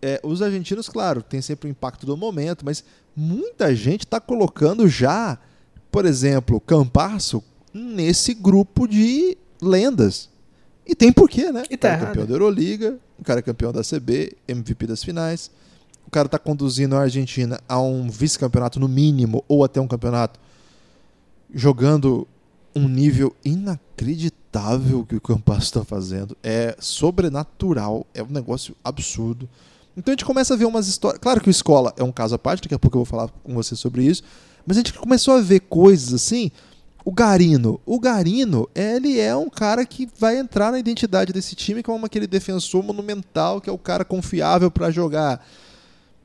é, 0.03 0.21
os 0.23 0.43
argentinos, 0.43 0.87
claro, 0.87 1.23
tem 1.23 1.41
sempre 1.41 1.67
o 1.67 1.71
impacto 1.71 2.05
do 2.05 2.15
momento, 2.15 2.63
mas 2.63 2.85
muita 3.17 3.75
gente 3.75 4.05
está 4.05 4.21
colocando 4.21 4.87
já, 4.87 5.39
por 5.91 6.05
exemplo, 6.05 6.61
Campasso 6.61 7.43
nesse 7.73 8.35
grupo 8.35 8.87
de 8.87 9.39
lendas. 9.63 10.28
E 10.89 10.95
tem 10.95 11.13
porquê, 11.13 11.53
né? 11.53 11.65
E 11.71 11.77
tá 11.77 11.89
o 11.89 11.91
cara 11.91 12.03
é 12.03 12.07
campeão 12.07 12.27
da 12.27 12.33
Euroliga, 12.33 12.99
o 13.19 13.25
cara 13.25 13.41
é 13.41 13.43
campeão 13.43 13.73
da 13.73 13.83
CB, 13.83 14.35
MVP 14.49 14.87
das 14.87 15.05
finais. 15.05 15.51
O 16.07 16.11
cara 16.11 16.25
está 16.25 16.39
conduzindo 16.39 16.97
a 16.97 17.01
Argentina 17.01 17.61
a 17.69 17.79
um 17.79 18.09
vice-campeonato 18.09 18.81
no 18.81 18.89
mínimo, 18.89 19.45
ou 19.47 19.63
até 19.63 19.79
um 19.79 19.87
campeonato, 19.87 20.41
jogando 21.53 22.27
um 22.75 22.89
nível 22.89 23.37
inacreditável 23.45 25.05
que 25.05 25.17
o 25.17 25.21
Campasso 25.21 25.67
está 25.67 25.85
fazendo. 25.85 26.35
É 26.43 26.75
sobrenatural, 26.79 28.07
é 28.15 28.23
um 28.23 28.31
negócio 28.31 28.75
absurdo. 28.83 29.47
Então 29.95 30.11
a 30.11 30.15
gente 30.15 30.25
começa 30.25 30.55
a 30.55 30.57
ver 30.57 30.65
umas 30.65 30.89
histórias. 30.89 31.21
Claro 31.21 31.43
que 31.43 31.49
o 31.49 31.51
escola 31.51 31.93
é 31.99 32.03
um 32.03 32.13
caso 32.13 32.35
à 32.35 32.39
parte, 32.39 32.63
daqui 32.63 32.75
a 32.75 32.79
pouco 32.79 32.97
eu 32.97 33.01
vou 33.01 33.07
falar 33.07 33.29
com 33.45 33.53
você 33.53 33.77
sobre 33.77 34.05
isso. 34.05 34.23
Mas 34.65 34.79
a 34.79 34.81
gente 34.81 34.95
começou 34.95 35.35
a 35.35 35.41
ver 35.43 35.61
coisas 35.61 36.15
assim 36.15 36.51
o 37.05 37.13
Garino. 37.13 37.81
O 37.87 37.99
Garino, 37.99 38.69
ele 38.75 39.19
é 39.19 39.35
um 39.35 39.49
cara 39.49 39.85
que 39.85 40.09
vai 40.19 40.39
entrar 40.39 40.73
na 40.73 40.79
identidade 40.79 41.33
desse 41.33 41.55
time 41.55 41.83
como 41.83 42.07
aquele 42.07 42.27
defensor 42.27 42.83
monumental, 42.83 43.61
que 43.61 43.71
é 43.71 43.73
o 43.73 43.79
cara 43.79 44.05
confiável 44.05 44.71
para 44.71 44.91
jogar 44.91 45.45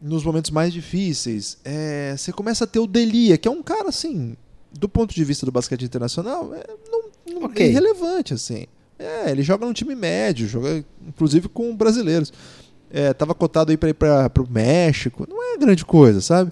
nos 0.01 0.23
momentos 0.23 0.51
mais 0.51 0.73
difíceis. 0.73 1.57
É, 1.63 2.15
você 2.17 2.33
começa 2.33 2.65
a 2.65 2.67
ter 2.67 2.79
o 2.79 2.87
Delia, 2.87 3.37
que 3.37 3.47
é 3.47 3.51
um 3.51 3.63
cara 3.63 3.89
assim, 3.89 4.35
do 4.71 4.89
ponto 4.89 5.13
de 5.13 5.23
vista 5.23 5.45
do 5.45 5.51
basquete 5.51 5.85
internacional, 5.85 6.53
é, 6.53 6.65
não, 6.91 7.03
não 7.33 7.43
okay. 7.45 7.67
é 7.67 7.69
irrelevante 7.69 8.33
assim. 8.33 8.65
É, 8.99 9.31
ele 9.31 9.43
joga 9.43 9.65
num 9.65 9.73
time 9.73 9.95
médio, 9.95 10.47
joga 10.47 10.83
inclusive 11.07 11.47
com 11.47 11.75
brasileiros. 11.75 12.33
É, 12.91 13.13
tava 13.13 13.33
cotado 13.33 13.71
aí 13.71 13.77
para 13.77 13.89
ir 13.89 13.93
para 13.93 14.41
o 14.41 14.51
México, 14.51 15.25
não 15.27 15.55
é 15.55 15.57
grande 15.57 15.83
coisa, 15.83 16.21
sabe? 16.21 16.51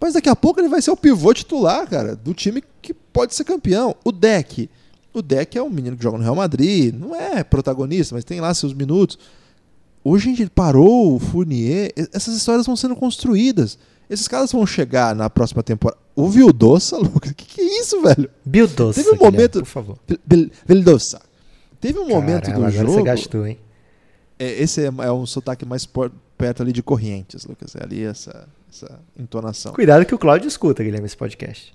Mas 0.00 0.14
daqui 0.14 0.28
a 0.28 0.34
pouco 0.34 0.60
ele 0.60 0.68
vai 0.68 0.82
ser 0.82 0.90
o 0.90 0.96
pivô 0.96 1.32
titular, 1.32 1.88
cara, 1.88 2.16
do 2.16 2.34
time 2.34 2.62
que 2.82 2.94
pode 3.14 3.34
ser 3.34 3.44
campeão. 3.44 3.94
O 4.04 4.12
Deck. 4.12 4.68
O 5.14 5.22
Deck 5.22 5.56
é 5.56 5.62
um 5.62 5.70
menino 5.70 5.96
que 5.96 6.02
joga 6.02 6.18
no 6.18 6.24
Real 6.24 6.34
Madrid, 6.34 6.92
não 6.92 7.14
é 7.14 7.44
protagonista, 7.44 8.16
mas 8.16 8.24
tem 8.24 8.40
lá 8.40 8.52
seus 8.52 8.74
minutos. 8.74 9.16
Hoje 10.02 10.30
a 10.30 10.34
gente 10.34 10.50
parou 10.50 11.14
o 11.14 11.20
Fournier, 11.20 11.92
essas 12.12 12.36
histórias 12.36 12.66
vão 12.66 12.76
sendo 12.76 12.96
construídas. 12.96 13.78
Esses 14.10 14.28
caras 14.28 14.52
vão 14.52 14.66
chegar 14.66 15.14
na 15.14 15.30
próxima 15.30 15.62
temporada. 15.62 15.98
O 16.14 16.28
Vildoça, 16.28 16.98
Lucas, 16.98 17.30
o 17.30 17.34
que, 17.34 17.46
que 17.46 17.60
é 17.60 17.80
isso, 17.80 18.02
velho? 18.02 18.28
Vildoça, 18.44 19.02
Teve 19.02 19.16
um 19.16 19.18
momento, 19.18 19.60
por 19.60 19.66
favor. 19.66 19.98
Vildoça. 20.66 21.22
Teve 21.80 21.98
um 21.98 22.08
momento 22.08 22.46
Caramba, 22.46 22.66
do 22.66 22.72
jogo. 22.72 22.92
Você 22.92 23.02
gastou, 23.02 23.46
hein? 23.46 23.58
É, 24.38 24.60
esse 24.60 24.82
é, 24.82 24.86
é 24.86 25.12
um 25.12 25.24
sotaque 25.24 25.64
mais 25.64 25.88
perto 26.36 26.62
ali 26.62 26.72
de 26.72 26.82
Corrientes, 26.82 27.46
Lucas. 27.46 27.74
É 27.76 27.82
ali 27.82 28.02
essa, 28.02 28.48
essa 28.70 28.98
entonação. 29.16 29.72
Cuidado 29.72 30.04
que 30.04 30.14
o 30.14 30.18
Cláudio 30.18 30.48
escuta, 30.48 30.82
Guilherme, 30.82 31.06
esse 31.06 31.16
podcast. 31.16 31.72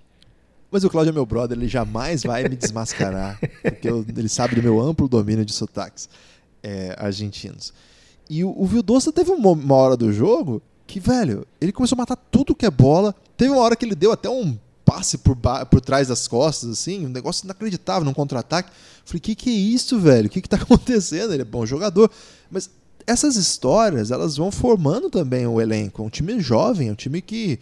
Mas 0.71 0.83
o 0.83 0.89
Cláudio 0.89 1.09
é 1.09 1.13
meu 1.13 1.25
brother, 1.25 1.57
ele 1.57 1.67
jamais 1.67 2.23
vai 2.23 2.43
me 2.43 2.55
desmascarar, 2.55 3.39
porque 3.63 3.89
eu, 3.89 4.05
ele 4.15 4.29
sabe 4.29 4.55
do 4.55 4.63
meu 4.63 4.79
amplo 4.79 5.07
domínio 5.07 5.43
de 5.43 5.53
sotaques 5.53 6.07
é, 6.61 6.95
argentinos. 6.97 7.73
E 8.29 8.43
o, 8.43 8.53
o 8.55 8.65
Vildoça 8.65 9.11
teve 9.11 9.31
uma, 9.31 9.51
uma 9.51 9.75
hora 9.75 9.97
do 9.97 10.13
jogo 10.13 10.61
que, 10.85 10.99
velho, 10.99 11.45
ele 11.59 11.71
começou 11.71 11.95
a 11.95 11.99
matar 11.99 12.15
tudo 12.15 12.55
que 12.55 12.65
é 12.65 12.71
bola. 12.71 13.15
Teve 13.35 13.51
uma 13.51 13.61
hora 13.61 13.75
que 13.75 13.85
ele 13.85 13.95
deu 13.95 14.11
até 14.11 14.29
um 14.29 14.57
passe 14.85 15.19
por, 15.19 15.35
por 15.35 15.81
trás 15.81 16.07
das 16.07 16.27
costas, 16.27 16.69
assim, 16.69 17.05
um 17.05 17.09
negócio 17.09 17.45
inacreditável 17.45 18.03
num 18.03 18.13
contra-ataque. 18.13 18.71
Falei, 19.05 19.19
que 19.19 19.35
que 19.35 19.49
é 19.49 19.53
isso, 19.53 19.99
velho? 19.99 20.27
O 20.27 20.29
que 20.29 20.41
que 20.41 20.49
tá 20.49 20.57
acontecendo? 20.61 21.33
Ele 21.33 21.43
é 21.43 21.45
bom 21.45 21.65
jogador. 21.65 22.11
Mas 22.49 22.69
essas 23.05 23.35
histórias, 23.35 24.11
elas 24.11 24.37
vão 24.37 24.51
formando 24.51 25.09
também 25.09 25.45
o 25.45 25.61
elenco. 25.61 26.03
Um 26.03 26.09
time 26.09 26.39
jovem, 26.39 26.91
um 26.91 26.95
time 26.95 27.21
que 27.21 27.59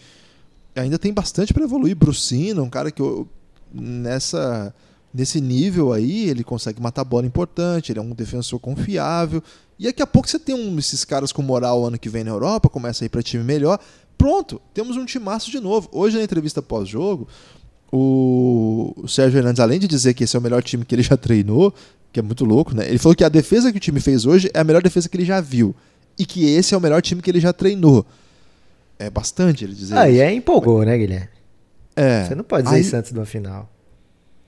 ainda 0.82 1.00
tem 1.00 1.14
bastante 1.14 1.54
para 1.54 1.64
evoluir. 1.64 1.96
Brucino, 1.96 2.64
um 2.64 2.70
cara 2.70 2.92
que 2.92 3.02
nessa 3.74 4.74
nesse 5.14 5.42
nível 5.42 5.94
aí, 5.94 6.30
ele 6.30 6.44
consegue 6.44 6.82
matar 6.82 7.04
bola 7.04 7.26
importante, 7.26 7.92
ele 7.92 8.00
é 8.00 8.02
um 8.02 8.12
defensor 8.12 8.60
confiável. 8.60 9.42
E 9.80 9.86
daqui 9.86 10.02
a 10.02 10.08
pouco 10.08 10.30
você 10.30 10.38
tem 10.38 10.54
um, 10.54 10.78
esses 10.78 11.04
caras 11.04 11.32
com 11.32 11.42
moral 11.42 11.86
ano 11.86 11.98
que 11.98 12.10
vem 12.10 12.24
na 12.24 12.30
Europa, 12.30 12.70
começa 12.70 13.04
a 13.04 13.06
ir 13.06 13.10
para 13.10 13.24
time 13.24 13.44
melhor. 13.44 13.80
Pronto, 14.18 14.62
temos 14.74 14.96
um 14.98 15.06
timaço 15.06 15.50
de 15.50 15.60
novo. 15.60 15.90
Hoje 15.92 16.18
na 16.18 16.24
entrevista 16.24 16.62
pós-jogo, 16.62 17.28
o 17.92 19.06
Sérgio 19.08 19.40
Hernandes, 19.40 19.60
além 19.60 19.80
de 19.80 19.88
dizer 19.88 20.14
que 20.14 20.24
esse 20.24 20.36
é 20.36 20.40
o 20.40 20.42
melhor 20.42 20.62
time 20.62 20.86
que 20.86 20.94
ele 20.94 21.04
já 21.04 21.18
treinou, 21.18 21.74
que 22.12 22.20
é 22.20 22.24
muito 22.24 22.46
louco, 22.46 22.76
né? 22.76 22.88
Ele 22.88 22.98
falou 22.98 23.16
que 23.16 23.24
a 23.24 23.30
defesa 23.30 23.72
que 23.72 23.78
o 23.78 23.82
time 23.82 24.00
fez 24.00 24.26
hoje 24.26 24.50
é 24.54 24.60
a 24.60 24.64
melhor 24.64 24.82
defesa 24.82 25.08
que 25.10 25.18
ele 25.18 25.26
já 25.26 25.40
viu. 25.42 25.76
E 26.18 26.26
que 26.26 26.46
esse 26.46 26.74
é 26.74 26.78
o 26.78 26.82
melhor 26.82 27.02
time 27.02 27.22
que 27.22 27.30
ele 27.30 27.40
já 27.40 27.54
treinou. 27.54 28.06
É 29.00 29.10
bastante 29.10 29.64
ele 29.64 29.74
dizer 29.74 29.98
Aí 29.98 30.16
isso. 30.16 30.24
é 30.24 30.34
empolgou, 30.34 30.84
né, 30.84 30.98
Guilherme? 30.98 31.30
É. 31.96 32.26
Você 32.26 32.36
não 32.36 32.44
pode 32.44 32.64
dizer 32.64 32.76
Aí... 32.76 32.82
isso 32.82 32.96
antes 32.96 33.12
de 33.12 33.20
uma 33.20 33.26
final. 33.26 33.70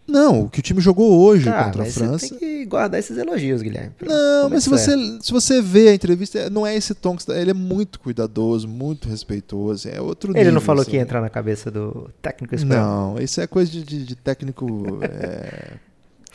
Não, 0.09 0.41
o 0.41 0.49
que 0.49 0.59
o 0.59 0.63
time 0.63 0.81
jogou 0.81 1.19
hoje 1.21 1.47
ah, 1.47 1.65
contra 1.65 1.83
a 1.83 1.85
França. 1.85 2.27
Você 2.27 2.29
tem 2.29 2.39
que 2.39 2.65
guardar 2.65 2.99
esses 2.99 3.15
elogios, 3.15 3.61
Guilherme. 3.61 3.91
Não, 4.01 4.49
mas 4.49 4.63
se 4.63 4.69
você, 4.69 4.95
se 5.21 5.31
você 5.31 5.61
vê 5.61 5.89
a 5.89 5.93
entrevista, 5.93 6.49
não 6.49 6.65
é 6.65 6.75
esse 6.75 6.95
tom 6.95 7.15
que 7.15 7.31
ele 7.31 7.51
é 7.51 7.53
muito 7.53 7.99
cuidadoso, 7.99 8.67
muito 8.67 9.07
respeitoso. 9.07 9.87
É 9.87 10.01
outro 10.01 10.31
Ele 10.31 10.39
nível, 10.39 10.53
não 10.53 10.61
falou 10.61 10.81
assim. 10.81 10.91
que 10.91 10.97
ia 10.97 11.03
entrar 11.03 11.21
na 11.21 11.29
cabeça 11.29 11.69
do 11.69 12.09
técnico 12.21 12.55
espanhol. 12.55 13.13
Não, 13.13 13.21
isso 13.21 13.39
é 13.39 13.45
coisa 13.45 13.69
de, 13.71 13.83
de, 13.83 14.03
de 14.03 14.15
técnico. 14.15 14.65
É... 15.03 15.73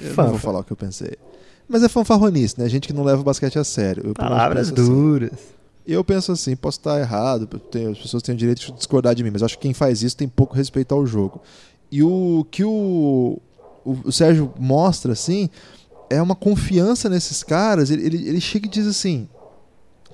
eu 0.01 0.17
não 0.17 0.31
vou 0.31 0.39
falar 0.39 0.61
o 0.61 0.65
que 0.65 0.73
eu 0.73 0.77
pensei. 0.77 1.19
Mas 1.69 1.83
é 1.83 1.89
fanfarronice, 1.89 2.61
né? 2.61 2.69
Gente 2.69 2.87
que 2.87 2.93
não 2.93 3.03
leva 3.03 3.23
o 3.23 3.25
basquete 3.25 3.59
a 3.59 3.65
sério. 3.65 4.05
Eu, 4.07 4.15
Palavras 4.15 4.71
duras. 4.71 5.33
Assim, 5.33 5.43
eu 5.93 6.03
penso 6.03 6.33
assim, 6.33 6.57
posso 6.57 6.79
estar 6.79 6.99
errado, 6.99 7.47
tenho, 7.71 7.91
as 7.91 7.99
pessoas 7.99 8.23
têm 8.23 8.35
o 8.35 8.39
direito 8.39 8.61
de 8.67 8.73
discordar 8.73 9.15
de 9.15 9.23
mim, 9.23 9.31
mas 9.31 9.43
acho 9.43 9.57
que 9.59 9.63
quem 9.63 9.75
faz 9.75 10.03
isso 10.03 10.17
tem 10.17 10.29
pouco 10.29 10.55
respeito 10.55 10.95
ao 10.95 11.07
jogo. 11.07 11.43
E 11.93 12.03
o 12.03 12.47
que 12.51 12.65
o 12.65 13.39
o, 13.85 13.99
o 14.05 14.13
Sérgio 14.13 14.53
mostra 14.59 15.13
assim 15.13 15.51
é 16.09 16.21
uma 16.21 16.35
confiança 16.35 17.09
nesses 17.09 17.43
caras. 17.43 17.91
Ele, 17.91 18.07
ele, 18.07 18.29
ele 18.29 18.41
chega 18.41 18.67
e 18.67 18.71
diz 18.71 18.87
assim: 18.87 19.29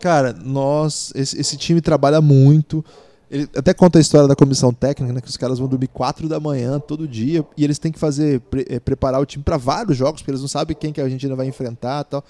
Cara, 0.01 0.33
nós, 0.33 1.13
esse, 1.15 1.41
esse, 1.41 1.57
time 1.57 1.81
trabalha 1.81 2.21
muito. 2.21 2.85
Ele 3.31 3.49
até 3.57 3.73
conta 3.73 3.99
a 3.99 4.01
história 4.01 4.27
da 4.27 4.35
comissão 4.35 4.73
técnica, 4.73 5.13
né, 5.13 5.21
que 5.21 5.29
os 5.29 5.37
caras 5.37 5.61
vão 5.61 5.69
dormir 5.69 5.87
4 5.87 6.29
da 6.29 6.41
manhã 6.41 6.81
todo 6.81 7.07
dia 7.07 7.47
e 7.57 7.63
eles 7.63 7.79
têm 7.79 7.93
que 7.93 7.99
fazer 7.99 8.41
pre, 8.41 8.67
é, 8.69 8.81
preparar 8.81 9.21
o 9.21 9.27
time 9.27 9.45
para 9.45 9.57
vários 9.57 9.97
jogos, 9.97 10.21
porque 10.21 10.33
eles 10.33 10.41
não 10.41 10.49
sabem 10.49 10.77
quem 10.77 10.93
que 10.93 11.01
a 11.01 11.05
Argentina 11.05 11.37
vai 11.37 11.47
enfrentar 11.47 12.03
tal. 12.05 12.25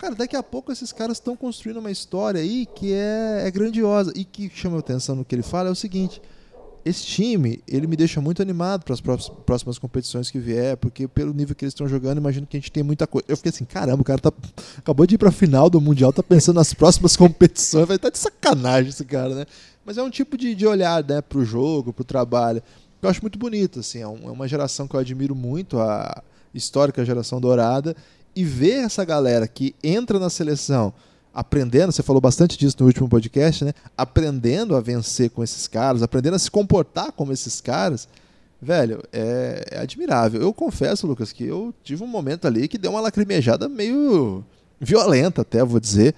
Cara, 0.00 0.14
daqui 0.14 0.34
a 0.34 0.42
pouco 0.42 0.72
esses 0.72 0.92
caras 0.92 1.18
estão 1.18 1.36
construindo 1.36 1.76
uma 1.76 1.90
história 1.90 2.40
aí 2.40 2.64
que 2.64 2.90
é, 2.90 3.42
é 3.46 3.50
grandiosa. 3.50 4.10
E 4.16 4.24
que 4.24 4.48
chama 4.48 4.78
a 4.78 4.80
atenção 4.80 5.14
no 5.14 5.26
que 5.26 5.34
ele 5.34 5.42
fala 5.42 5.68
é 5.68 5.70
o 5.70 5.74
seguinte: 5.74 6.22
esse 6.86 7.04
time, 7.04 7.62
ele 7.68 7.86
me 7.86 7.96
deixa 7.96 8.18
muito 8.18 8.40
animado 8.40 8.82
para 8.82 8.94
as 8.94 9.28
próximas 9.28 9.78
competições 9.78 10.30
que 10.30 10.38
vier, 10.38 10.78
porque 10.78 11.06
pelo 11.06 11.34
nível 11.34 11.54
que 11.54 11.66
eles 11.66 11.74
estão 11.74 11.86
jogando, 11.86 12.16
imagino 12.16 12.46
que 12.46 12.56
a 12.56 12.60
gente 12.60 12.72
tem 12.72 12.82
muita 12.82 13.06
coisa. 13.06 13.26
Eu 13.28 13.36
fiquei 13.36 13.50
assim, 13.50 13.66
caramba, 13.66 14.00
o 14.00 14.04
cara 14.04 14.18
tá, 14.18 14.32
acabou 14.78 15.06
de 15.06 15.16
ir 15.16 15.18
para 15.18 15.28
a 15.28 15.32
final 15.32 15.68
do 15.68 15.78
Mundial, 15.82 16.14
tá 16.14 16.22
pensando 16.22 16.56
nas 16.56 16.72
próximas 16.72 17.14
competições, 17.14 17.86
vai 17.86 17.96
estar 17.96 18.08
tá 18.08 18.12
de 18.12 18.18
sacanagem 18.18 18.88
esse 18.88 19.04
cara, 19.04 19.34
né? 19.34 19.44
Mas 19.84 19.98
é 19.98 20.02
um 20.02 20.08
tipo 20.08 20.38
de, 20.38 20.54
de 20.54 20.66
olhar, 20.66 21.04
né, 21.04 21.20
pro 21.20 21.44
jogo, 21.44 21.92
pro 21.92 22.04
trabalho. 22.04 22.62
Eu 23.02 23.10
acho 23.10 23.20
muito 23.20 23.38
bonito, 23.38 23.80
assim, 23.80 23.98
é, 23.98 24.02
é 24.04 24.06
uma 24.06 24.48
geração 24.48 24.88
que 24.88 24.96
eu 24.96 25.00
admiro 25.00 25.34
muito, 25.34 25.78
a 25.78 26.22
histórica 26.54 27.04
geração 27.04 27.38
dourada, 27.38 27.94
e 28.34 28.44
ver 28.44 28.84
essa 28.84 29.04
galera 29.04 29.46
que 29.46 29.74
entra 29.82 30.18
na 30.18 30.30
seleção 30.30 30.92
aprendendo, 31.32 31.92
você 31.92 32.02
falou 32.02 32.20
bastante 32.20 32.58
disso 32.58 32.76
no 32.80 32.86
último 32.86 33.08
podcast, 33.08 33.64
né? 33.64 33.72
Aprendendo 33.96 34.76
a 34.76 34.80
vencer 34.80 35.30
com 35.30 35.42
esses 35.42 35.66
caras, 35.66 36.02
aprendendo 36.02 36.34
a 36.34 36.38
se 36.38 36.50
comportar 36.50 37.12
como 37.12 37.32
esses 37.32 37.60
caras, 37.60 38.08
velho, 38.60 39.02
é, 39.12 39.64
é, 39.70 39.78
admirável. 39.78 40.40
Eu 40.40 40.52
confesso, 40.52 41.06
Lucas, 41.06 41.32
que 41.32 41.44
eu 41.44 41.72
tive 41.82 42.02
um 42.02 42.08
momento 42.08 42.46
ali 42.46 42.68
que 42.68 42.78
deu 42.78 42.90
uma 42.90 43.00
lacrimejada 43.00 43.68
meio 43.68 44.44
violenta, 44.80 45.42
até 45.42 45.64
vou 45.64 45.80
dizer. 45.80 46.14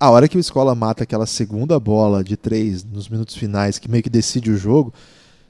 A 0.00 0.10
hora 0.10 0.28
que 0.28 0.36
o 0.36 0.40
Escola 0.40 0.74
mata 0.74 1.02
aquela 1.02 1.26
segunda 1.26 1.78
bola 1.78 2.22
de 2.22 2.36
três 2.36 2.84
nos 2.84 3.08
minutos 3.08 3.34
finais, 3.34 3.78
que 3.78 3.90
meio 3.90 4.02
que 4.02 4.10
decide 4.10 4.50
o 4.50 4.56
jogo, 4.56 4.92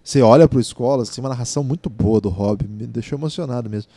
você 0.03 0.23
olha 0.23 0.49
pro 0.49 0.59
Escola, 0.59 1.03
assim, 1.03 1.21
uma 1.21 1.29
narração 1.29 1.63
muito 1.63 1.91
boa 1.91 2.19
do 2.19 2.31
Rob, 2.31 2.67
me 2.67 2.87
deixou 2.87 3.19
emocionado 3.19 3.69
mesmo. 3.69 3.91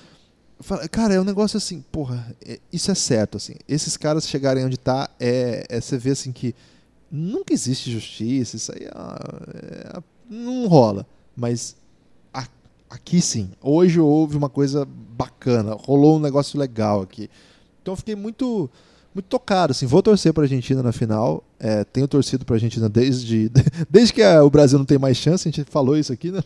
Cara, 0.91 1.13
é 1.13 1.19
um 1.19 1.23
negócio 1.23 1.57
assim, 1.57 1.83
porra, 1.91 2.35
é, 2.45 2.59
isso 2.71 2.91
é 2.91 2.95
certo, 2.95 3.37
assim. 3.37 3.55
Esses 3.67 3.97
caras 3.97 4.27
chegarem 4.27 4.65
onde 4.65 4.77
tá, 4.77 5.09
é, 5.19 5.65
é 5.69 5.81
você 5.81 5.97
vê 5.97 6.11
assim 6.11 6.31
que 6.31 6.55
nunca 7.11 7.53
existe 7.53 7.91
justiça, 7.91 8.55
isso 8.55 8.71
aí 8.71 8.85
é, 8.85 9.97
é, 9.97 10.03
não 10.29 10.67
rola. 10.67 11.05
Mas 11.35 11.75
a, 12.33 12.47
aqui 12.89 13.21
sim, 13.21 13.51
hoje 13.61 13.99
houve 13.99 14.37
uma 14.37 14.49
coisa 14.49 14.87
bacana, 15.15 15.73
rolou 15.73 16.17
um 16.17 16.21
negócio 16.21 16.59
legal 16.59 17.01
aqui. 17.01 17.29
Então 17.81 17.95
fiquei 17.95 18.15
muito 18.15 18.69
muito 19.13 19.25
tocado, 19.25 19.71
assim, 19.71 19.85
vou 19.85 20.01
torcer 20.01 20.31
para 20.33 20.43
a 20.43 20.45
Argentina 20.45 20.81
na 20.81 20.93
final. 20.93 21.43
É, 21.59 21.83
tenho 21.83 22.07
torcido 22.07 22.45
para 22.45 22.55
a 22.55 22.57
Argentina 22.57 22.87
desde 22.87 23.51
desde 23.89 24.13
que 24.13 24.23
a, 24.23 24.43
o 24.43 24.49
Brasil 24.49 24.77
não 24.77 24.85
tem 24.85 24.97
mais 24.97 25.17
chance. 25.17 25.47
A 25.47 25.51
gente 25.51 25.69
falou 25.69 25.97
isso 25.97 26.13
aqui, 26.13 26.31
né? 26.31 26.41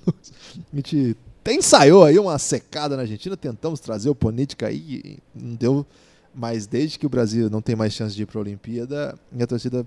A 0.74 0.76
gente 0.76 1.16
até 1.46 1.54
ensaiou 1.54 2.04
aí 2.04 2.18
uma 2.18 2.39
secada 2.39 2.96
na 2.96 3.04
Argentina, 3.04 3.38
tentamos 3.38 3.80
trazer 3.80 4.10
o 4.10 4.16
Política 4.16 4.66
aí, 4.66 5.20
não 5.36 5.54
deu. 5.54 5.86
Mas 6.34 6.66
desde 6.66 6.98
que 6.98 7.06
o 7.06 7.10
Brasil 7.10 7.52
não 7.52 7.62
tem 7.62 7.76
mais 7.76 7.93
chance 7.93 8.16
de 8.16 8.24
ir 8.24 8.26
para 8.26 8.39
a 8.39 8.41
Olimpíada, 8.41 9.16
minha 9.32 9.46
torcida 9.46 9.86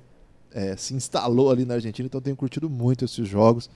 é, 0.52 0.76
se 0.76 0.94
instalou 0.94 1.50
ali 1.50 1.64
na 1.64 1.74
Argentina, 1.74 2.06
então 2.06 2.20
tenho 2.20 2.36
curtido 2.36 2.70
muito 2.70 3.04
esses 3.04 3.26
jogos. 3.26 3.68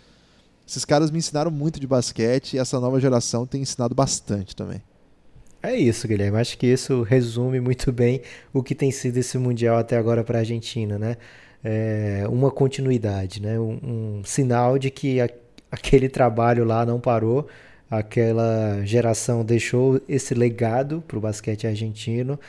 Esses 0.64 0.85
caras 0.85 1.11
me 1.11 1.18
ensinaram 1.18 1.51
muito 1.51 1.80
de 1.80 1.87
basquete 1.89 2.55
e 2.55 2.59
essa 2.61 2.78
nova 2.78 3.01
geração 3.01 3.45
tem 3.45 3.62
ensinado 3.62 3.97
bastante 3.97 4.55
também. 4.55 4.80
É 5.61 5.74
isso, 5.74 6.07
Guilherme. 6.07 6.39
Acho 6.39 6.57
que 6.57 6.68
isso 6.68 7.03
resume 7.03 7.61
muito 7.61 7.91
bem 7.91 8.22
o 8.53 8.62
que 8.62 8.76
tem 8.76 8.93
sido 8.93 9.16
esse 9.16 9.37
Mundial 9.39 9.76
até 9.76 9.97
agora 9.97 10.22
para 10.22 10.39
a 10.39 10.43
Argentina, 10.43 11.01
né? 11.01 11.16
É 11.64 12.26
uma 12.28 12.53
continuidade, 12.53 13.43
né? 13.43 13.59
Um, 13.59 14.20
um 14.20 14.24
sinal 14.24 14.78
de 14.78 14.89
que 14.89 15.20
a, 15.20 15.28
aquele 15.68 16.09
trabalho 16.09 16.64
lá 16.64 16.87
não 16.87 17.01
parou, 17.01 17.49
aquela 17.93 18.82
geração 18.86 19.45
deixou 19.45 20.01
esse 20.09 20.32
legado 20.32 21.05
para 21.07 21.18
o 21.18 21.20
basquete 21.20 21.66
argentino 21.66 22.40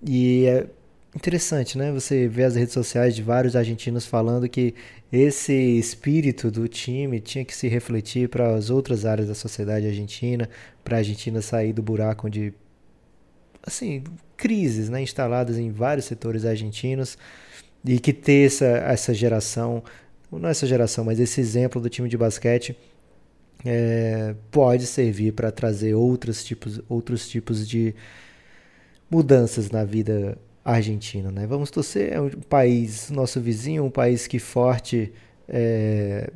e 0.00 0.46
é 0.46 0.66
interessante, 1.12 1.76
né? 1.76 1.90
Você 1.90 2.28
vê 2.28 2.44
as 2.44 2.54
redes 2.54 2.72
sociais 2.72 3.16
de 3.16 3.20
vários 3.20 3.56
argentinos 3.56 4.06
falando 4.06 4.48
que 4.48 4.74
esse 5.12 5.52
espírito 5.52 6.52
do 6.52 6.68
time 6.68 7.18
tinha 7.18 7.44
que 7.44 7.56
se 7.56 7.66
refletir 7.66 8.28
para 8.28 8.54
as 8.54 8.70
outras 8.70 9.04
áreas 9.04 9.26
da 9.26 9.34
sociedade 9.34 9.88
argentina, 9.88 10.48
para 10.84 10.96
a 10.96 10.98
Argentina 10.98 11.42
sair 11.42 11.72
do 11.72 11.82
buraco 11.82 12.30
de 12.30 12.54
assim, 13.66 14.04
crises, 14.36 14.88
né, 14.88 15.02
instaladas 15.02 15.58
em 15.58 15.72
vários 15.72 16.04
setores 16.04 16.44
argentinos 16.44 17.18
e 17.84 17.98
que 17.98 18.12
ter 18.12 18.46
essa, 18.46 18.66
essa 18.66 19.12
geração, 19.12 19.82
não 20.30 20.48
essa 20.48 20.64
geração, 20.64 21.04
mas 21.04 21.18
esse 21.18 21.40
exemplo 21.40 21.80
do 21.80 21.88
time 21.90 22.08
de 22.08 22.16
basquete 22.16 22.76
é, 23.64 24.34
pode 24.50 24.86
servir 24.86 25.32
para 25.32 25.50
trazer 25.50 25.94
outros 25.94 26.44
tipos, 26.44 26.80
outros 26.88 27.28
tipos 27.28 27.66
de 27.66 27.94
mudanças 29.10 29.70
na 29.70 29.84
vida 29.84 30.38
argentina. 30.64 31.30
Né? 31.30 31.46
Vamos 31.46 31.70
torcer, 31.70 32.12
é 32.12 32.20
um 32.20 32.30
país, 32.30 33.10
nosso 33.10 33.40
vizinho, 33.40 33.84
um 33.84 33.90
país 33.90 34.26
que 34.26 34.38
forte 34.38 35.12
é, 35.48 36.30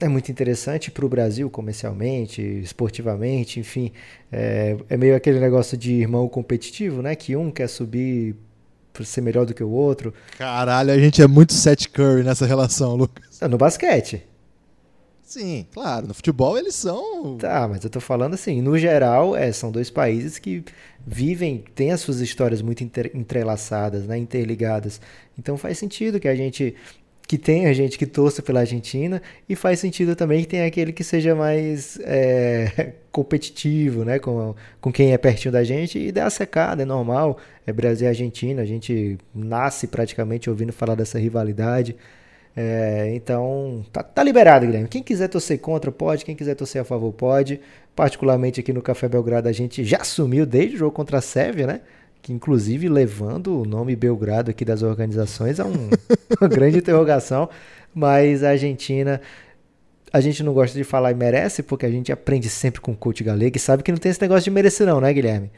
é 0.00 0.08
muito 0.08 0.30
interessante 0.30 0.90
para 0.90 1.04
o 1.04 1.08
Brasil 1.08 1.48
comercialmente, 1.48 2.42
esportivamente, 2.42 3.60
enfim. 3.60 3.92
É, 4.30 4.76
é, 4.88 4.96
meio 4.96 5.16
aquele 5.16 5.40
negócio 5.40 5.76
de 5.76 5.94
irmão 5.94 6.28
competitivo, 6.28 7.02
né? 7.02 7.14
Que 7.14 7.36
um 7.36 7.50
quer 7.50 7.68
subir 7.68 8.36
para 8.92 9.04
ser 9.04 9.20
melhor 9.20 9.44
do 9.44 9.54
que 9.54 9.62
o 9.62 9.70
outro. 9.70 10.12
Caralho, 10.38 10.90
a 10.90 10.98
gente 10.98 11.20
é 11.22 11.26
muito 11.26 11.52
Seth 11.52 11.86
Curry 11.92 12.22
nessa 12.22 12.46
relação, 12.46 12.94
Lucas. 12.96 13.40
No 13.48 13.58
basquete. 13.58 14.22
Sim, 15.26 15.66
claro. 15.74 16.06
No 16.06 16.14
futebol 16.14 16.56
eles 16.56 16.76
são. 16.76 17.36
Tá, 17.36 17.66
mas 17.66 17.82
eu 17.82 17.90
tô 17.90 17.98
falando 18.00 18.34
assim, 18.34 18.62
no 18.62 18.78
geral, 18.78 19.34
é, 19.36 19.50
são 19.50 19.72
dois 19.72 19.90
países 19.90 20.38
que 20.38 20.64
vivem, 21.04 21.64
têm 21.74 21.90
as 21.90 22.00
suas 22.00 22.20
histórias 22.20 22.62
muito 22.62 22.84
entrelaçadas, 22.84 24.06
né, 24.06 24.16
interligadas. 24.16 25.00
Então 25.36 25.56
faz 25.56 25.78
sentido 25.78 26.20
que 26.20 26.28
a 26.28 26.34
gente 26.34 26.74
que 27.26 27.36
tenha 27.36 27.74
gente 27.74 27.98
que 27.98 28.06
torça 28.06 28.40
pela 28.40 28.60
Argentina 28.60 29.20
e 29.48 29.56
faz 29.56 29.80
sentido 29.80 30.14
também 30.14 30.42
que 30.42 30.46
tenha 30.46 30.64
aquele 30.64 30.92
que 30.92 31.02
seja 31.02 31.34
mais 31.34 31.98
é, 32.04 32.92
competitivo, 33.10 34.04
né, 34.04 34.20
com, 34.20 34.54
com 34.80 34.92
quem 34.92 35.12
é 35.12 35.18
pertinho 35.18 35.50
da 35.50 35.64
gente 35.64 35.98
e 35.98 36.12
dá 36.12 36.26
a 36.26 36.30
secada, 36.30 36.82
é 36.82 36.86
normal. 36.86 37.36
É 37.66 37.72
Brasil 37.72 38.06
e 38.06 38.08
Argentina, 38.08 38.62
a 38.62 38.64
gente 38.64 39.18
nasce 39.34 39.88
praticamente 39.88 40.48
ouvindo 40.48 40.72
falar 40.72 40.94
dessa 40.94 41.18
rivalidade. 41.18 41.96
É, 42.58 43.12
então, 43.14 43.84
tá, 43.92 44.02
tá, 44.02 44.22
liberado, 44.22 44.64
Guilherme. 44.64 44.88
Quem 44.88 45.02
quiser 45.02 45.28
torcer 45.28 45.58
contra, 45.60 45.92
pode. 45.92 46.24
Quem 46.24 46.34
quiser 46.34 46.54
torcer 46.54 46.80
a 46.80 46.84
favor, 46.84 47.12
pode. 47.12 47.60
Particularmente 47.94 48.60
aqui 48.60 48.72
no 48.72 48.80
Café 48.80 49.06
Belgrado, 49.08 49.46
a 49.46 49.52
gente 49.52 49.84
já 49.84 49.98
assumiu 49.98 50.46
desde 50.46 50.76
o 50.76 50.78
jogo 50.78 50.92
contra 50.92 51.18
a 51.18 51.20
Sérvia, 51.20 51.66
né? 51.66 51.80
Que 52.22 52.32
inclusive 52.32 52.88
levando 52.88 53.60
o 53.60 53.64
nome 53.66 53.94
Belgrado 53.94 54.50
aqui 54.50 54.64
das 54.64 54.82
organizações 54.82 55.60
a 55.60 55.66
um, 55.66 55.90
uma 56.40 56.48
grande 56.48 56.78
interrogação. 56.78 57.50
Mas 57.94 58.42
a 58.42 58.50
Argentina, 58.50 59.20
a 60.10 60.20
gente 60.20 60.42
não 60.42 60.54
gosta 60.54 60.76
de 60.76 60.84
falar 60.84 61.10
e 61.10 61.14
merece, 61.14 61.62
porque 61.62 61.84
a 61.84 61.90
gente 61.90 62.10
aprende 62.10 62.48
sempre 62.48 62.80
com 62.80 62.92
o 62.92 62.96
coach 62.96 63.22
galego 63.22 63.56
e 63.56 63.60
sabe 63.60 63.82
que 63.82 63.92
não 63.92 63.98
tem 63.98 64.10
esse 64.10 64.20
negócio 64.20 64.44
de 64.44 64.50
merecer, 64.50 64.86
não, 64.86 64.98
né, 64.98 65.12
Guilherme? 65.12 65.50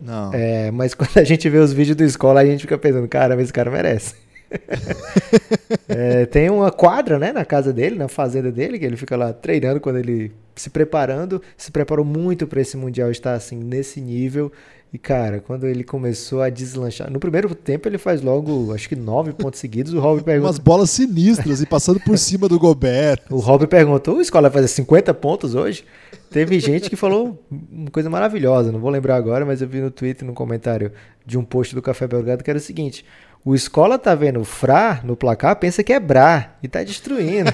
Não. 0.00 0.34
É, 0.34 0.72
mas 0.72 0.92
quando 0.94 1.16
a 1.18 1.24
gente 1.24 1.48
vê 1.48 1.58
os 1.58 1.72
vídeos 1.72 1.96
do 1.96 2.02
escola, 2.02 2.40
a 2.40 2.44
gente 2.44 2.62
fica 2.62 2.76
pensando, 2.76 3.06
cara, 3.06 3.40
esse 3.40 3.52
cara 3.52 3.70
merece. 3.70 4.25
é, 5.88 6.26
tem 6.26 6.50
uma 6.50 6.70
quadra, 6.70 7.18
né, 7.18 7.32
na 7.32 7.44
casa 7.44 7.72
dele, 7.72 7.96
na 7.96 8.08
fazenda 8.08 8.50
dele, 8.50 8.78
que 8.78 8.84
ele 8.84 8.96
fica 8.96 9.16
lá 9.16 9.32
treinando 9.32 9.80
quando 9.80 9.98
ele 9.98 10.32
se 10.54 10.70
preparando, 10.70 11.42
se 11.56 11.70
preparou 11.70 12.04
muito 12.04 12.46
para 12.46 12.60
esse 12.60 12.76
mundial 12.76 13.10
estar 13.10 13.34
assim 13.34 13.56
nesse 13.56 14.00
nível. 14.00 14.50
E 14.92 14.98
cara, 14.98 15.40
quando 15.40 15.66
ele 15.66 15.84
começou 15.84 16.40
a 16.40 16.48
deslanchar, 16.48 17.10
no 17.10 17.18
primeiro 17.18 17.54
tempo 17.54 17.88
ele 17.88 17.98
faz 17.98 18.22
logo, 18.22 18.72
acho 18.72 18.88
que 18.88 18.96
nove 18.96 19.32
pontos 19.32 19.60
seguidos. 19.60 19.92
O 19.92 20.00
Rob 20.00 20.22
pergunta, 20.24 20.46
umas 20.46 20.58
bolas 20.58 20.90
sinistras 20.90 21.60
e 21.60 21.66
passando 21.66 22.00
por 22.00 22.16
cima 22.16 22.48
do 22.48 22.58
Gobert. 22.58 23.20
O 23.28 23.38
Rob 23.38 23.66
perguntou: 23.66 24.16
"O 24.16 24.20
escola 24.22 24.48
vai 24.48 24.62
fazer 24.62 24.68
50 24.68 25.12
pontos 25.12 25.54
hoje?" 25.54 25.84
Teve 26.30 26.58
gente 26.60 26.88
que 26.88 26.96
falou 26.96 27.42
uma 27.70 27.90
coisa 27.90 28.08
maravilhosa, 28.08 28.72
não 28.72 28.80
vou 28.80 28.90
lembrar 28.90 29.16
agora, 29.16 29.44
mas 29.44 29.60
eu 29.60 29.68
vi 29.68 29.80
no 29.80 29.90
Twitter, 29.90 30.26
no 30.26 30.34
comentário 30.34 30.92
de 31.24 31.36
um 31.36 31.44
post 31.44 31.74
do 31.74 31.82
Café 31.82 32.06
Belgrado 32.06 32.42
que 32.42 32.50
era 32.50 32.58
o 32.58 32.62
seguinte: 32.62 33.04
o 33.46 33.54
Escola 33.54 33.96
tá 33.96 34.12
vendo 34.12 34.44
Fra 34.44 35.00
no 35.04 35.16
placar, 35.16 35.54
pensa 35.54 35.84
que 35.84 35.92
é 35.92 36.00
Bra 36.00 36.58
e 36.60 36.66
tá 36.66 36.82
destruindo. 36.82 37.52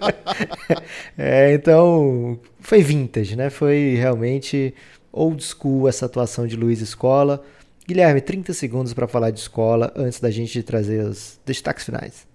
é, 1.16 1.54
então, 1.54 2.38
foi 2.60 2.82
vintage, 2.82 3.34
né? 3.34 3.48
Foi 3.48 3.94
realmente 3.94 4.74
old 5.10 5.42
school 5.42 5.88
essa 5.88 6.04
atuação 6.04 6.46
de 6.46 6.56
Luiz 6.56 6.82
Escola. 6.82 7.42
Guilherme, 7.88 8.20
30 8.20 8.52
segundos 8.52 8.92
para 8.92 9.08
falar 9.08 9.30
de 9.30 9.40
escola 9.40 9.90
antes 9.96 10.20
da 10.20 10.30
gente 10.30 10.62
trazer 10.62 11.06
os 11.06 11.40
destaques 11.46 11.86
finais. 11.86 12.26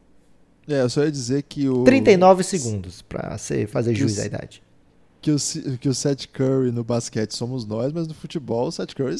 É, 0.67 0.81
eu 0.81 0.89
só 0.89 1.03
ia 1.03 1.11
dizer 1.11 1.43
que 1.43 1.69
o. 1.69 1.83
39 1.83 2.43
segundos 2.43 3.03
para 3.03 3.37
fazer 3.67 3.93
jus 3.93 4.17
à 4.17 4.25
idade. 4.25 4.63
Que 5.21 5.29
o, 5.29 5.37
que 5.79 5.87
o 5.87 5.93
Seth 5.93 6.25
Curry 6.33 6.71
no 6.71 6.83
basquete 6.83 7.35
somos 7.35 7.67
nós, 7.67 7.93
mas 7.93 8.07
no 8.07 8.15
futebol 8.15 8.67
o 8.67 8.71
Seth 8.71 8.95
Curry 8.95 9.15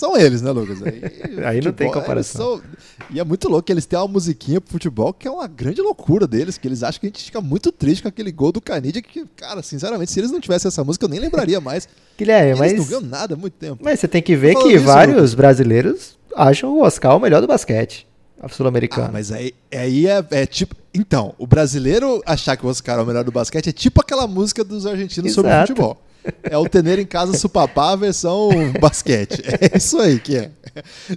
são 0.00 0.16
eles, 0.16 0.40
né, 0.40 0.50
Lucas? 0.50 0.82
Aí, 0.82 1.02
Aí 1.44 1.60
não 1.60 1.72
tem 1.72 1.92
comparação. 1.92 2.56
São... 2.56 2.62
E 3.10 3.20
é 3.20 3.24
muito 3.24 3.48
louco 3.48 3.64
que 3.64 3.72
eles 3.72 3.84
têm 3.84 3.98
uma 3.98 4.08
musiquinha 4.08 4.60
pro 4.60 4.72
futebol 4.72 5.12
que 5.12 5.28
é 5.28 5.30
uma 5.30 5.46
grande 5.46 5.82
loucura 5.82 6.26
deles, 6.26 6.56
que 6.56 6.66
eles 6.66 6.82
acham 6.82 7.00
que 7.00 7.06
a 7.06 7.10
gente 7.10 7.24
fica 7.24 7.40
muito 7.40 7.70
triste 7.70 8.02
com 8.02 8.08
aquele 8.08 8.32
gol 8.32 8.50
do 8.50 8.60
Canidia, 8.60 9.02
que, 9.02 9.26
cara, 9.36 9.62
sinceramente, 9.62 10.10
se 10.10 10.18
eles 10.18 10.30
não 10.30 10.40
tivessem 10.40 10.68
essa 10.68 10.82
música, 10.82 11.04
eu 11.04 11.08
nem 11.08 11.20
lembraria 11.20 11.60
mais. 11.60 11.86
Guilherme, 12.16 12.58
mas... 12.58 12.72
Eles 12.72 12.82
não 12.82 13.00
ganham 13.00 13.10
nada 13.10 13.34
há 13.34 13.36
muito 13.36 13.54
tempo. 13.54 13.82
Mas 13.84 14.00
você 14.00 14.08
tem 14.08 14.22
que 14.22 14.34
ver 14.34 14.54
que 14.56 14.78
vários 14.78 15.16
Lucas. 15.16 15.34
brasileiros 15.34 16.18
acham 16.34 16.70
o 16.70 16.82
Oscar 16.82 17.16
o 17.16 17.20
melhor 17.20 17.40
do 17.40 17.46
basquete 17.46 18.06
sul-americano. 18.48 19.08
Ah, 19.08 19.12
mas 19.12 19.30
aí, 19.30 19.52
aí 19.70 20.06
é, 20.06 20.24
é, 20.30 20.46
tipo. 20.46 20.74
Então, 20.94 21.34
o 21.38 21.46
brasileiro 21.46 22.22
achar 22.24 22.56
que 22.56 22.64
o 22.64 22.68
Oscar 22.68 22.98
é 22.98 23.02
o 23.02 23.06
melhor 23.06 23.22
do 23.22 23.30
basquete 23.30 23.68
é 23.68 23.72
tipo 23.72 24.00
aquela 24.00 24.26
música 24.26 24.64
dos 24.64 24.86
argentinos 24.86 25.30
Exato. 25.30 25.34
sobre 25.34 25.66
futebol. 25.66 26.02
É 26.42 26.56
o 26.56 26.68
Tener 26.68 26.98
em 26.98 27.06
Casa 27.06 27.36
Supapá 27.36 27.96
versão 27.96 28.50
basquete. 28.80 29.42
É 29.60 29.76
isso 29.76 29.98
aí 29.98 30.18
que 30.18 30.36
é. 30.36 30.50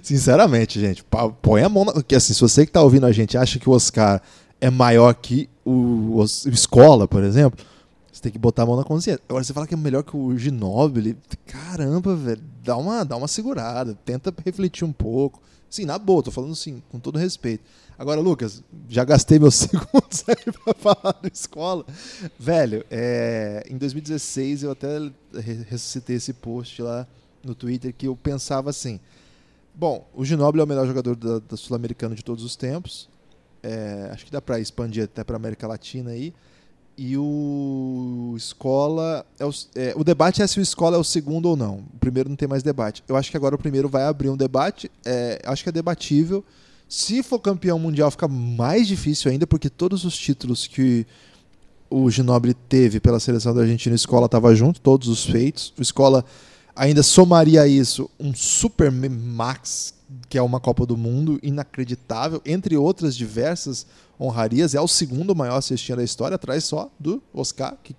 Sinceramente, 0.02 0.80
gente, 0.80 1.04
põe 1.40 1.62
a 1.62 1.68
mão 1.68 1.84
na. 1.84 2.02
Que 2.02 2.14
assim, 2.14 2.32
se 2.32 2.40
você 2.40 2.66
que 2.66 2.72
tá 2.72 2.82
ouvindo 2.82 3.06
a 3.06 3.12
gente 3.12 3.36
acha 3.36 3.58
que 3.58 3.68
o 3.68 3.72
Oscar 3.72 4.20
é 4.60 4.70
maior 4.70 5.14
que 5.14 5.48
o, 5.64 6.20
o 6.20 6.24
Escola, 6.24 7.06
por 7.06 7.22
exemplo, 7.22 7.64
você 8.12 8.22
tem 8.22 8.32
que 8.32 8.38
botar 8.38 8.62
a 8.62 8.66
mão 8.66 8.76
na 8.76 8.84
consciência. 8.84 9.20
Agora 9.28 9.44
você 9.44 9.52
fala 9.52 9.66
que 9.66 9.74
é 9.74 9.76
melhor 9.76 10.02
que 10.02 10.16
o 10.16 10.36
Ginóbili. 10.36 11.16
Caramba, 11.46 12.14
velho, 12.14 12.42
dá 12.64 12.76
uma, 12.76 13.04
dá 13.04 13.16
uma 13.16 13.28
segurada, 13.28 13.96
tenta 14.04 14.34
refletir 14.44 14.84
um 14.84 14.92
pouco. 14.92 15.42
Sim, 15.68 15.84
na 15.84 15.98
boa, 15.98 16.22
tô 16.22 16.30
falando 16.30 16.52
assim, 16.52 16.82
com 16.88 16.98
todo 16.98 17.18
respeito. 17.18 17.64
Agora, 17.98 18.20
Lucas, 18.20 18.62
já 18.88 19.04
gastei 19.04 19.38
meus 19.38 19.54
segundos 19.56 20.24
aí 20.26 20.52
pra 20.64 20.74
falar 20.74 21.12
da 21.20 21.28
escola. 21.32 21.84
Velho, 22.38 22.84
é, 22.90 23.64
em 23.68 23.76
2016 23.76 24.62
eu 24.62 24.70
até 24.70 24.88
ressuscitei 25.68 26.16
esse 26.16 26.32
post 26.32 26.80
lá 26.80 27.06
no 27.44 27.54
Twitter 27.54 27.92
que 27.92 28.08
eu 28.08 28.16
pensava 28.16 28.70
assim. 28.70 28.98
Bom, 29.74 30.08
o 30.14 30.24
Ginóbili 30.24 30.60
é 30.60 30.64
o 30.64 30.68
melhor 30.68 30.86
jogador 30.86 31.16
da, 31.16 31.40
da 31.40 31.56
Sul-Americana 31.56 32.14
de 32.14 32.24
todos 32.24 32.44
os 32.44 32.56
tempos. 32.56 33.08
É, 33.62 34.10
acho 34.12 34.24
que 34.24 34.30
dá 34.30 34.40
para 34.40 34.60
expandir 34.60 35.04
até 35.04 35.24
para 35.24 35.36
América 35.36 35.66
Latina 35.66 36.10
aí. 36.10 36.32
E 36.96 37.16
o 37.16 38.34
Escola. 38.36 39.26
É 39.38 39.44
o, 39.44 39.50
é, 39.74 39.94
o, 39.96 40.04
debate 40.04 40.42
é 40.42 40.46
se 40.46 40.58
o 40.58 40.62
Escola 40.62 40.96
é 40.96 40.98
o 40.98 41.04
segundo 41.04 41.46
ou 41.46 41.56
não. 41.56 41.84
O 41.94 41.98
primeiro 41.98 42.28
não 42.28 42.36
tem 42.36 42.48
mais 42.48 42.62
debate. 42.62 43.02
Eu 43.08 43.16
acho 43.16 43.30
que 43.30 43.36
agora 43.36 43.54
o 43.54 43.58
primeiro 43.58 43.88
vai 43.88 44.04
abrir 44.04 44.30
um 44.30 44.36
debate. 44.36 44.90
É, 45.04 45.42
acho 45.44 45.62
que 45.62 45.68
é 45.68 45.72
debatível. 45.72 46.44
Se 46.88 47.22
for 47.22 47.38
campeão 47.38 47.78
mundial, 47.78 48.10
fica 48.10 48.28
mais 48.28 48.86
difícil 48.86 49.30
ainda, 49.30 49.46
porque 49.46 49.68
todos 49.68 50.04
os 50.04 50.16
títulos 50.16 50.66
que 50.66 51.06
o 51.90 52.10
Ginobili 52.10 52.54
teve 52.54 53.00
pela 53.00 53.18
seleção 53.18 53.54
da 53.54 53.62
Argentina, 53.62 53.92
o 53.92 53.96
Escola 53.96 54.26
estava 54.26 54.54
junto, 54.54 54.80
todos 54.80 55.08
os 55.08 55.24
feitos. 55.24 55.72
O 55.78 55.82
Escola 55.82 56.24
ainda 56.74 57.02
somaria 57.02 57.66
isso 57.66 58.10
um 58.18 58.34
Super 58.34 58.90
Max, 58.90 59.94
que 60.28 60.38
é 60.38 60.42
uma 60.42 60.60
Copa 60.60 60.86
do 60.86 60.96
Mundo 60.96 61.38
inacreditável, 61.42 62.40
entre 62.44 62.76
outras 62.76 63.16
diversas 63.16 63.86
honrarias. 64.20 64.74
É 64.74 64.80
o 64.80 64.88
segundo 64.88 65.34
maior 65.34 65.56
assistindo 65.56 65.96
da 65.96 66.04
história, 66.04 66.34
atrás 66.34 66.64
só 66.64 66.90
do 66.98 67.22
Oscar, 67.32 67.76
que 67.82 67.94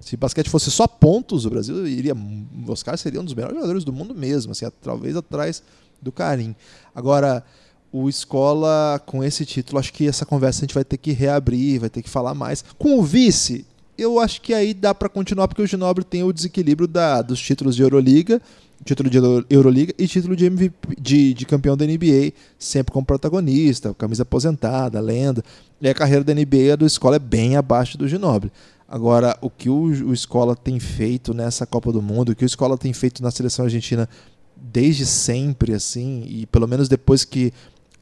se 0.00 0.16
basquete 0.16 0.50
fosse 0.50 0.70
só 0.70 0.86
pontos, 0.86 1.46
o 1.46 1.50
Brasil 1.50 1.86
iria. 1.86 2.14
O 2.14 2.70
Oscar 2.70 2.98
seria 2.98 3.20
um 3.20 3.24
dos 3.24 3.34
melhores 3.34 3.56
jogadores 3.56 3.84
do 3.84 3.92
mundo 3.92 4.14
mesmo, 4.14 4.52
assim, 4.52 4.66
talvez 4.82 5.16
atrás 5.16 5.62
do 6.00 6.12
Karim. 6.12 6.54
Agora, 6.94 7.42
o 7.90 8.08
Escola, 8.08 9.00
com 9.06 9.24
esse 9.24 9.46
título, 9.46 9.78
acho 9.78 9.92
que 9.92 10.06
essa 10.06 10.26
conversa 10.26 10.60
a 10.60 10.62
gente 10.62 10.74
vai 10.74 10.84
ter 10.84 10.98
que 10.98 11.12
reabrir, 11.12 11.80
vai 11.80 11.88
ter 11.88 12.02
que 12.02 12.10
falar 12.10 12.34
mais. 12.34 12.64
Com 12.76 12.98
o 12.98 13.02
vice, 13.02 13.64
eu 13.96 14.20
acho 14.20 14.40
que 14.42 14.52
aí 14.52 14.74
dá 14.74 14.94
para 14.94 15.08
continuar, 15.08 15.48
porque 15.48 15.62
o 15.62 15.66
Ginobre 15.66 16.04
tem 16.04 16.22
o 16.22 16.32
desequilíbrio 16.32 16.86
da, 16.86 17.22
dos 17.22 17.40
títulos 17.40 17.76
de 17.76 17.82
Euroliga, 17.82 18.42
título 18.84 19.08
de 19.08 19.18
Euroliga 19.48 19.94
e 19.98 20.06
título 20.06 20.36
de, 20.36 20.46
MVP, 20.46 20.96
de, 21.00 21.34
de 21.34 21.46
campeão 21.46 21.76
da 21.76 21.86
NBA, 21.86 22.32
sempre 22.58 22.92
como 22.92 23.04
protagonista, 23.04 23.94
camisa 23.94 24.22
aposentada, 24.22 25.00
lenda. 25.00 25.42
E 25.80 25.88
a 25.88 25.94
carreira 25.94 26.22
da 26.22 26.34
NBA 26.34 26.76
do 26.76 26.86
Escola 26.86 27.16
é 27.16 27.18
bem 27.18 27.56
abaixo 27.56 27.96
do 27.96 28.06
Ginobre. 28.06 28.52
Agora, 28.86 29.36
o 29.40 29.48
que 29.48 29.70
o, 29.70 29.86
o 29.86 30.12
Escola 30.12 30.54
tem 30.54 30.78
feito 30.78 31.32
nessa 31.32 31.66
Copa 31.66 31.90
do 31.90 32.02
Mundo, 32.02 32.30
o 32.30 32.36
que 32.36 32.44
o 32.44 32.46
Escola 32.46 32.76
tem 32.76 32.92
feito 32.92 33.22
na 33.22 33.30
seleção 33.30 33.64
argentina 33.64 34.08
desde 34.56 35.06
sempre, 35.06 35.74
assim, 35.74 36.24
e 36.26 36.46
pelo 36.46 36.68
menos 36.68 36.88
depois 36.88 37.24
que 37.24 37.52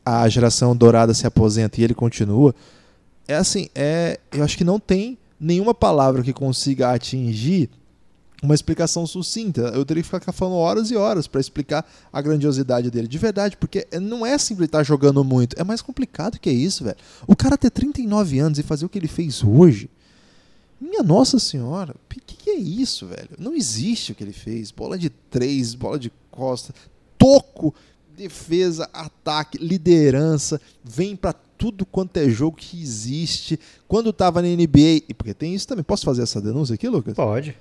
a 0.05 0.29
geração 0.29 0.75
dourada 0.77 1.15
se 1.15 1.27
aposenta 1.27 1.81
e 1.81 1.85
ele 1.85 1.95
continua, 1.95 2.55
é 3.27 3.35
assim, 3.35 3.69
é, 3.75 4.19
eu 4.33 4.43
acho 4.43 4.59
que 4.59 4.65
não 4.65 4.81
tem 4.81 5.17
nenhuma 5.39 5.75
palavra 5.75 6.23
que 6.23 6.33
consiga 6.33 6.93
atingir 6.93 7.71
uma 8.43 8.55
explicação 8.55 9.07
sucinta. 9.07 9.63
Eu 9.75 9.85
teria 9.85 10.03
que 10.03 10.09
ficar 10.09 10.33
falando 10.33 10.57
horas 10.57 10.91
e 10.91 10.97
horas 10.97 11.29
para 11.29 11.41
explicar 11.41 11.89
a 12.13 12.21
grandiosidade 12.21 12.91
dele. 12.91 13.07
De 13.07 13.19
verdade, 13.19 13.57
porque 13.57 13.87
não 14.01 14.27
é 14.27 14.37
simplesmente 14.37 14.69
estar 14.69 14.83
jogando 14.83 15.23
muito. 15.23 15.59
É 15.59 15.63
mais 15.63 15.81
complicado 15.81 16.41
que 16.41 16.51
isso, 16.51 16.83
velho. 16.83 16.97
O 17.27 17.37
cara 17.37 17.57
ter 17.57 17.71
39 17.71 18.41
anos 18.41 18.59
e 18.59 18.63
fazer 18.65 18.85
o 18.85 18.89
que 18.89 18.99
ele 18.99 19.09
fez 19.09 19.45
hoje. 19.45 19.89
Minha 20.81 21.05
Nossa 21.05 21.39
Senhora, 21.39 21.95
o 21.95 22.09
que, 22.09 22.21
que, 22.21 22.51
é 22.51 22.57
isso, 22.57 23.07
velho? 23.07 23.29
Não 23.39 23.55
existe 23.55 24.11
o 24.11 24.15
que 24.17 24.25
ele 24.25 24.33
fez. 24.33 24.73
Bola 24.73 24.99
de 24.99 25.09
três, 25.09 25.75
bola 25.75 25.97
de 25.97 26.11
costa, 26.29 26.75
toco 27.17 27.73
defesa, 28.17 28.91
ataque, 28.93 29.59
liderança, 29.59 30.61
vem 30.85 31.17
para 31.17 31.33
tudo 31.57 31.87
quanto 31.87 32.17
é 32.17 32.29
jogo 32.29 32.57
que 32.57 32.81
existe. 32.81 33.59
Quando 33.87 34.13
tava 34.13 34.43
na 34.43 34.49
NBA, 34.49 35.05
e 35.09 35.15
porque 35.17 35.33
tem 35.33 35.55
isso 35.55 35.69
também, 35.69 35.85
posso 35.85 36.05
fazer 36.05 36.23
essa 36.23 36.41
denúncia 36.41 36.75
aqui, 36.75 36.89
Lucas? 36.89 37.15
Pode. 37.15 37.57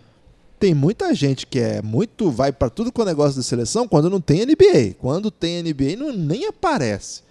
Tem 0.62 0.76
muita 0.76 1.16
gente 1.16 1.48
que 1.48 1.58
é 1.58 1.82
muito 1.82 2.30
vai 2.30 2.52
para 2.52 2.70
tudo 2.70 2.92
com 2.92 3.02
o 3.02 3.06
negócio 3.06 3.42
de 3.42 3.44
seleção 3.44 3.88
quando 3.88 4.12
não 4.12 4.22
tem 4.22 4.46
NBA. 4.46 4.94
Quando 5.00 5.32
tem 5.32 5.64
NBA 5.64 5.96
não 5.98 6.14
nem 6.14 6.46
aparece. 6.46 7.24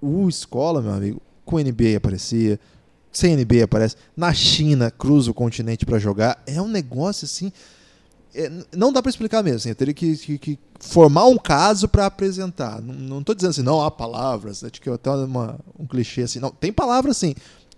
O 0.00 0.28
escola, 0.28 0.80
meu 0.80 0.92
amigo, 0.92 1.20
com 1.44 1.58
NBA 1.58 1.96
aparecia, 1.96 2.60
sem 3.10 3.36
NBA 3.36 3.64
aparece. 3.64 3.96
Na 4.16 4.32
China 4.32 4.88
cruza 4.88 5.32
o 5.32 5.34
continente 5.34 5.84
para 5.84 5.98
jogar. 5.98 6.40
É 6.46 6.62
um 6.62 6.68
negócio 6.68 7.24
assim, 7.24 7.50
é, 8.32 8.52
não 8.76 8.92
dá 8.92 9.02
para 9.02 9.10
explicar 9.10 9.42
mesmo. 9.42 9.56
Assim, 9.56 9.70
eu 9.70 9.74
teria 9.74 9.92
que, 9.92 10.16
que, 10.16 10.38
que 10.38 10.58
formar 10.78 11.24
um 11.26 11.36
caso 11.36 11.88
para 11.88 12.06
apresentar. 12.06 12.80
Não 12.80 13.18
estou 13.18 13.34
dizendo 13.34 13.50
assim, 13.50 13.62
não 13.62 13.82
há 13.82 13.90
palavras. 13.90 14.62
Acho 14.62 14.80
que 14.80 14.88
é 14.88 14.92
até 14.92 15.10
uma, 15.10 15.58
um 15.76 15.88
clichê 15.88 16.22
assim. 16.22 16.38
Não, 16.38 16.50
tem 16.50 16.72
palavras 16.72 17.16
sim. 17.16 17.34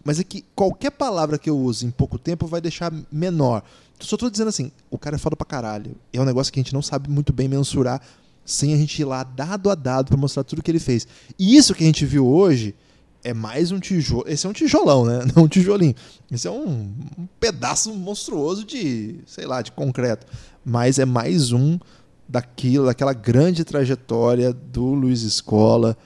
Mas 0.08 0.18
é 0.18 0.24
que 0.24 0.42
qualquer 0.54 0.90
palavra 0.90 1.36
que 1.36 1.50
eu 1.50 1.58
use 1.58 1.84
em 1.84 1.90
pouco 1.90 2.18
tempo 2.18 2.46
vai 2.46 2.62
deixar 2.62 2.90
menor. 3.12 3.62
Só 4.00 4.16
estou 4.16 4.30
dizendo 4.30 4.48
assim, 4.48 4.72
o 4.90 4.96
cara 4.96 5.16
é 5.16 5.18
foda 5.18 5.36
pra 5.36 5.44
caralho. 5.44 5.94
É 6.10 6.18
um 6.18 6.24
negócio 6.24 6.50
que 6.50 6.58
a 6.58 6.62
gente 6.62 6.72
não 6.72 6.80
sabe 6.80 7.10
muito 7.10 7.30
bem 7.30 7.46
mensurar 7.46 8.00
sem 8.42 8.72
a 8.72 8.76
gente 8.78 9.02
ir 9.02 9.04
lá 9.04 9.22
dado 9.22 9.68
a 9.68 9.74
dado 9.74 10.08
para 10.08 10.16
mostrar 10.16 10.44
tudo 10.44 10.62
que 10.62 10.70
ele 10.70 10.78
fez. 10.78 11.06
E 11.38 11.54
isso 11.54 11.74
que 11.74 11.84
a 11.84 11.86
gente 11.86 12.06
viu 12.06 12.26
hoje 12.26 12.74
é 13.22 13.34
mais 13.34 13.70
um 13.70 13.78
tijolo. 13.78 14.24
Esse 14.26 14.46
é 14.46 14.48
um 14.48 14.54
tijolão, 14.54 15.04
né? 15.04 15.26
Não 15.36 15.42
um 15.42 15.46
tijolinho. 15.46 15.94
Esse 16.30 16.48
é 16.48 16.50
um, 16.50 16.90
um 17.18 17.28
pedaço 17.38 17.92
monstruoso 17.92 18.64
de, 18.64 19.20
sei 19.26 19.44
lá, 19.44 19.60
de 19.60 19.72
concreto. 19.72 20.26
Mas 20.64 20.98
é 20.98 21.04
mais 21.04 21.52
um 21.52 21.78
daquilo, 22.26 22.86
daquela 22.86 23.12
grande 23.12 23.62
trajetória 23.62 24.54
do 24.54 24.86
Luiz 24.86 25.20
Escola 25.20 25.98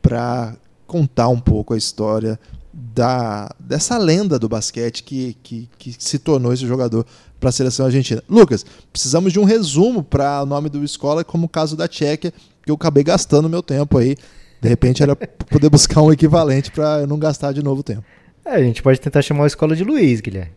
para 0.00 0.56
contar 0.86 1.28
um 1.28 1.38
pouco 1.38 1.74
a 1.74 1.76
história 1.76 2.40
da, 2.72 3.50
dessa 3.58 3.98
lenda 3.98 4.38
do 4.38 4.48
basquete 4.48 5.02
que, 5.02 5.36
que, 5.42 5.68
que 5.78 5.94
se 5.98 6.18
tornou 6.18 6.52
esse 6.52 6.66
jogador 6.66 7.04
para 7.38 7.48
a 7.48 7.52
seleção 7.52 7.86
argentina. 7.86 8.22
Lucas, 8.28 8.64
precisamos 8.92 9.32
de 9.32 9.40
um 9.40 9.44
resumo 9.44 10.02
para 10.02 10.42
o 10.42 10.46
nome 10.46 10.68
do 10.68 10.84
Escola, 10.84 11.24
como 11.24 11.46
o 11.46 11.48
caso 11.48 11.76
da 11.76 11.88
Tchequia, 11.88 12.32
que 12.62 12.70
eu 12.70 12.74
acabei 12.74 13.02
gastando 13.02 13.48
meu 13.48 13.62
tempo 13.62 13.98
aí 13.98 14.16
de 14.60 14.68
repente 14.68 15.02
era 15.02 15.16
poder 15.48 15.70
buscar 15.70 16.02
um 16.02 16.12
equivalente 16.12 16.70
para 16.70 17.06
não 17.06 17.18
gastar 17.18 17.52
de 17.52 17.62
novo 17.62 17.82
tempo. 17.82 18.04
É, 18.44 18.50
a 18.50 18.62
gente 18.62 18.82
pode 18.82 19.00
tentar 19.00 19.22
chamar 19.22 19.44
a 19.44 19.46
escola 19.46 19.74
de 19.74 19.84
Luiz, 19.84 20.20
Guilherme. 20.20 20.52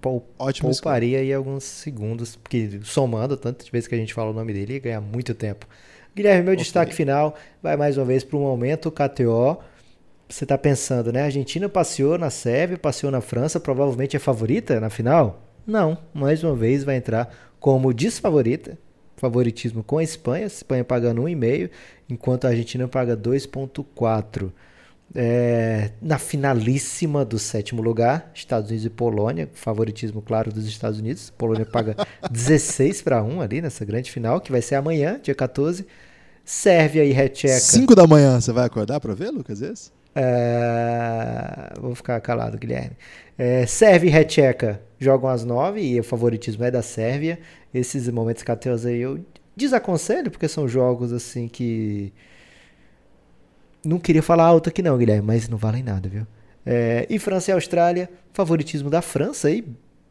Pou, 0.00 0.26
Ótimo 0.38 0.70
pouparia 0.70 1.18
aí 1.18 1.32
alguns 1.32 1.64
segundos, 1.64 2.36
porque 2.36 2.80
somando 2.82 3.36
tantas 3.36 3.68
vezes 3.68 3.88
que 3.88 3.94
a 3.94 3.98
gente 3.98 4.14
fala 4.14 4.30
o 4.30 4.34
nome 4.34 4.52
dele, 4.52 4.74
ia 4.74 4.78
ganhar 4.78 5.00
muito 5.00 5.34
tempo. 5.34 5.66
Guilherme, 6.14 6.44
meu 6.44 6.52
okay. 6.52 6.64
destaque 6.64 6.94
final 6.94 7.34
vai 7.62 7.76
mais 7.76 7.98
uma 7.98 8.04
vez 8.04 8.24
para 8.24 8.36
o 8.36 8.40
momento 8.40 8.90
KTO. 8.90 9.58
Você 10.28 10.44
está 10.44 10.58
pensando, 10.58 11.12
né? 11.12 11.22
A 11.22 11.26
Argentina 11.26 11.68
passeou 11.68 12.18
na 12.18 12.30
Sérvia, 12.30 12.76
passeou 12.76 13.12
na 13.12 13.20
França, 13.20 13.60
provavelmente 13.60 14.16
é 14.16 14.18
favorita 14.18 14.80
na 14.80 14.90
final? 14.90 15.42
Não, 15.66 15.98
mais 16.12 16.42
uma 16.42 16.54
vez 16.54 16.84
vai 16.84 16.96
entrar 16.96 17.32
como 17.60 17.94
desfavorita 17.94 18.78
favoritismo 19.16 19.82
com 19.82 19.98
a 19.98 20.02
Espanha, 20.02 20.44
a 20.44 20.46
Espanha 20.46 20.84
pagando 20.84 21.22
1,5, 21.22 21.70
enquanto 22.08 22.44
a 22.44 22.50
Argentina 22.50 22.86
paga 22.86 23.16
2,4. 23.16 24.52
É, 25.14 25.92
na 26.02 26.18
finalíssima 26.18 27.24
do 27.24 27.38
sétimo 27.38 27.80
lugar, 27.80 28.30
Estados 28.34 28.70
Unidos 28.70 28.86
e 28.86 28.90
Polônia, 28.90 29.48
favoritismo 29.54 30.20
claro 30.20 30.52
dos 30.52 30.66
Estados 30.66 30.98
Unidos. 30.98 31.30
Polônia 31.30 31.64
paga 31.64 31.96
16 32.30 33.02
para 33.02 33.22
1 33.22 33.40
ali 33.40 33.62
nessa 33.62 33.84
grande 33.84 34.10
final, 34.10 34.40
que 34.40 34.52
vai 34.52 34.60
ser 34.60 34.74
amanhã, 34.74 35.18
dia 35.22 35.34
14. 35.34 35.86
Sérvia 36.46 37.04
e 37.04 37.10
Recheca. 37.10 37.58
5 37.58 37.92
da 37.96 38.06
manhã, 38.06 38.40
você 38.40 38.52
vai 38.52 38.64
acordar 38.64 39.00
para 39.00 39.12
ver, 39.14 39.30
Lucas? 39.30 39.60
Esse? 39.60 39.90
É... 40.14 41.74
Vou 41.80 41.92
ficar 41.96 42.20
calado, 42.20 42.56
Guilherme. 42.56 42.96
É, 43.36 43.66
Sérvia 43.66 44.08
e 44.08 44.12
Recheca 44.12 44.80
jogam 44.96 45.28
às 45.28 45.44
9 45.44 45.80
e 45.80 45.98
o 45.98 46.04
favoritismo 46.04 46.64
é 46.64 46.70
da 46.70 46.82
Sérvia. 46.82 47.40
Esses 47.74 48.08
momentos 48.08 48.44
KTOs 48.44 48.86
aí 48.86 49.00
eu 49.00 49.18
desaconselho, 49.56 50.30
porque 50.30 50.46
são 50.46 50.68
jogos 50.68 51.12
assim 51.12 51.48
que. 51.48 52.12
Não 53.84 53.98
queria 53.98 54.22
falar 54.22 54.44
alto 54.44 54.68
aqui 54.68 54.82
não, 54.82 54.96
Guilherme, 54.96 55.26
mas 55.26 55.48
não 55.48 55.58
valem 55.58 55.82
nada, 55.82 56.08
viu? 56.08 56.26
É, 56.64 57.06
e 57.10 57.18
França 57.18 57.50
e 57.50 57.54
Austrália, 57.54 58.08
favoritismo 58.32 58.88
da 58.88 59.02
França 59.02 59.48
aí, 59.48 59.64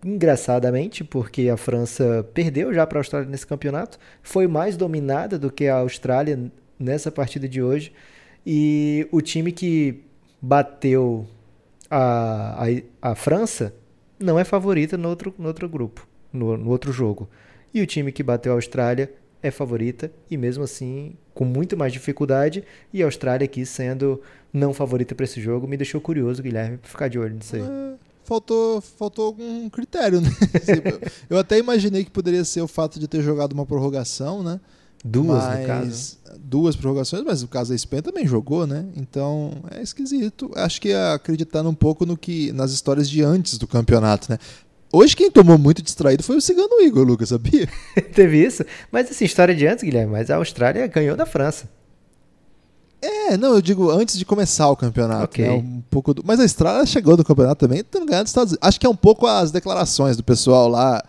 engraçadamente, 0.05 1.03
porque 1.03 1.49
a 1.49 1.57
França 1.57 2.23
perdeu 2.31 2.71
já 2.71 2.85
para 2.85 2.99
a 2.99 3.01
Austrália 3.01 3.27
nesse 3.27 3.47
campeonato, 3.47 3.97
foi 4.21 4.47
mais 4.47 4.77
dominada 4.77 5.39
do 5.39 5.51
que 5.51 5.67
a 5.67 5.77
Austrália 5.77 6.51
nessa 6.79 7.11
partida 7.11 7.49
de 7.49 7.59
hoje. 7.59 7.91
E 8.45 9.07
o 9.11 9.19
time 9.19 9.51
que 9.51 10.03
bateu 10.39 11.25
a, 11.89 12.67
a, 13.01 13.11
a 13.11 13.15
França 13.15 13.73
não 14.19 14.37
é 14.37 14.43
favorita 14.43 14.95
no 14.95 15.09
outro, 15.09 15.33
no 15.39 15.47
outro 15.47 15.67
grupo, 15.67 16.07
no, 16.31 16.55
no 16.55 16.69
outro 16.69 16.91
jogo. 16.91 17.27
E 17.73 17.81
o 17.81 17.87
time 17.87 18.11
que 18.11 18.21
bateu 18.21 18.51
a 18.51 18.55
Austrália 18.55 19.11
é 19.41 19.49
favorita 19.49 20.11
e 20.29 20.37
mesmo 20.37 20.63
assim 20.63 21.15
com 21.33 21.45
muito 21.45 21.75
mais 21.75 21.91
dificuldade. 21.91 22.63
E 22.93 23.01
a 23.01 23.07
Austrália 23.07 23.45
aqui 23.45 23.65
sendo 23.65 24.21
não 24.53 24.71
favorita 24.71 25.15
para 25.15 25.23
esse 25.23 25.41
jogo 25.41 25.67
me 25.67 25.77
deixou 25.77 25.99
curioso, 25.99 26.43
Guilherme, 26.43 26.77
para 26.77 26.89
ficar 26.89 27.07
de 27.07 27.17
olho 27.17 27.33
nisso 27.33 27.55
aí. 27.55 27.63
Faltou, 28.25 28.81
faltou 28.81 29.27
algum 29.27 29.69
critério, 29.69 30.19
né? 30.19 30.29
Eu 31.29 31.37
até 31.37 31.59
imaginei 31.59 32.03
que 32.03 32.11
poderia 32.11 32.43
ser 32.43 32.61
o 32.61 32.67
fato 32.67 32.99
de 32.99 33.07
ter 33.07 33.21
jogado 33.21 33.53
uma 33.53 33.65
prorrogação, 33.65 34.41
né? 34.41 34.59
Duas, 35.03 35.43
mas, 35.43 35.59
no 35.59 35.67
caso. 35.67 36.17
Duas 36.39 36.75
prorrogações, 36.75 37.23
mas 37.23 37.43
no 37.43 37.47
caso 37.47 37.69
da 37.69 37.75
Espanha 37.75 38.01
também 38.01 38.25
jogou, 38.25 38.65
né? 38.65 38.85
Então 38.95 39.51
é 39.71 39.81
esquisito. 39.83 40.49
Acho 40.55 40.81
que 40.81 40.91
acreditando 40.91 41.69
um 41.69 41.75
pouco 41.75 42.07
no 42.07 42.17
que 42.17 42.51
nas 42.53 42.71
histórias 42.71 43.07
de 43.07 43.21
antes 43.21 43.59
do 43.59 43.67
campeonato, 43.67 44.31
né? 44.31 44.39
Hoje 44.91 45.15
quem 45.15 45.29
tomou 45.29 45.59
muito 45.59 45.83
distraído 45.83 46.23
foi 46.23 46.37
o 46.37 46.41
Cigano 46.41 46.81
Igor, 46.81 47.05
Lucas, 47.05 47.29
sabia? 47.29 47.69
Teve 48.15 48.43
isso? 48.43 48.65
Mas 48.91 49.11
assim, 49.11 49.25
história 49.25 49.53
de 49.53 49.67
antes, 49.67 49.83
Guilherme, 49.83 50.11
mas 50.11 50.31
a 50.31 50.37
Austrália 50.37 50.87
ganhou 50.87 51.15
da 51.15 51.27
França. 51.27 51.69
É, 53.05 53.37
não, 53.37 53.53
eu 53.53 53.61
digo 53.61 53.91
antes 53.91 54.17
de 54.17 54.25
começar 54.25 54.69
o 54.69 54.75
campeonato. 54.75 55.25
Okay. 55.25 55.47
Né, 55.47 55.53
um 55.53 55.81
pouco 55.89 56.13
do... 56.13 56.23
Mas 56.25 56.39
a 56.39 56.43
Austrália 56.43 56.85
chegou 56.85 57.15
do 57.15 57.23
campeonato 57.23 57.65
também, 57.65 57.83
tendo 57.83 58.05
ganhado 58.05 58.23
dos 58.23 58.31
Estados 58.31 58.53
Unidos. 58.53 58.67
Acho 58.67 58.79
que 58.79 58.85
é 58.85 58.89
um 58.89 58.95
pouco 58.95 59.27
as 59.27 59.51
declarações 59.51 60.17
do 60.17 60.23
pessoal 60.23 60.67
lá 60.67 61.03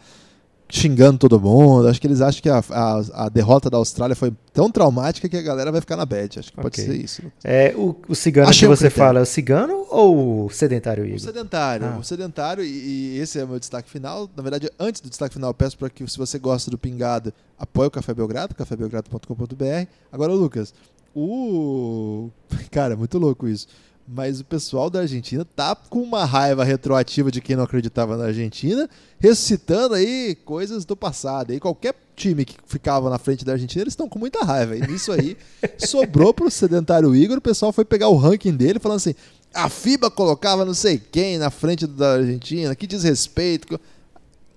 xingando 0.68 1.18
todo 1.18 1.40
mundo. 1.40 1.88
Acho 1.88 2.00
que 2.00 2.06
eles 2.06 2.20
acham 2.20 2.42
que 2.42 2.48
a, 2.48 2.62
a, 2.70 3.24
a, 3.26 3.28
derrota 3.28 3.70
da 3.70 3.76
Austrália 3.76 4.16
foi 4.16 4.32
tão 4.52 4.70
traumática 4.70 5.28
que 5.28 5.36
a 5.36 5.42
galera 5.42 5.70
vai 5.70 5.80
ficar 5.80 5.96
na 5.96 6.04
bad. 6.04 6.38
Acho 6.38 6.52
que 6.52 6.58
okay. 6.58 6.70
pode 6.70 6.82
ser 6.82 7.04
isso. 7.04 7.22
É, 7.44 7.72
o, 7.76 7.94
o 8.08 8.14
cigano 8.14 8.48
Achei 8.48 8.68
que 8.68 8.76
você 8.76 8.90
fala 8.90 9.20
é 9.20 9.22
o 9.22 9.26
cigano 9.26 9.86
ou 9.90 10.46
o 10.46 10.50
sedentário, 10.50 11.04
Igor? 11.04 11.16
O 11.16 11.20
sedentário. 11.20 11.86
Ah. 11.86 11.98
O 11.98 12.04
sedentário, 12.04 12.64
e, 12.64 12.68
e, 13.14 13.18
esse 13.18 13.38
é 13.38 13.44
o 13.44 13.48
meu 13.48 13.58
destaque 13.58 13.88
final. 13.88 14.28
Na 14.36 14.42
verdade, 14.42 14.70
antes 14.78 15.00
do 15.00 15.08
destaque 15.08 15.34
final, 15.34 15.50
eu 15.50 15.54
peço 15.54 15.78
para 15.78 15.88
que, 15.88 16.06
se 16.08 16.18
você 16.18 16.38
gosta 16.38 16.70
do 16.70 16.78
Pingado, 16.78 17.32
apoie 17.58 17.86
o 17.86 17.90
Café 17.90 18.12
Belgrado, 18.12 18.54
cafébelgrado.com.br. 18.54 19.86
Agora, 20.12 20.32
Lucas, 20.32 20.74
o... 21.18 22.30
Cara, 22.70 22.94
é 22.94 22.96
muito 22.96 23.18
louco 23.18 23.48
isso 23.48 23.66
mas 24.08 24.40
o 24.40 24.44
pessoal 24.44 24.88
da 24.88 25.00
Argentina 25.00 25.44
tá 25.44 25.74
com 25.74 26.00
uma 26.00 26.24
raiva 26.24 26.62
retroativa 26.62 27.30
de 27.30 27.40
quem 27.40 27.56
não 27.56 27.64
acreditava 27.64 28.16
na 28.16 28.26
Argentina, 28.26 28.88
ressuscitando 29.18 29.94
aí 29.94 30.36
coisas 30.44 30.84
do 30.84 30.96
passado. 30.96 31.52
E 31.52 31.58
qualquer 31.58 31.94
time 32.14 32.44
que 32.44 32.56
ficava 32.66 33.10
na 33.10 33.18
frente 33.18 33.44
da 33.44 33.52
Argentina, 33.52 33.82
eles 33.82 33.92
estão 33.92 34.08
com 34.08 34.18
muita 34.18 34.44
raiva. 34.44 34.76
E 34.76 34.80
nisso 34.86 35.10
aí, 35.10 35.36
sobrou 35.78 36.32
pro 36.32 36.50
sedentário 36.50 37.14
Igor, 37.14 37.38
o 37.38 37.40
pessoal 37.40 37.72
foi 37.72 37.84
pegar 37.84 38.08
o 38.08 38.16
ranking 38.16 38.54
dele, 38.54 38.78
falando 38.78 38.98
assim: 38.98 39.14
a 39.52 39.68
FIBA 39.68 40.10
colocava 40.10 40.64
não 40.64 40.74
sei 40.74 40.98
quem 40.98 41.38
na 41.38 41.50
frente 41.50 41.86
da 41.86 42.14
Argentina, 42.14 42.76
que 42.76 42.86
desrespeito. 42.86 43.80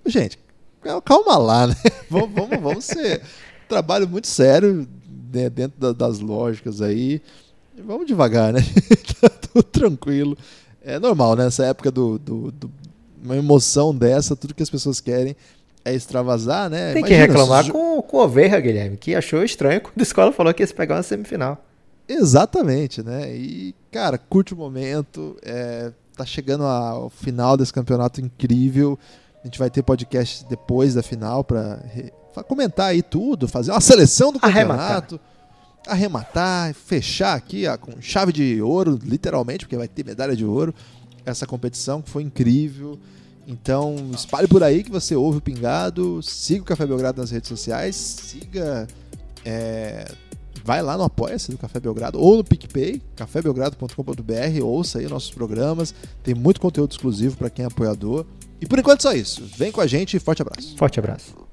Gente, 0.06 0.38
calma 1.04 1.36
lá, 1.36 1.66
né? 1.66 1.74
vamos, 2.08 2.30
vamos, 2.32 2.60
vamos 2.60 2.84
ser. 2.84 3.20
Trabalho 3.68 4.08
muito 4.08 4.26
sério 4.26 4.86
dentro 5.30 5.78
da, 5.78 5.92
das 5.92 6.20
lógicas 6.20 6.80
aí. 6.80 7.22
Vamos 7.84 8.06
devagar, 8.06 8.52
né? 8.52 8.60
tá 9.20 9.28
tudo 9.28 9.62
tranquilo. 9.62 10.36
É 10.82 10.98
normal, 10.98 11.36
né? 11.36 11.46
Essa 11.46 11.66
época 11.66 11.90
do, 11.90 12.18
do, 12.18 12.50
do, 12.50 12.70
uma 13.22 13.36
emoção 13.36 13.94
dessa, 13.94 14.34
tudo 14.34 14.54
que 14.54 14.62
as 14.62 14.70
pessoas 14.70 15.00
querem 15.00 15.36
é 15.84 15.94
extravasar, 15.94 16.68
né? 16.68 16.92
Tem 16.92 17.00
Imagina, 17.00 17.26
que 17.26 17.32
reclamar 17.32 17.64
se... 17.64 17.70
com, 17.70 18.02
com 18.02 18.16
o 18.18 18.28
Verra, 18.28 18.60
Guilherme, 18.60 18.96
que 18.96 19.14
achou 19.14 19.42
estranho 19.42 19.80
quando 19.80 19.98
a 19.98 20.02
escola 20.02 20.32
falou 20.32 20.52
que 20.52 20.62
ia 20.62 20.66
se 20.66 20.74
pegar 20.74 20.96
uma 20.96 21.02
semifinal. 21.02 21.64
Exatamente, 22.08 23.02
né? 23.02 23.34
E, 23.34 23.74
cara, 23.90 24.18
curte 24.18 24.52
o 24.52 24.56
momento. 24.56 25.36
É, 25.42 25.92
tá 26.16 26.26
chegando 26.26 26.64
ao 26.64 27.08
final 27.08 27.56
desse 27.56 27.72
campeonato 27.72 28.20
incrível. 28.20 28.98
A 29.42 29.46
gente 29.46 29.58
vai 29.58 29.70
ter 29.70 29.82
podcast 29.82 30.44
depois 30.48 30.94
da 30.94 31.02
final 31.02 31.42
para 31.44 31.82
comentar 32.46 32.88
aí 32.88 33.02
tudo, 33.02 33.48
fazer 33.48 33.70
uma 33.70 33.80
seleção 33.80 34.32
do 34.32 34.40
campeonato. 34.40 35.20
Arrematar, 35.86 35.86
arrematar 35.86 36.74
fechar 36.74 37.34
aqui 37.34 37.66
ó, 37.66 37.76
com 37.76 38.00
chave 38.00 38.32
de 38.32 38.60
ouro, 38.62 38.98
literalmente, 39.02 39.64
porque 39.64 39.76
vai 39.76 39.88
ter 39.88 40.04
medalha 40.04 40.36
de 40.36 40.44
ouro. 40.44 40.74
Essa 41.24 41.46
competição 41.46 42.00
que 42.00 42.10
foi 42.10 42.22
incrível. 42.22 42.98
Então, 43.46 44.10
espalhe 44.14 44.46
por 44.46 44.62
aí 44.62 44.82
que 44.82 44.90
você 44.90 45.16
ouve 45.16 45.38
o 45.38 45.40
Pingado, 45.40 46.22
siga 46.22 46.62
o 46.62 46.64
Café 46.64 46.86
Belgrado 46.86 47.20
nas 47.20 47.30
redes 47.30 47.48
sociais, 47.48 47.96
siga. 47.96 48.86
É, 49.44 50.04
vai 50.64 50.82
lá 50.82 50.96
no 50.96 51.04
Apoia-se 51.04 51.50
do 51.50 51.58
Café 51.58 51.80
Belgrado 51.80 52.20
ou 52.20 52.36
no 52.36 52.44
PicPay, 52.44 53.02
cafébelgrado.com.br, 53.16 54.62
ouça 54.62 54.98
aí 54.98 55.08
nossos 55.08 55.30
programas, 55.30 55.94
tem 56.22 56.34
muito 56.34 56.60
conteúdo 56.60 56.92
exclusivo 56.92 57.36
para 57.36 57.50
quem 57.50 57.64
é 57.64 57.68
apoiador. 57.68 58.26
E 58.60 58.66
por 58.66 58.78
enquanto 58.78 59.02
só 59.02 59.12
isso. 59.12 59.42
Vem 59.56 59.72
com 59.72 59.80
a 59.80 59.86
gente 59.86 60.16
e 60.16 60.20
forte 60.20 60.42
abraço. 60.42 60.76
Forte 60.76 60.98
abraço. 60.98 61.49